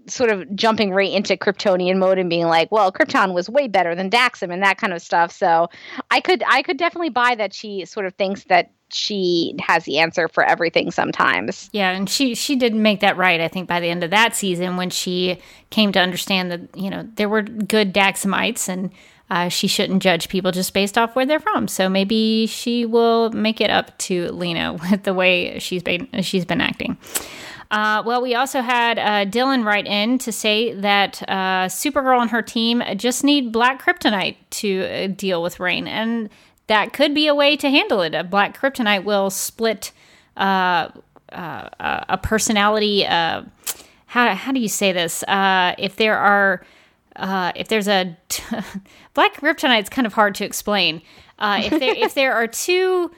[0.07, 3.95] sort of jumping right into Kryptonian mode and being like, "Well, Krypton was way better
[3.95, 5.31] than Daxam" and that kind of stuff.
[5.31, 5.69] So
[6.09, 9.99] I could I could definitely buy that she sort of thinks that she has the
[9.99, 11.69] answer for everything sometimes.
[11.73, 13.39] Yeah, and she she didn't make that right.
[13.39, 15.39] I think by the end of that season, when she
[15.69, 18.91] came to understand that you know there were good Daxamites and.
[19.29, 21.65] Uh, she shouldn't judge people just based off where they're from.
[21.69, 26.43] So maybe she will make it up to Lena with the way she's been she's
[26.43, 26.97] been acting.
[27.71, 32.29] Uh, well, we also had uh, Dylan write in to say that uh, Supergirl and
[32.29, 36.29] her team just need black kryptonite to uh, deal with Reign, and
[36.71, 38.15] that could be a way to handle it.
[38.15, 39.91] A black kryptonite will split
[40.37, 40.87] uh,
[41.29, 43.05] uh, uh a personality.
[43.05, 43.43] Uh,
[44.05, 45.21] how how do you say this?
[45.23, 46.65] Uh, if there are
[47.55, 48.43] if there's a t-
[49.13, 51.01] black kryptonite, it's kind of hard to explain.
[51.41, 53.11] if there if there are two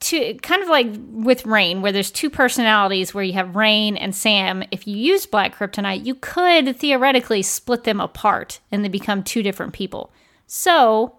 [0.00, 4.16] two kind of like with Reign where there's two personalities where you have Reign and
[4.16, 4.64] Sam.
[4.72, 9.44] If you use black kryptonite, you could theoretically split them apart and they become two
[9.44, 10.12] different people.
[10.48, 11.14] So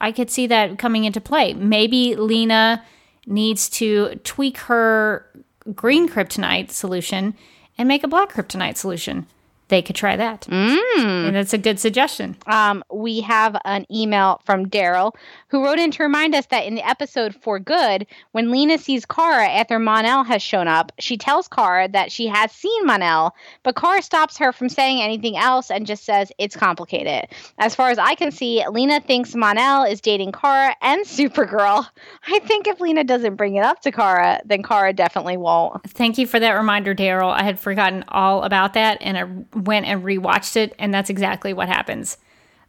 [0.00, 1.54] I could see that coming into play.
[1.54, 2.84] Maybe Lena
[3.26, 5.26] needs to tweak her
[5.74, 7.34] green kryptonite solution
[7.76, 9.26] and make a black kryptonite solution
[9.70, 10.42] they could try that.
[10.42, 11.26] Mm.
[11.28, 12.36] And that's a good suggestion.
[12.46, 15.14] Um, we have an email from Daryl
[15.48, 19.06] who wrote in to remind us that in the episode For Good, when Lena sees
[19.06, 23.76] Kara after Mon-El has shown up, she tells Kara that she has seen Mon-El, but
[23.76, 27.28] Kara stops her from saying anything else and just says it's complicated.
[27.58, 31.86] As far as I can see, Lena thinks Mon-El is dating Kara and Supergirl.
[32.26, 35.88] I think if Lena doesn't bring it up to Kara, then Kara definitely won't.
[35.90, 37.32] Thank you for that reminder, Daryl.
[37.32, 39.22] I had forgotten all about that and I
[39.60, 42.16] went and rewatched it, and that's exactly what happens.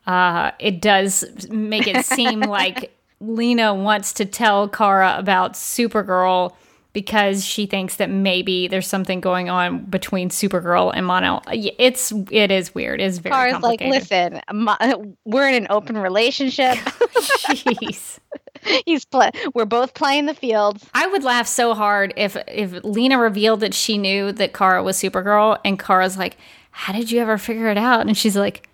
[0.07, 6.53] Uh, it does make it seem like Lena wants to tell Kara about Supergirl
[6.93, 11.41] because she thinks that maybe there's something going on between Supergirl and Mon-El.
[11.47, 12.99] It's it is weird.
[12.99, 13.91] It's very Kara's complicated.
[13.91, 16.75] like, listen, mo- we're in an open relationship.
[16.77, 18.19] Jeez.
[18.85, 20.85] He's play- we're both playing the fields.
[20.93, 24.97] I would laugh so hard if if Lena revealed that she knew that Kara was
[24.97, 26.37] Supergirl, and Kara's like,
[26.71, 28.67] "How did you ever figure it out?" And she's like,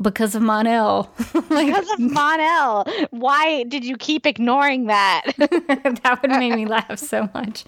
[0.00, 1.10] "Because of Mon-El."
[1.50, 2.86] like, Because of Mon-El.
[3.10, 5.22] Why did you keep ignoring that?
[5.36, 7.64] that would make me laugh so much.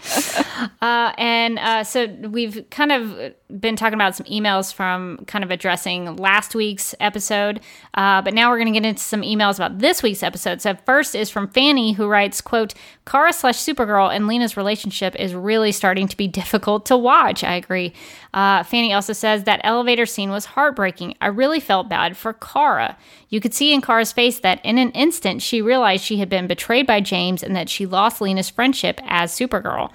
[0.80, 5.50] Uh, and uh, so we've kind of been talking about some emails from kind of
[5.50, 7.60] addressing last week's episode,
[7.94, 10.60] uh, but now we're going to get into some emails about this week's episode.
[10.60, 12.74] So first is from Fanny, who writes, "quote
[13.06, 17.54] Kara slash Supergirl and Lena's relationship is really starting to be difficult to watch." I
[17.54, 17.92] agree.
[18.34, 21.14] Uh, Fanny also says that elevator scene was heartbreaking.
[21.20, 22.98] I really felt bad for Kara.
[23.28, 26.48] You could see in Kara's face that in an instant she realized she had been
[26.48, 29.92] betrayed by James and that she lost Lena's friendship as Supergirl.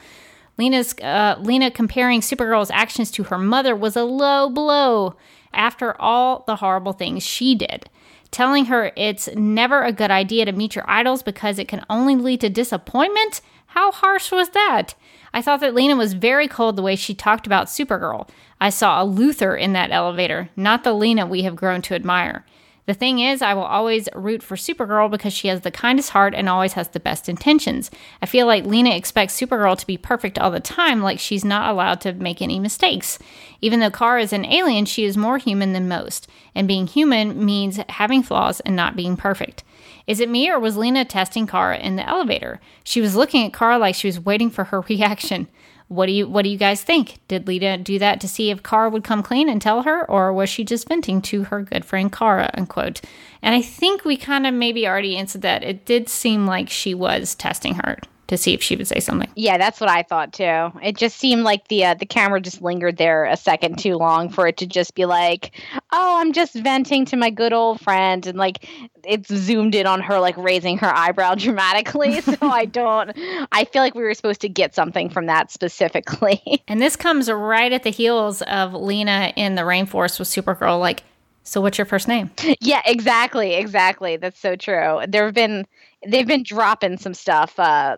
[0.58, 5.18] Lena's uh, Lena comparing Supergirl's actions to her mother was a low blow
[5.54, 7.90] after all the horrible things she did.
[8.32, 12.16] Telling her it's never a good idea to meet your idols because it can only
[12.16, 13.42] lead to disappointment?
[13.68, 14.94] How harsh was that?
[15.34, 18.30] I thought that Lena was very cold the way she talked about Supergirl.
[18.60, 22.46] I saw a Luthor in that elevator, not the Lena we have grown to admire.
[22.90, 26.34] The thing is, I will always root for Supergirl because she has the kindest heart
[26.34, 27.92] and always has the best intentions.
[28.20, 31.70] I feel like Lena expects Supergirl to be perfect all the time, like she's not
[31.70, 33.20] allowed to make any mistakes.
[33.62, 37.46] Even though Kara is an alien, she is more human than most, and being human
[37.46, 39.64] means having flaws and not being perfect.
[40.10, 42.60] Is it me or was Lena testing Kara in the elevator?
[42.84, 45.48] She was looking at Kara like she was waiting for her reaction.
[45.88, 47.20] What do you what do you guys think?
[47.28, 50.34] Did Lena do that to see if Kara would come clean and tell her, or
[50.34, 52.50] was she just venting to her good friend Kara?
[52.56, 53.02] Unquote.
[53.44, 55.64] And I think we kind of maybe already answered that.
[55.64, 58.00] It did seem like she was testing her
[58.30, 59.30] to see if she would say something.
[59.36, 60.72] Yeah, that's what I thought too.
[60.82, 64.30] It just seemed like the uh, the camera just lingered there a second too long
[64.30, 65.52] for it to just be like,
[65.92, 68.68] "Oh, I'm just venting to my good old friend," and like
[69.04, 72.22] it's zoomed in on her like raising her eyebrow dramatically.
[72.22, 73.12] so I don't.
[73.52, 76.42] I feel like we were supposed to get something from that specifically.
[76.68, 80.80] And this comes right at the heels of Lena in the rainforest with Supergirl.
[80.80, 81.04] Like,
[81.44, 82.30] so what's your first name?
[82.60, 84.18] yeah, exactly, exactly.
[84.18, 85.02] That's so true.
[85.08, 85.66] There have been
[86.08, 87.98] they've been dropping some stuff uh,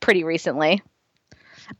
[0.00, 0.82] pretty recently.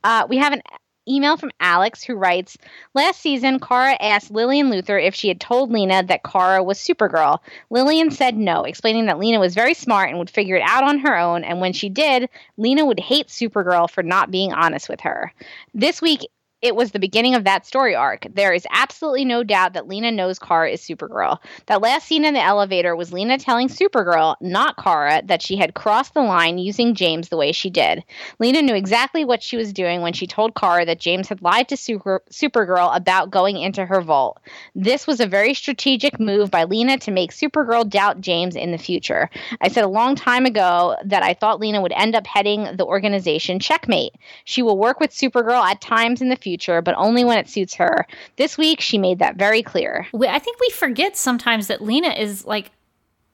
[0.05, 0.62] Uh, we have an
[1.09, 2.57] email from Alex who writes
[2.95, 7.39] Last season, Kara asked Lillian Luthor if she had told Lena that Kara was Supergirl.
[7.70, 10.99] Lillian said no, explaining that Lena was very smart and would figure it out on
[10.99, 15.01] her own, and when she did, Lena would hate Supergirl for not being honest with
[15.01, 15.32] her.
[15.74, 16.20] This week,
[16.60, 18.26] it was the beginning of that story arc.
[18.35, 21.39] There is absolutely no doubt that Lena knows Kara is Supergirl.
[21.66, 25.74] That last scene in the elevator was Lena telling Supergirl, not Kara, that she had
[25.74, 28.02] crossed the line using James the way she did.
[28.40, 31.68] Lena knew exactly what she was doing when she told Kara that James had lied
[31.68, 34.40] to Super- Supergirl about going into her vault.
[34.74, 38.78] This was a very strategic move by Lena to make Supergirl doubt James in the
[38.78, 39.30] future.
[39.60, 42.85] I said a long time ago that I thought Lena would end up heading the
[42.85, 44.14] organization Checkmate.
[44.44, 47.75] She will work with Supergirl at times in the future, but only when it suits
[47.75, 48.07] her.
[48.37, 50.07] This week, she made that very clear.
[50.15, 52.70] I think we forget sometimes that Lena is like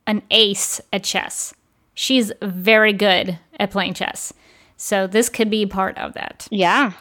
[0.06, 1.54] an ace at chess.
[1.94, 4.32] She's very good at playing chess.
[4.76, 6.48] So this could be part of that.
[6.50, 6.92] Yeah.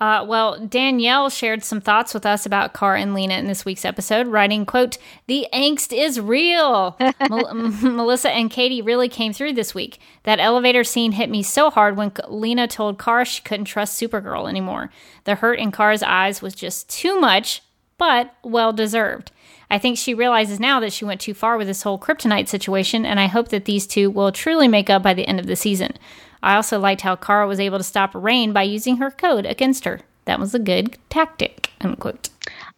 [0.00, 3.84] Uh, well, Danielle shared some thoughts with us about Kara and Lena in this week's
[3.84, 4.96] episode, writing, quote,
[5.26, 6.96] The angst is real.
[7.28, 10.00] Mel- M- Melissa and Katie really came through this week.
[10.22, 14.00] That elevator scene hit me so hard when K- Lena told Kara she couldn't trust
[14.00, 14.90] Supergirl anymore.
[15.24, 17.62] The hurt in Kara's eyes was just too much,
[17.98, 19.32] but well deserved.
[19.70, 23.04] I think she realizes now that she went too far with this whole kryptonite situation,
[23.04, 25.56] and I hope that these two will truly make up by the end of the
[25.56, 25.92] season.
[26.42, 29.84] I also liked how Kara was able to stop Reign by using her code against
[29.84, 30.00] her.
[30.24, 32.28] That was a good tactic, unquote.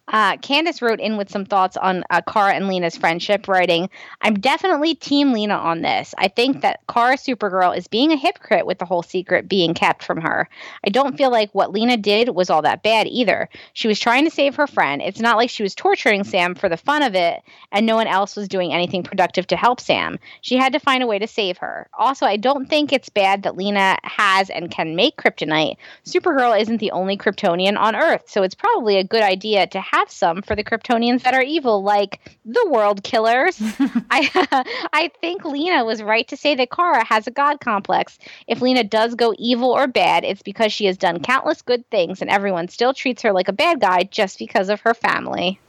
[0.07, 3.89] Uh, Candace wrote in with some thoughts on uh, Kara and Lena's friendship, writing,
[4.21, 6.13] I'm definitely Team Lena on this.
[6.17, 10.03] I think that Kara Supergirl is being a hypocrite with the whole secret being kept
[10.03, 10.49] from her.
[10.85, 13.47] I don't feel like what Lena did was all that bad either.
[13.71, 15.01] She was trying to save her friend.
[15.01, 18.07] It's not like she was torturing Sam for the fun of it, and no one
[18.07, 20.19] else was doing anything productive to help Sam.
[20.41, 21.87] She had to find a way to save her.
[21.97, 25.77] Also, I don't think it's bad that Lena has and can make kryptonite.
[26.05, 30.09] Supergirl isn't the only Kryptonian on Earth, so it's probably a good idea to have
[30.09, 33.57] some for the Kryptonians that are evil, like the World Killers.
[34.09, 38.17] I, I think Lena was right to say that Kara has a god complex.
[38.47, 42.21] If Lena does go evil or bad, it's because she has done countless good things,
[42.21, 45.59] and everyone still treats her like a bad guy just because of her family.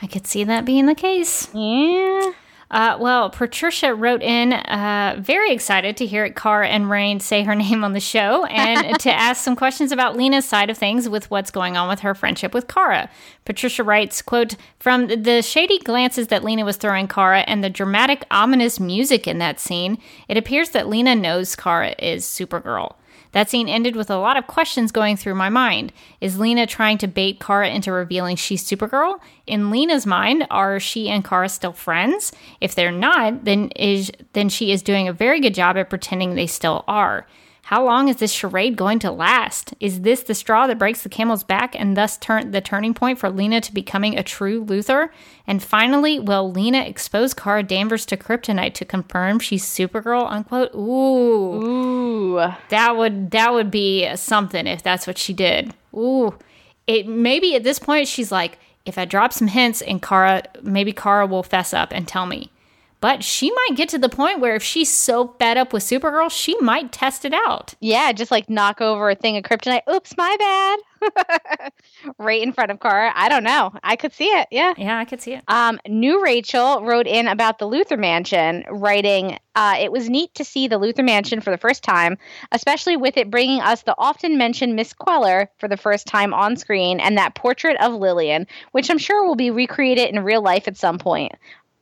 [0.00, 1.48] I could see that being the case.
[1.54, 2.32] Yeah.
[2.70, 7.54] Uh, well, Patricia wrote in, uh, very excited to hear Kara and Reign say her
[7.54, 11.30] name on the show and to ask some questions about Lena's side of things with
[11.30, 13.08] what's going on with her friendship with Kara.
[13.46, 18.26] Patricia writes, quote, From the shady glances that Lena was throwing Kara and the dramatic,
[18.30, 19.96] ominous music in that scene,
[20.28, 22.96] it appears that Lena knows Kara is Supergirl.
[23.32, 25.92] That scene ended with a lot of questions going through my mind.
[26.20, 29.20] Is Lena trying to bait Kara into revealing she's Supergirl?
[29.46, 32.32] In Lena's mind, are she and Kara still friends?
[32.60, 36.34] If they're not, then is then she is doing a very good job at pretending
[36.34, 37.26] they still are.
[37.68, 39.74] How long is this charade going to last?
[39.78, 43.18] Is this the straw that breaks the camel's back and thus turn the turning point
[43.18, 45.10] for Lena to becoming a true Luthor?
[45.46, 50.32] And finally, will Lena expose Kara Danvers to kryptonite to confirm she's Supergirl?
[50.32, 50.74] Unquote.
[50.74, 51.62] Ooh.
[51.62, 52.52] Ooh.
[52.70, 55.74] That would that would be something if that's what she did.
[55.92, 56.34] Ooh,
[56.86, 60.94] it maybe at this point she's like, if I drop some hints and Kara, maybe
[60.94, 62.50] Kara will fess up and tell me.
[63.00, 66.30] But she might get to the point where if she's so fed up with Supergirl,
[66.30, 67.74] she might test it out.
[67.80, 69.82] Yeah, just like knock over a thing of kryptonite.
[69.88, 70.80] Oops, my bad.
[72.18, 73.12] right in front of Kara.
[73.14, 73.72] I don't know.
[73.84, 74.48] I could see it.
[74.50, 74.74] Yeah.
[74.76, 75.44] Yeah, I could see it.
[75.46, 80.44] Um, New Rachel wrote in about the Luthor Mansion, writing, uh, It was neat to
[80.44, 82.18] see the Luthor Mansion for the first time,
[82.50, 86.56] especially with it bringing us the often mentioned Miss Queller for the first time on
[86.56, 90.66] screen and that portrait of Lillian, which I'm sure will be recreated in real life
[90.66, 91.32] at some point.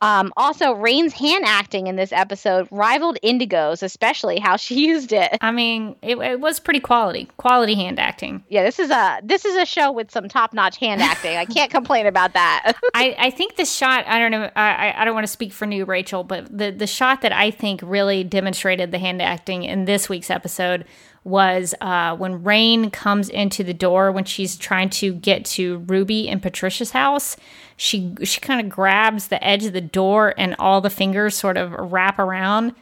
[0.01, 5.37] Um, also, Reign's hand acting in this episode rivaled Indigo's, especially how she used it.
[5.41, 8.43] I mean, it, it was pretty quality, quality hand acting.
[8.49, 11.35] Yeah, this is a this is a show with some top notch hand acting.
[11.37, 12.73] I can't complain about that.
[12.93, 15.51] I, I think the shot I don't know I, I- I don't want to speak
[15.53, 19.63] for new Rachel, but the the shot that I think really demonstrated the hand acting
[19.63, 20.85] in this week's episode
[21.27, 26.29] was uh, when Reign comes into the door when she's trying to get to Ruby
[26.29, 27.35] and Patricia's house.
[27.75, 31.57] She she kind of grabs the edge of the door and all the fingers sort
[31.57, 32.73] of wrap around.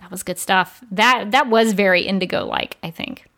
[0.00, 0.82] That was good stuff.
[0.90, 3.28] That that was very indigo like, I think.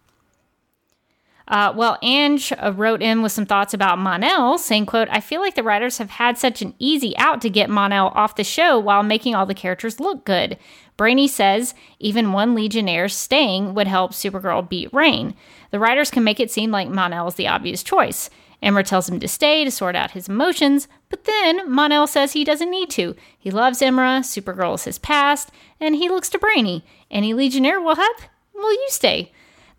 [1.47, 5.43] Uh, well, Ange uh, wrote in with some thoughts about Mon-El, saying, quote, I feel
[5.43, 8.79] like the writers have had such an easy out to get Mon-El off the show
[8.79, 10.57] while making all the characters look good.
[10.97, 15.35] Brainy says even one Legionnaire staying would help Supergirl beat Reign.
[15.71, 18.31] The writers can make it seem like Mon-El is the obvious choice.
[18.63, 22.45] Imra tells him to stay to sort out his emotions, but then Monel says he
[22.45, 23.15] doesn't need to.
[23.39, 26.83] He loves Imra, Supergirl is his past, and he looks to Brainy.
[27.11, 28.17] Any Legionnaire will help?
[28.55, 29.33] Will you stay?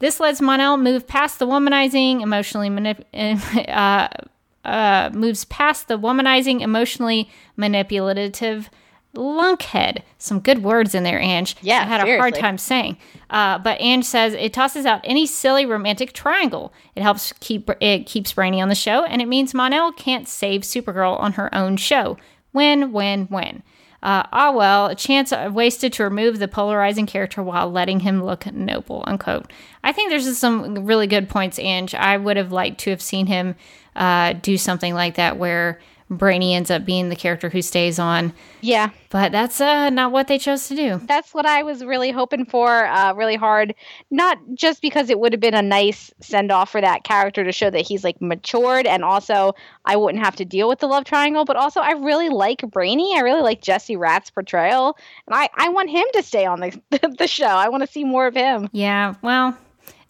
[0.05, 3.05] This lets Mon-El move past the womanizing, emotionally manip-
[3.67, 4.07] uh,
[4.63, 7.27] uh, moves past the womanizing, emotionally
[7.57, 8.69] manipulative
[9.15, 10.03] lunkhead.
[10.19, 11.55] Some good words in there, Ange.
[11.59, 12.97] Yeah, I had a hard time saying.
[13.31, 16.71] Uh, but Ange says it tosses out any silly romantic triangle.
[16.95, 20.61] It helps keep it keeps Brainy on the show, and it means Mon-El can't save
[20.61, 22.15] Supergirl on her own show.
[22.53, 23.63] Win, win, win.
[24.05, 28.45] Uh, ah well, a chance wasted to remove the polarizing character while letting him look
[28.53, 29.03] noble.
[29.07, 29.51] Unquote.
[29.83, 31.95] I think there's some really good points, Ange.
[31.95, 33.55] I would have liked to have seen him
[33.95, 35.79] uh, do something like that where
[36.09, 40.27] Brainy ends up being the character who stays on, Yeah, but that's uh, not what
[40.27, 41.01] they chose to do.
[41.05, 43.73] that's what I was really hoping for, uh, really hard.
[44.11, 47.51] Not just because it would have been a nice send off for that character to
[47.51, 49.53] show that he's like matured, and also
[49.85, 51.43] I wouldn't have to deal with the love triangle.
[51.43, 53.17] But also, I really like Brainy.
[53.17, 56.79] I really like Jesse Rath's portrayal, and I, I want him to stay on the
[57.17, 57.45] the show.
[57.47, 58.69] I want to see more of him.
[58.71, 59.57] Yeah, well,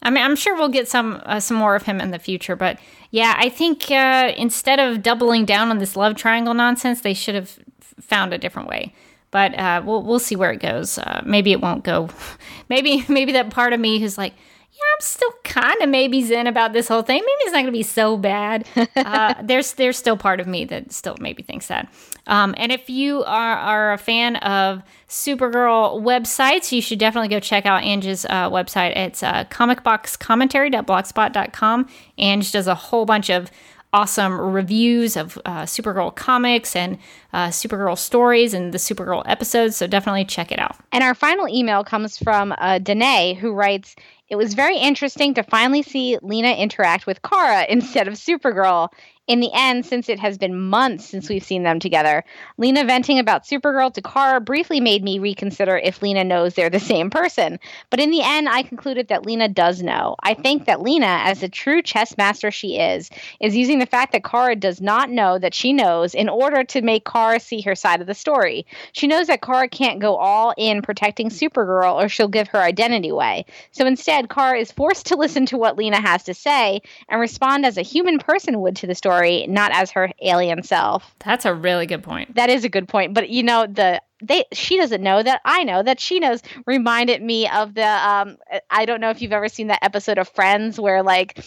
[0.05, 2.55] I mean, I'm sure we'll get some uh, some more of him in the future,
[2.55, 2.77] but
[3.09, 7.33] yeah, I think uh, instead of doubling down on this love triangle nonsense, they should
[7.33, 7.57] have
[7.99, 8.93] found a different way.
[9.31, 10.99] But uh, we'll we'll see where it goes.
[10.99, 12.09] Uh, maybe it won't go.
[12.69, 14.33] maybe maybe that part of me who's like,
[14.75, 17.21] yeah, I'm still kind of maybe zen about this whole thing.
[17.21, 18.67] Maybe it's not going to be so bad.
[18.95, 21.87] Uh, there's there's still part of me that still maybe thinks that.
[22.27, 27.39] Um, and if you are, are a fan of Supergirl websites, you should definitely go
[27.39, 28.97] check out Ange's uh, website.
[28.97, 31.89] It's uh, comicboxcommentary.blogspot.com.
[32.17, 33.51] Ange does a whole bunch of
[33.95, 36.97] awesome reviews of uh, Supergirl comics and
[37.31, 39.77] uh, Supergirl stories and the Supergirl episodes.
[39.77, 40.75] So definitely check it out.
[40.91, 43.95] And our final email comes from uh, Danae, who writes,
[44.27, 48.89] It was very interesting to finally see Lena interact with Kara instead of Supergirl.
[49.27, 52.23] In the end, since it has been months since we've seen them together,
[52.59, 56.79] Lena venting about Supergirl to Kara briefly made me reconsider if Lena knows they're the
[56.79, 57.59] same person.
[57.89, 60.15] But in the end, I concluded that Lena does know.
[60.21, 64.11] I think that Lena, as the true chess master she is, is using the fact
[64.11, 67.73] that Kara does not know that she knows in order to make Kara see her
[67.73, 68.67] side of the story.
[68.91, 73.09] She knows that Kara can't go all in protecting Supergirl or she'll give her identity
[73.09, 73.45] away.
[73.71, 77.65] So instead, Kara is forced to listen to what Lena has to say and respond
[77.65, 81.15] as a human person would to the story, not as her alien self.
[81.19, 82.35] That's a really good point.
[82.35, 83.13] That is a good point.
[83.13, 87.21] But you know, the they she doesn't know that I know that she knows reminded
[87.21, 88.37] me of the um
[88.69, 91.43] I don't know if you've ever seen that episode of Friends where like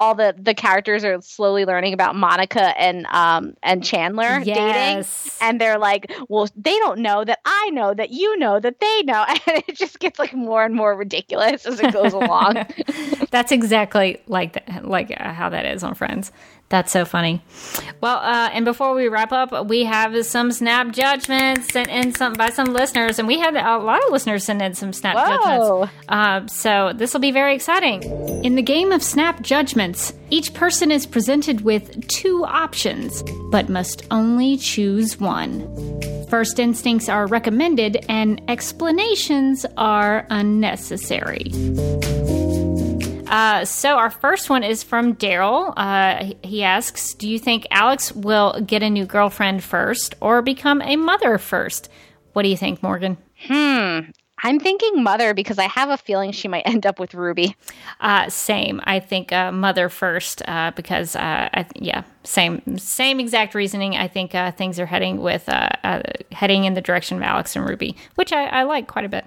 [0.00, 5.04] all the the characters are slowly learning about Monica and um and Chandler dating.
[5.40, 9.02] And they're like well they don't know that I know that you know that they
[9.02, 9.24] know.
[9.48, 12.66] And it just gets like more and more ridiculous as it goes along.
[13.30, 16.32] That's exactly like that, like uh, how that is on Friends.
[16.70, 17.42] That's so funny.
[18.02, 22.34] Well, uh, and before we wrap up, we have some snap judgments sent in some
[22.34, 25.86] by some listeners, and we had a lot of listeners send in some snap Whoa.
[25.86, 25.94] judgments.
[26.08, 28.02] Uh, so this will be very exciting.
[28.44, 34.04] In the game of snap judgments, each person is presented with two options, but must
[34.10, 35.66] only choose one.
[36.28, 41.50] First instincts are recommended, and explanations are unnecessary.
[43.28, 45.72] Uh, so our first one is from Daryl.
[45.76, 50.80] Uh, he- asks, "Do you think Alex will get a new girlfriend first, or become
[50.82, 51.88] a mother first?
[52.32, 54.10] What do you think, Morgan?" Hmm.
[54.44, 57.56] I'm thinking mother because I have a feeling she might end up with Ruby
[58.00, 58.80] Uh, same.
[58.84, 63.96] I think uh, mother first uh, because uh, I th- yeah, same same exact reasoning.
[63.96, 66.02] I think uh, things are heading with uh, uh,
[66.32, 69.26] heading in the direction of Alex and Ruby, which I, I like quite a bit.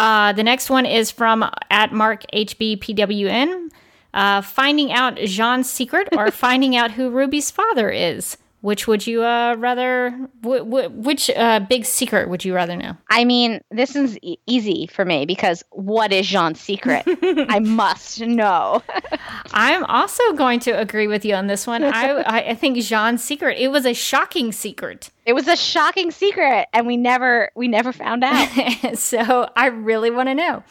[0.00, 3.68] Uh, the next one is from at Mark HBPWN.
[4.14, 8.38] Uh, finding out Jean's secret or finding out who Ruby's father is.
[8.62, 10.10] Which would you uh, rather?
[10.42, 12.96] W- w- which uh, big secret would you rather know?
[13.08, 17.04] I mean, this is e- easy for me because what is Jean's secret?
[17.48, 18.82] I must know.
[19.52, 21.82] I'm also going to agree with you on this one.
[21.82, 23.56] I, I, I think Jean's secret.
[23.58, 25.10] It was a shocking secret.
[25.24, 28.48] it was a shocking secret, and we never we never found out.
[28.98, 30.62] so I really want to know.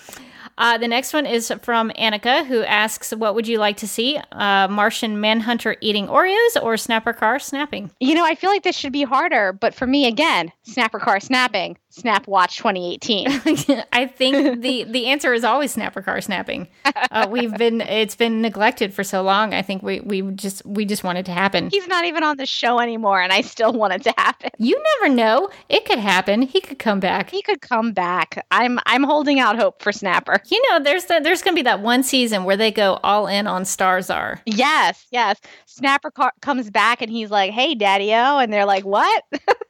[0.59, 4.19] Uh, the next one is from Annika, who asks, "What would you like to see?
[4.33, 8.77] Uh, Martian Manhunter eating Oreos or Snapper Carr snapping?" you know, I feel like this
[8.77, 13.27] should be harder, but for me, again, Snapper Carr snapping, Snap Watch 2018.
[13.93, 16.67] I think the the answer is always Snapper Carr snapping.
[17.11, 19.53] Uh, we've been it's been neglected for so long.
[19.53, 21.69] I think we we just we just want it to happen.
[21.69, 24.49] He's not even on the show anymore, and I still want it to happen.
[24.57, 26.41] You never know; it could happen.
[26.41, 27.29] He could come back.
[27.29, 28.45] He could come back.
[28.51, 30.41] I'm I'm holding out hope for Snapper.
[30.49, 33.27] You know, there's the, there's going to be that one season where they go all
[33.27, 34.39] in on Starzar.
[34.45, 35.39] Yes, yes.
[35.65, 39.23] Snapper Carr- comes back and he's like, "Hey, Daddy-O," and they're like, "What?"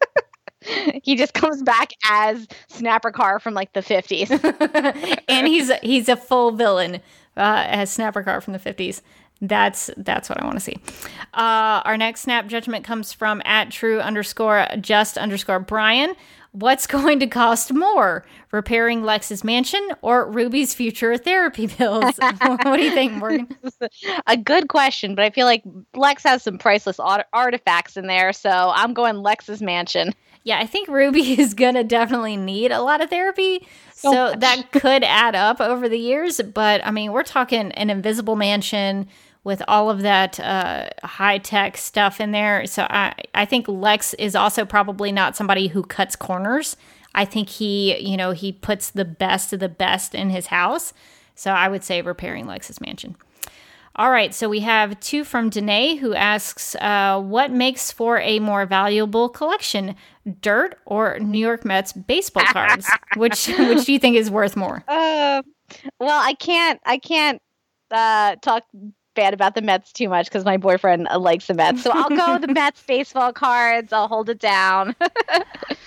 [1.03, 4.30] he just comes back as Snapper Carr from like the 50s.
[5.27, 6.95] and he's he's a full villain
[7.38, 9.02] uh, as Snapper Carr from the 50s.
[9.41, 10.77] That's that's what I want to see.
[11.34, 16.14] Uh, our next snap judgment comes from at true underscore just underscore Brian.
[16.52, 22.18] What's going to cost more, repairing Lex's mansion or Ruby's future therapy bills?
[22.18, 23.48] what do you think, Morgan?
[24.28, 25.64] a good question, but I feel like
[25.94, 30.14] Lex has some priceless art- artifacts in there, so I'm going Lex's mansion.
[30.44, 33.68] Yeah, I think Ruby is going to definitely need a lot of therapy.
[33.94, 36.42] So, so that could add up over the years.
[36.42, 39.08] But I mean, we're talking an invisible mansion
[39.50, 42.68] with all of that uh, high tech stuff in there.
[42.68, 46.78] So I, I think Lex is also probably not somebody who cuts corners.
[47.16, 50.94] I think he, you know, he puts the best of the best in his house.
[51.34, 53.16] So I would say repairing Lex's mansion.
[53.96, 58.38] All right, so we have two from Danae who asks, uh, "What makes for a
[58.38, 59.96] more valuable collection,
[60.42, 62.88] dirt or New York Mets baseball cards?
[63.16, 65.42] which which do you think is worth more?" Uh,
[66.00, 67.42] well, I can't I can't
[67.92, 68.64] uh, talk
[69.15, 71.84] bad about the Mets too much because my boyfriend uh, likes the Mets.
[71.84, 73.91] So I'll go the Mets baseball cards.
[73.94, 74.95] I'll hold it down.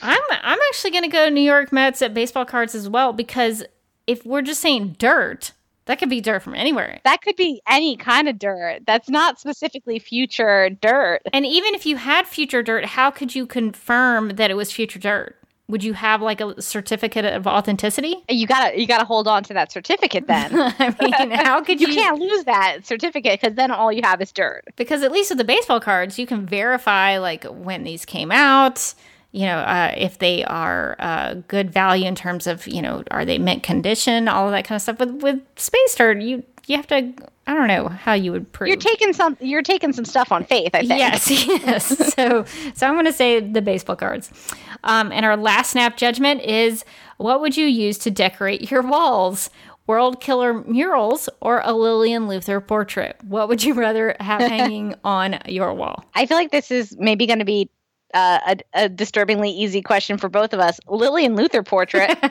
[0.02, 3.64] I'm I'm actually going to go New York Mets at baseball cards as well because
[4.06, 5.52] if we're just saying dirt,
[5.86, 7.00] that could be dirt from anywhere.
[7.04, 8.82] That could be any kind of dirt.
[8.86, 11.22] That's not specifically future dirt.
[11.32, 14.98] And even if you had future dirt, how could you confirm that it was future
[14.98, 15.36] dirt?
[15.72, 18.22] Would you have like a certificate of authenticity?
[18.28, 20.52] You gotta you gotta hold on to that certificate then.
[20.78, 21.88] I mean, how could you?
[21.88, 24.64] you can't lose that certificate because then all you have is dirt.
[24.76, 28.92] Because at least with the baseball cards, you can verify like when these came out.
[29.30, 33.24] You know, uh, if they are uh, good value in terms of you know, are
[33.24, 34.98] they mint condition, all of that kind of stuff.
[34.98, 37.14] With with space dirt, you you have to
[37.46, 38.68] I don't know how you would prove.
[38.68, 39.36] You're taking some.
[39.40, 40.70] You're taking some stuff on faith.
[40.74, 40.98] I think.
[40.98, 42.14] Yes, yes.
[42.14, 42.44] so,
[42.74, 44.30] so I'm going to say the baseball cards.
[44.84, 46.84] Um, and our last snap judgment is:
[47.16, 49.50] What would you use to decorate your walls?
[49.88, 53.16] World Killer murals or a Lillian Luthor portrait?
[53.24, 56.04] What would you rather have hanging on your wall?
[56.14, 57.68] I feel like this is maybe going to be
[58.14, 58.38] uh,
[58.74, 60.78] a, a, disturbingly easy question for both of us.
[60.86, 62.10] Lillian Luthor portrait.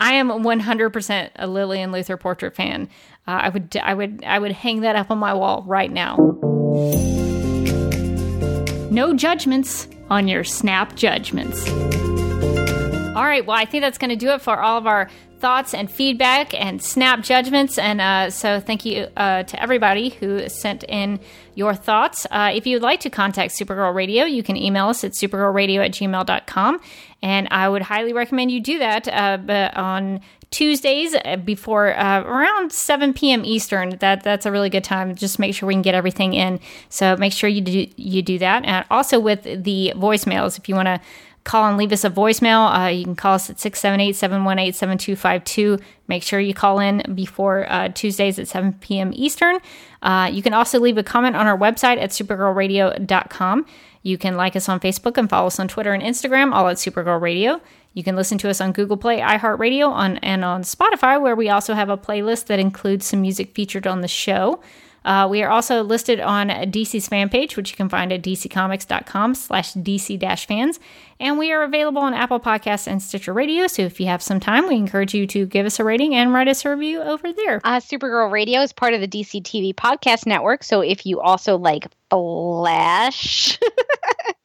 [0.00, 2.88] I am 100% a Lillian Luthor portrait fan.
[3.26, 6.16] Uh, I would I would I would hang that up on my wall right now.
[8.90, 11.68] No judgments on your snap judgments.
[13.14, 15.72] All right, well, I think that's going to do it for all of our thoughts
[15.72, 17.78] and feedback and snap judgments.
[17.78, 21.20] And uh, so, thank you uh, to everybody who sent in
[21.54, 22.26] your thoughts.
[22.30, 25.92] Uh, if you'd like to contact Supergirl Radio, you can email us at supergirlradio at
[25.92, 26.80] gmail.com.
[27.22, 30.20] And I would highly recommend you do that uh, on
[30.54, 33.44] Tuesdays uh, before uh, around 7 p.m.
[33.44, 33.98] Eastern.
[33.98, 35.16] That that's a really good time.
[35.16, 36.60] Just make sure we can get everything in.
[36.88, 38.64] So make sure you do you do that.
[38.64, 41.00] And also with the voicemails, if you want to
[41.42, 45.84] call and leave us a voicemail, uh, you can call us at 678 718 7252.
[46.06, 49.10] Make sure you call in before uh, Tuesdays at 7 p.m.
[49.12, 49.58] Eastern.
[50.02, 53.66] Uh, you can also leave a comment on our website at supergirlradio.com.
[54.04, 56.76] You can like us on Facebook and follow us on Twitter and Instagram, all at
[56.76, 57.60] Supergirl Radio.
[57.94, 61.48] You can listen to us on Google Play, iHeartRadio, on, and on Spotify, where we
[61.48, 64.60] also have a playlist that includes some music featured on the show.
[65.04, 69.34] Uh, we are also listed on DC's fan page, which you can find at dccomics.com
[69.34, 70.80] slash dc-fans.
[71.20, 73.66] And we are available on Apple Podcasts and Stitcher Radio.
[73.66, 76.32] So if you have some time, we encourage you to give us a rating and
[76.32, 77.60] write us a review over there.
[77.64, 80.64] Uh, Supergirl Radio is part of the DC TV podcast network.
[80.64, 83.58] So if you also like Flash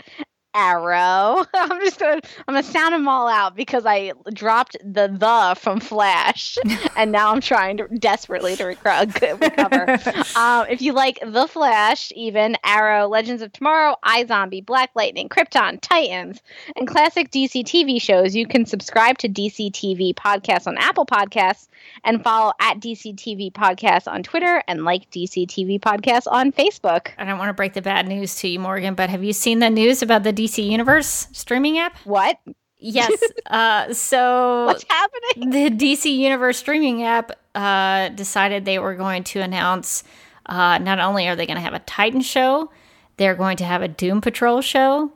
[0.54, 1.46] Arrow.
[1.54, 5.80] I'm just gonna I'm gonna sound them all out because I dropped the the from
[5.80, 6.58] Flash,
[6.96, 9.92] and now I'm trying to desperately to rec- recover.
[10.36, 15.80] um, if you like the Flash, even Arrow, Legends of Tomorrow, iZombie, Black Lightning, Krypton,
[15.82, 16.42] Titans,
[16.76, 21.68] and classic DC TV shows, you can subscribe to DC TV podcasts on Apple Podcasts
[22.04, 27.10] and follow at DC TV Podcast on Twitter and like DC TV Podcast on Facebook.
[27.18, 29.60] I don't want to break the bad news to you, Morgan, but have you seen
[29.60, 31.98] the news about the DC Universe streaming app?
[32.06, 32.40] What?
[32.78, 33.12] Yes.
[33.50, 35.50] Uh, so what's happening?
[35.50, 40.04] The DC Universe streaming app uh, decided they were going to announce.
[40.46, 42.70] Uh, not only are they going to have a Titan show,
[43.18, 45.12] they're going to have a Doom Patrol show.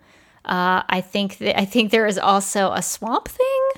[0.46, 3.70] Uh, I think th- I think there is also a Swamp Thing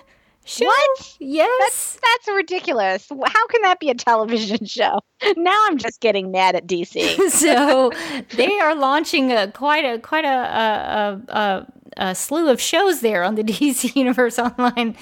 [0.46, 0.66] show.
[0.66, 1.18] What?
[1.20, 1.50] Yes.
[1.60, 3.10] That's, that's ridiculous.
[3.10, 5.02] How can that be a television show?
[5.36, 7.30] Now I'm just getting mad at DC.
[7.30, 7.92] so
[8.36, 11.68] they are launching a quite a quite a, a, a,
[11.98, 14.96] a slew of shows there on the DC Universe Online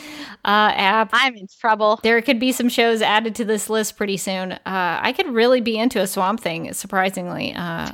[0.45, 1.09] uh, app.
[1.13, 1.99] I'm in trouble.
[2.03, 4.53] There could be some shows added to this list pretty soon.
[4.53, 7.53] Uh, I could really be into a Swamp Thing, surprisingly.
[7.55, 7.91] Uh,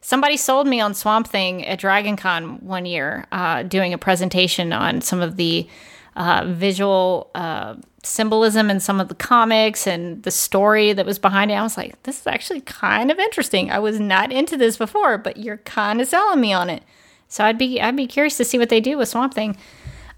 [0.00, 4.72] somebody sold me on Swamp Thing at Dragon Con one year, uh, doing a presentation
[4.72, 5.68] on some of the
[6.18, 11.52] uh, visual uh, symbolism in some of the comics and the story that was behind
[11.52, 11.54] it.
[11.54, 13.70] I was like, this is actually kind of interesting.
[13.70, 16.82] I was not into this before, but you're kind of selling me on it.
[17.28, 19.56] So I'd be I'd be curious to see what they do with Swamp Thing.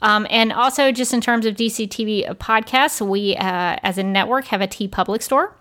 [0.00, 4.46] Um, and also, just in terms of DC TV podcasts, we uh, as a network
[4.46, 5.54] have a TeePublic store.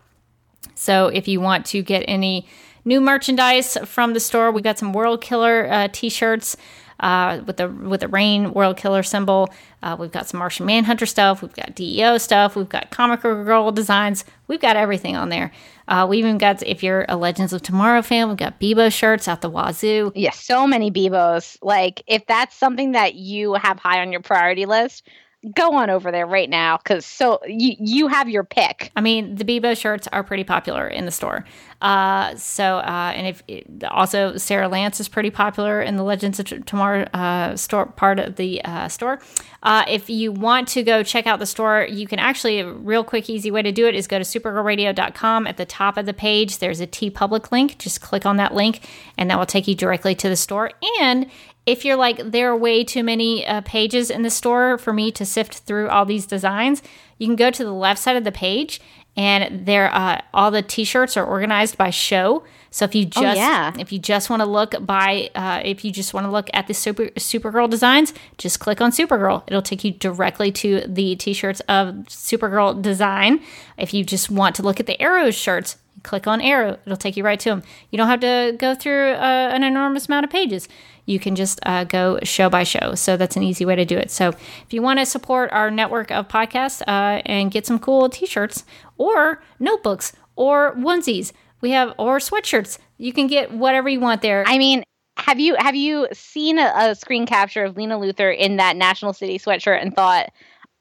[0.75, 2.47] So if you want to get any
[2.85, 6.55] new merchandise from the store, we got some World Killer uh, T-shirts
[6.99, 9.49] uh, with the with the Reign World Killer symbol.
[9.81, 11.41] Uh, we've got some Martian Manhunter stuff.
[11.41, 12.55] We've got DEO stuff.
[12.55, 14.25] We've got Comic Girl designs.
[14.47, 15.51] We've got everything on there.
[15.87, 19.27] Uh, we even got if you're a Legends of Tomorrow fan, we've got Beebo shirts
[19.27, 20.11] out the wazoo.
[20.15, 21.57] Yeah, so many Beebos.
[21.61, 25.07] Like, if that's something that you have high on your priority list,
[25.55, 28.91] go on over there right now because so you you have your pick.
[28.95, 31.45] I mean, the Beebo shirts are pretty popular in the store.
[31.81, 36.39] Uh, so, uh, and if it, also Sara Lance is pretty popular in the Legends
[36.39, 39.19] of T- Tomorrow uh, store part of the uh, store.
[39.63, 43.03] Uh, if you want to go check out the store, you can actually a real
[43.03, 45.47] quick, easy way to do it is go to supergirlradio.com.
[45.47, 47.77] At the top of the page, there's a TeePublic link.
[47.77, 48.87] Just click on that link,
[49.17, 50.71] and that will take you directly to the store.
[50.99, 51.29] And
[51.65, 55.11] if you're like there are way too many uh, pages in the store for me
[55.11, 56.81] to sift through all these designs
[57.19, 58.81] you can go to the left side of the page
[59.15, 62.43] and there uh, all the t-shirts are organized by show.
[62.71, 63.73] So if you just Oh, yeah.
[63.79, 66.67] if you just want to look by uh, if you just want to look at
[66.67, 69.43] the super supergirl designs just click on supergirl.
[69.47, 73.41] It'll take you directly to the t-shirts of supergirl design.
[73.77, 76.77] If you just want to look at the arrow shirts click on arrow.
[76.85, 80.07] It'll take you right to them you don't have to go through uh, an enormous
[80.07, 80.69] amount of pages
[81.09, 83.97] you can just uh, go show by show so that's an easy way to do
[83.97, 87.79] it so if you want to support our network of podcasts uh, and get some
[87.79, 88.63] cool t-shirts
[88.97, 91.31] or notebooks or onesies
[91.61, 94.83] we have or sweatshirts you can get whatever you want there I mean,
[95.17, 99.13] have you have you seen a, a screen capture of Lena Luthor in that National
[99.13, 100.29] City sweatshirt and thought,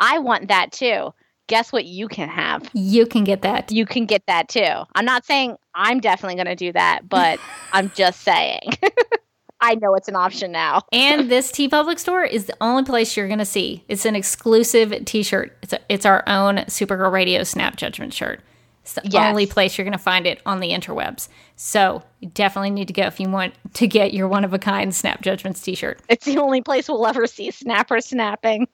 [0.00, 1.12] I want that too?
[1.48, 2.68] Guess what you can have?
[2.72, 4.84] you can get that You can get that too.
[4.94, 7.40] I'm not saying I'm definitely going to do that, but
[7.72, 8.60] I'm just saying.
[9.60, 10.82] I know it's an option now.
[10.92, 13.84] and this TeePublic store is the only place you're going to see.
[13.88, 15.56] It's an exclusive T-shirt.
[15.62, 18.40] It's a, it's our own Supergirl Radio Snap Judgment shirt.
[18.82, 19.28] It's the Yes.
[19.28, 21.28] only place you're going to find it on the interwebs.
[21.56, 24.58] So you definitely need to go if you want to get your one of a
[24.58, 26.00] kind Snap Judgments T-shirt.
[26.08, 28.66] It's the only place we'll ever see snapper snapping.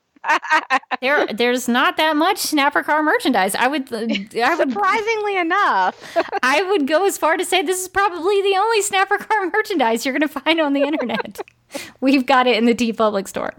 [1.01, 3.55] There, there's not that much Snapper Carr merchandise.
[3.55, 4.05] I would, I
[4.57, 6.17] would, Surprisingly enough.
[6.43, 10.05] I would go as far to say this is probably the only Snapper Carr merchandise
[10.05, 11.41] you're going to find on the internet.
[12.01, 13.53] We've got it in the TeePublic store.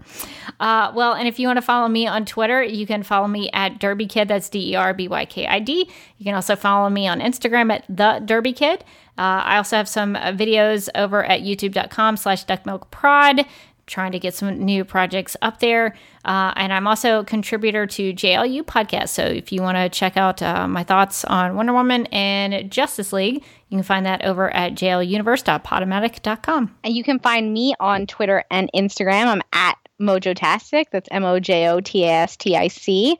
[0.58, 3.50] Uh, well, and if you want to follow me on Twitter, you can follow me
[3.52, 4.28] at Derby Kid.
[4.28, 5.90] That's D E R B Y K I D.
[6.16, 8.82] You can also follow me on Instagram at the Derby Kid.
[9.18, 13.46] Uh, I also have some uh, videos over at youtube.com slash duckmilkprod
[13.86, 15.94] trying to get some new projects up there.
[16.24, 19.10] Uh, and I'm also a contributor to JLU podcast.
[19.10, 23.12] So if you want to check out uh, my thoughts on Wonder Woman and Justice
[23.12, 26.76] League, you can find that over at jluniverse.podomatic.com.
[26.82, 29.26] And you can find me on Twitter and Instagram.
[29.26, 30.86] I'm at Mojotastic.
[30.92, 33.18] That's M O J O T A S T I C.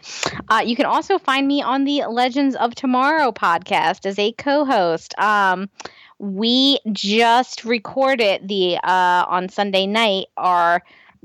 [0.48, 4.64] Uh, you can also find me on the Legends of Tomorrow podcast as a co
[4.64, 5.14] host.
[5.18, 5.70] Um,
[6.18, 10.82] we just recorded the uh, on Sunday night our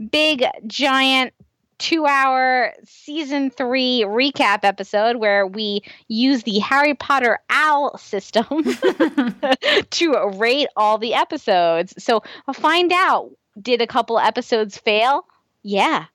[0.10, 1.34] big giant
[1.82, 8.64] two hour season three recap episode where we use the Harry Potter OWL system
[9.90, 11.94] to rate all the episodes.
[11.98, 12.22] So
[12.54, 15.26] find out did a couple episodes fail?
[15.64, 16.06] Yeah.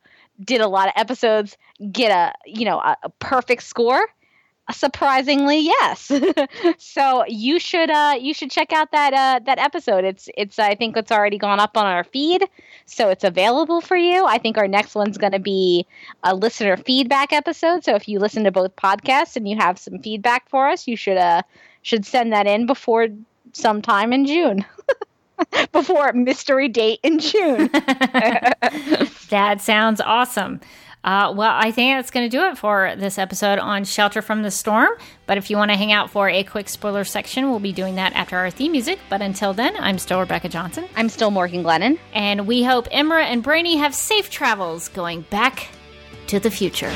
[0.41, 1.57] Did a lot of episodes
[1.91, 4.07] get a, you know, a, a perfect score?
[4.73, 6.11] Surprisingly, yes.
[6.79, 10.05] so you should uh you should check out that uh that episode.
[10.05, 12.49] It's it's I think it's already gone up on our feed,
[12.85, 14.25] so it's available for you.
[14.27, 15.87] I think our next one's going to be
[16.25, 17.85] a listener feedback episode.
[17.85, 20.97] So if you listen to both podcasts and you have some feedback for us, you
[20.97, 21.43] should uh
[21.83, 23.07] should send that in before
[23.53, 24.65] sometime in June.
[25.73, 27.71] before mystery date in June.
[29.29, 30.61] That sounds awesome.
[31.07, 34.43] Uh, well, I think that's going to do it for this episode on Shelter from
[34.43, 34.91] the Storm.
[35.27, 37.95] But if you want to hang out for a quick spoiler section, we'll be doing
[37.95, 38.99] that after our theme music.
[39.09, 40.87] But until then, I'm still Rebecca Johnson.
[40.97, 42.01] I'm still Morgan Glennon.
[42.13, 45.69] And we hope Imra and Brainy have safe travels going back
[46.27, 46.93] to the future.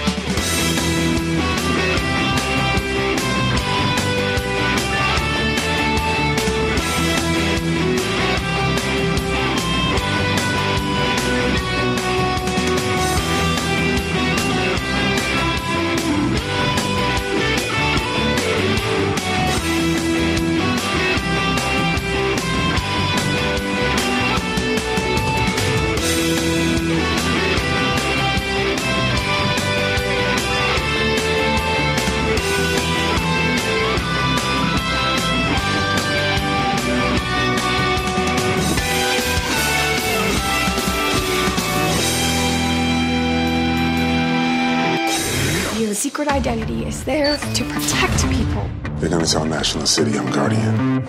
[46.21, 48.69] Secret identity is there to protect people.
[48.97, 51.01] They're gonna tell National City I'm Guardian.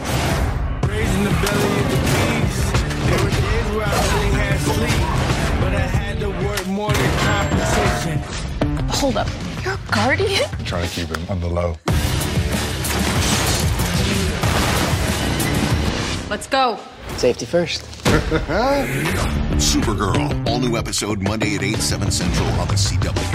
[0.87, 2.71] Raising the belly of the beast.
[3.09, 5.01] There were days where I really had sleep,
[5.59, 8.17] but I had to work more than compensation.
[8.87, 9.27] Hold up.
[9.65, 10.49] You're a guardian?
[10.57, 11.75] I'm Trying to keep him on the low.
[16.29, 16.79] Let's go.
[17.17, 17.81] Safety first.
[19.59, 23.30] Supergirl, all new episode Monday at 8, 7 Central on the CW.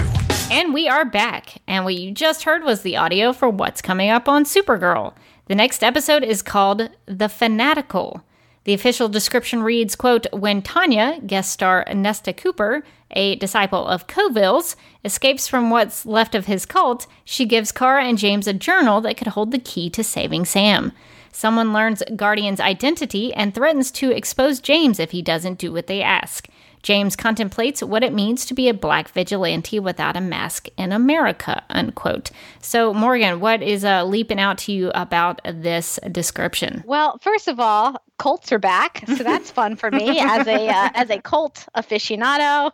[0.57, 1.61] And we are back.
[1.67, 5.13] And what you just heard was the audio for what's coming up on Supergirl.
[5.45, 8.23] The next episode is called The Fanatical.
[8.63, 14.75] The official description reads, quote, When Tanya, guest star Nesta Cooper, a disciple of Coville's,
[15.05, 19.15] escapes from what's left of his cult, she gives Kara and James a journal that
[19.15, 20.91] could hold the key to saving Sam.
[21.31, 26.01] Someone learns Guardian's identity and threatens to expose James if he doesn't do what they
[26.01, 26.47] ask.
[26.83, 31.63] James contemplates what it means to be a black vigilante without a mask in America,
[31.69, 32.31] unquote.
[32.61, 36.83] So, Morgan, what is uh, leaping out to you about this description?
[36.85, 40.89] Well, first of all, Colts are back, so that's fun for me as a uh,
[40.95, 42.71] as a cult aficionado,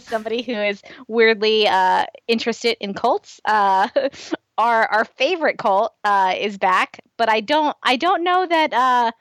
[0.00, 3.40] somebody who is weirdly uh, interested in Colts.
[3.44, 3.88] Uh,
[4.58, 9.12] our our favorite cult uh, is back, but I don't I don't know that uh,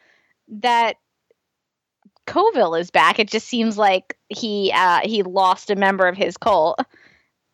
[0.61, 0.97] that
[2.25, 3.19] Coville is back.
[3.19, 6.79] It just seems like he uh, he lost a member of his cult.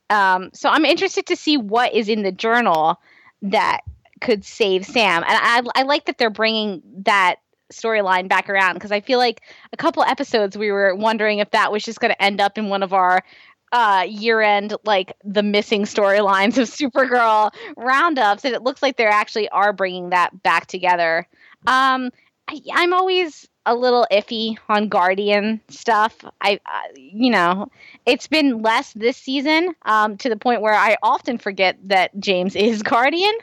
[0.10, 3.00] Um, so I'm interested to see what is in the journal
[3.42, 3.82] that
[4.22, 7.38] could save Sam, and I I like that they're bringing that
[7.72, 9.42] storyline back around because I feel like
[9.72, 12.70] a couple episodes we were wondering if that was just going to end up in
[12.70, 13.24] one of our
[13.72, 19.06] uh, year end like the missing storylines of Supergirl roundups, and it looks like they
[19.06, 21.28] actually are bringing that back together.
[21.68, 22.12] Um,
[22.50, 26.16] I, I'm always a little iffy on Guardian stuff.
[26.42, 27.70] I, uh, you know,
[28.08, 32.56] it's been less this season um, to the point where I often forget that James
[32.56, 33.34] is Guardian.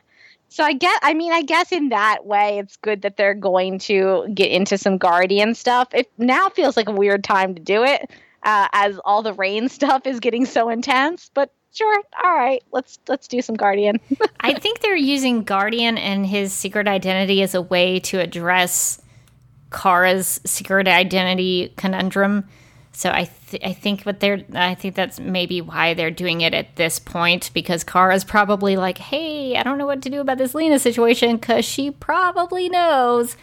[0.49, 3.79] So I get, I mean, I guess in that way, it's good that they're going
[3.81, 5.89] to get into some Guardian stuff.
[5.93, 8.11] It now feels like a weird time to do it,
[8.43, 11.31] uh, as all the reign stuff is getting so intense.
[11.33, 14.01] But sure, all right, let's let's do some Guardian.
[14.41, 19.01] I think they're using Guardian and his secret identity as a way to address
[19.71, 22.49] Kara's secret identity conundrum.
[22.93, 26.55] So I th- I think what they're I think that's maybe why they're doing it
[26.55, 30.39] at this point because Kara's probably like, "Hey, I don't know what to do about
[30.39, 33.37] this Lena situation cuz she probably knows."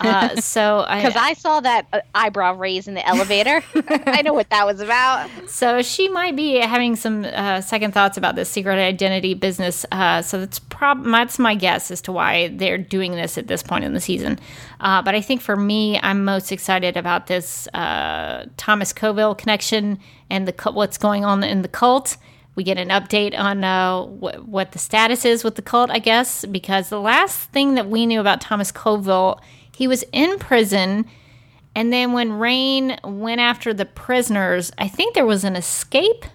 [0.00, 3.62] Uh, so I Because I saw that uh, eyebrow raise in the elevator.
[4.06, 5.28] I know what that was about.
[5.46, 9.86] So she might be having some uh, second thoughts about this secret identity business.
[9.92, 13.62] Uh, so that's prob that's my guess as to why they're doing this at this
[13.62, 14.38] point in the season.
[14.80, 19.98] Uh, but I think for me, I'm most excited about this uh, Thomas Coville connection
[20.30, 22.16] and the what's going on in the cult.
[22.54, 25.98] We get an update on uh, wh- what the status is with the cult, I
[25.98, 29.40] guess, because the last thing that we knew about Thomas Coville,
[29.80, 31.06] he was in prison.
[31.74, 36.26] And then when Reign went after the prisoners, I think there was an escape.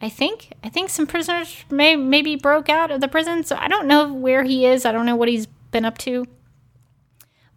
[0.00, 3.44] I think I think some prisoners may maybe broke out of the prison.
[3.44, 4.84] So I don't know where he is.
[4.84, 6.26] I don't know what he's been up to.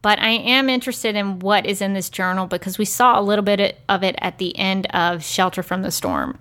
[0.03, 3.43] But I am interested in what is in this journal because we saw a little
[3.43, 6.37] bit of it at the end of Shelter from the Storm.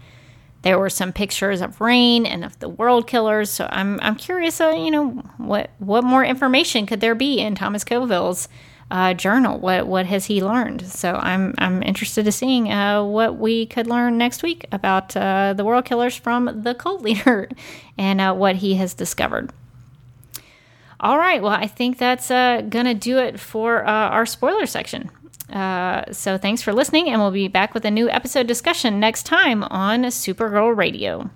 [0.65, 3.51] There were some pictures of Reign and of the World Killers.
[3.51, 4.63] So I'm I'm curious.
[4.63, 8.49] Uh, you know what what more information could there be in Thomas Coville's
[8.91, 9.59] uh, journal?
[9.59, 10.87] What what has he learned?
[10.87, 15.53] So I'm I'm interested to seeing uh, what we could learn next week about uh,
[15.53, 17.51] the World Killers from the cult leader
[17.99, 19.53] and uh, what he has discovered.
[20.99, 25.11] All right, well, I think that's uh, gonna do it for our spoiler section.
[25.53, 29.25] Uh, so thanks for listening, and we'll be back with a new episode discussion next
[29.25, 31.31] time on Supergirl Radio.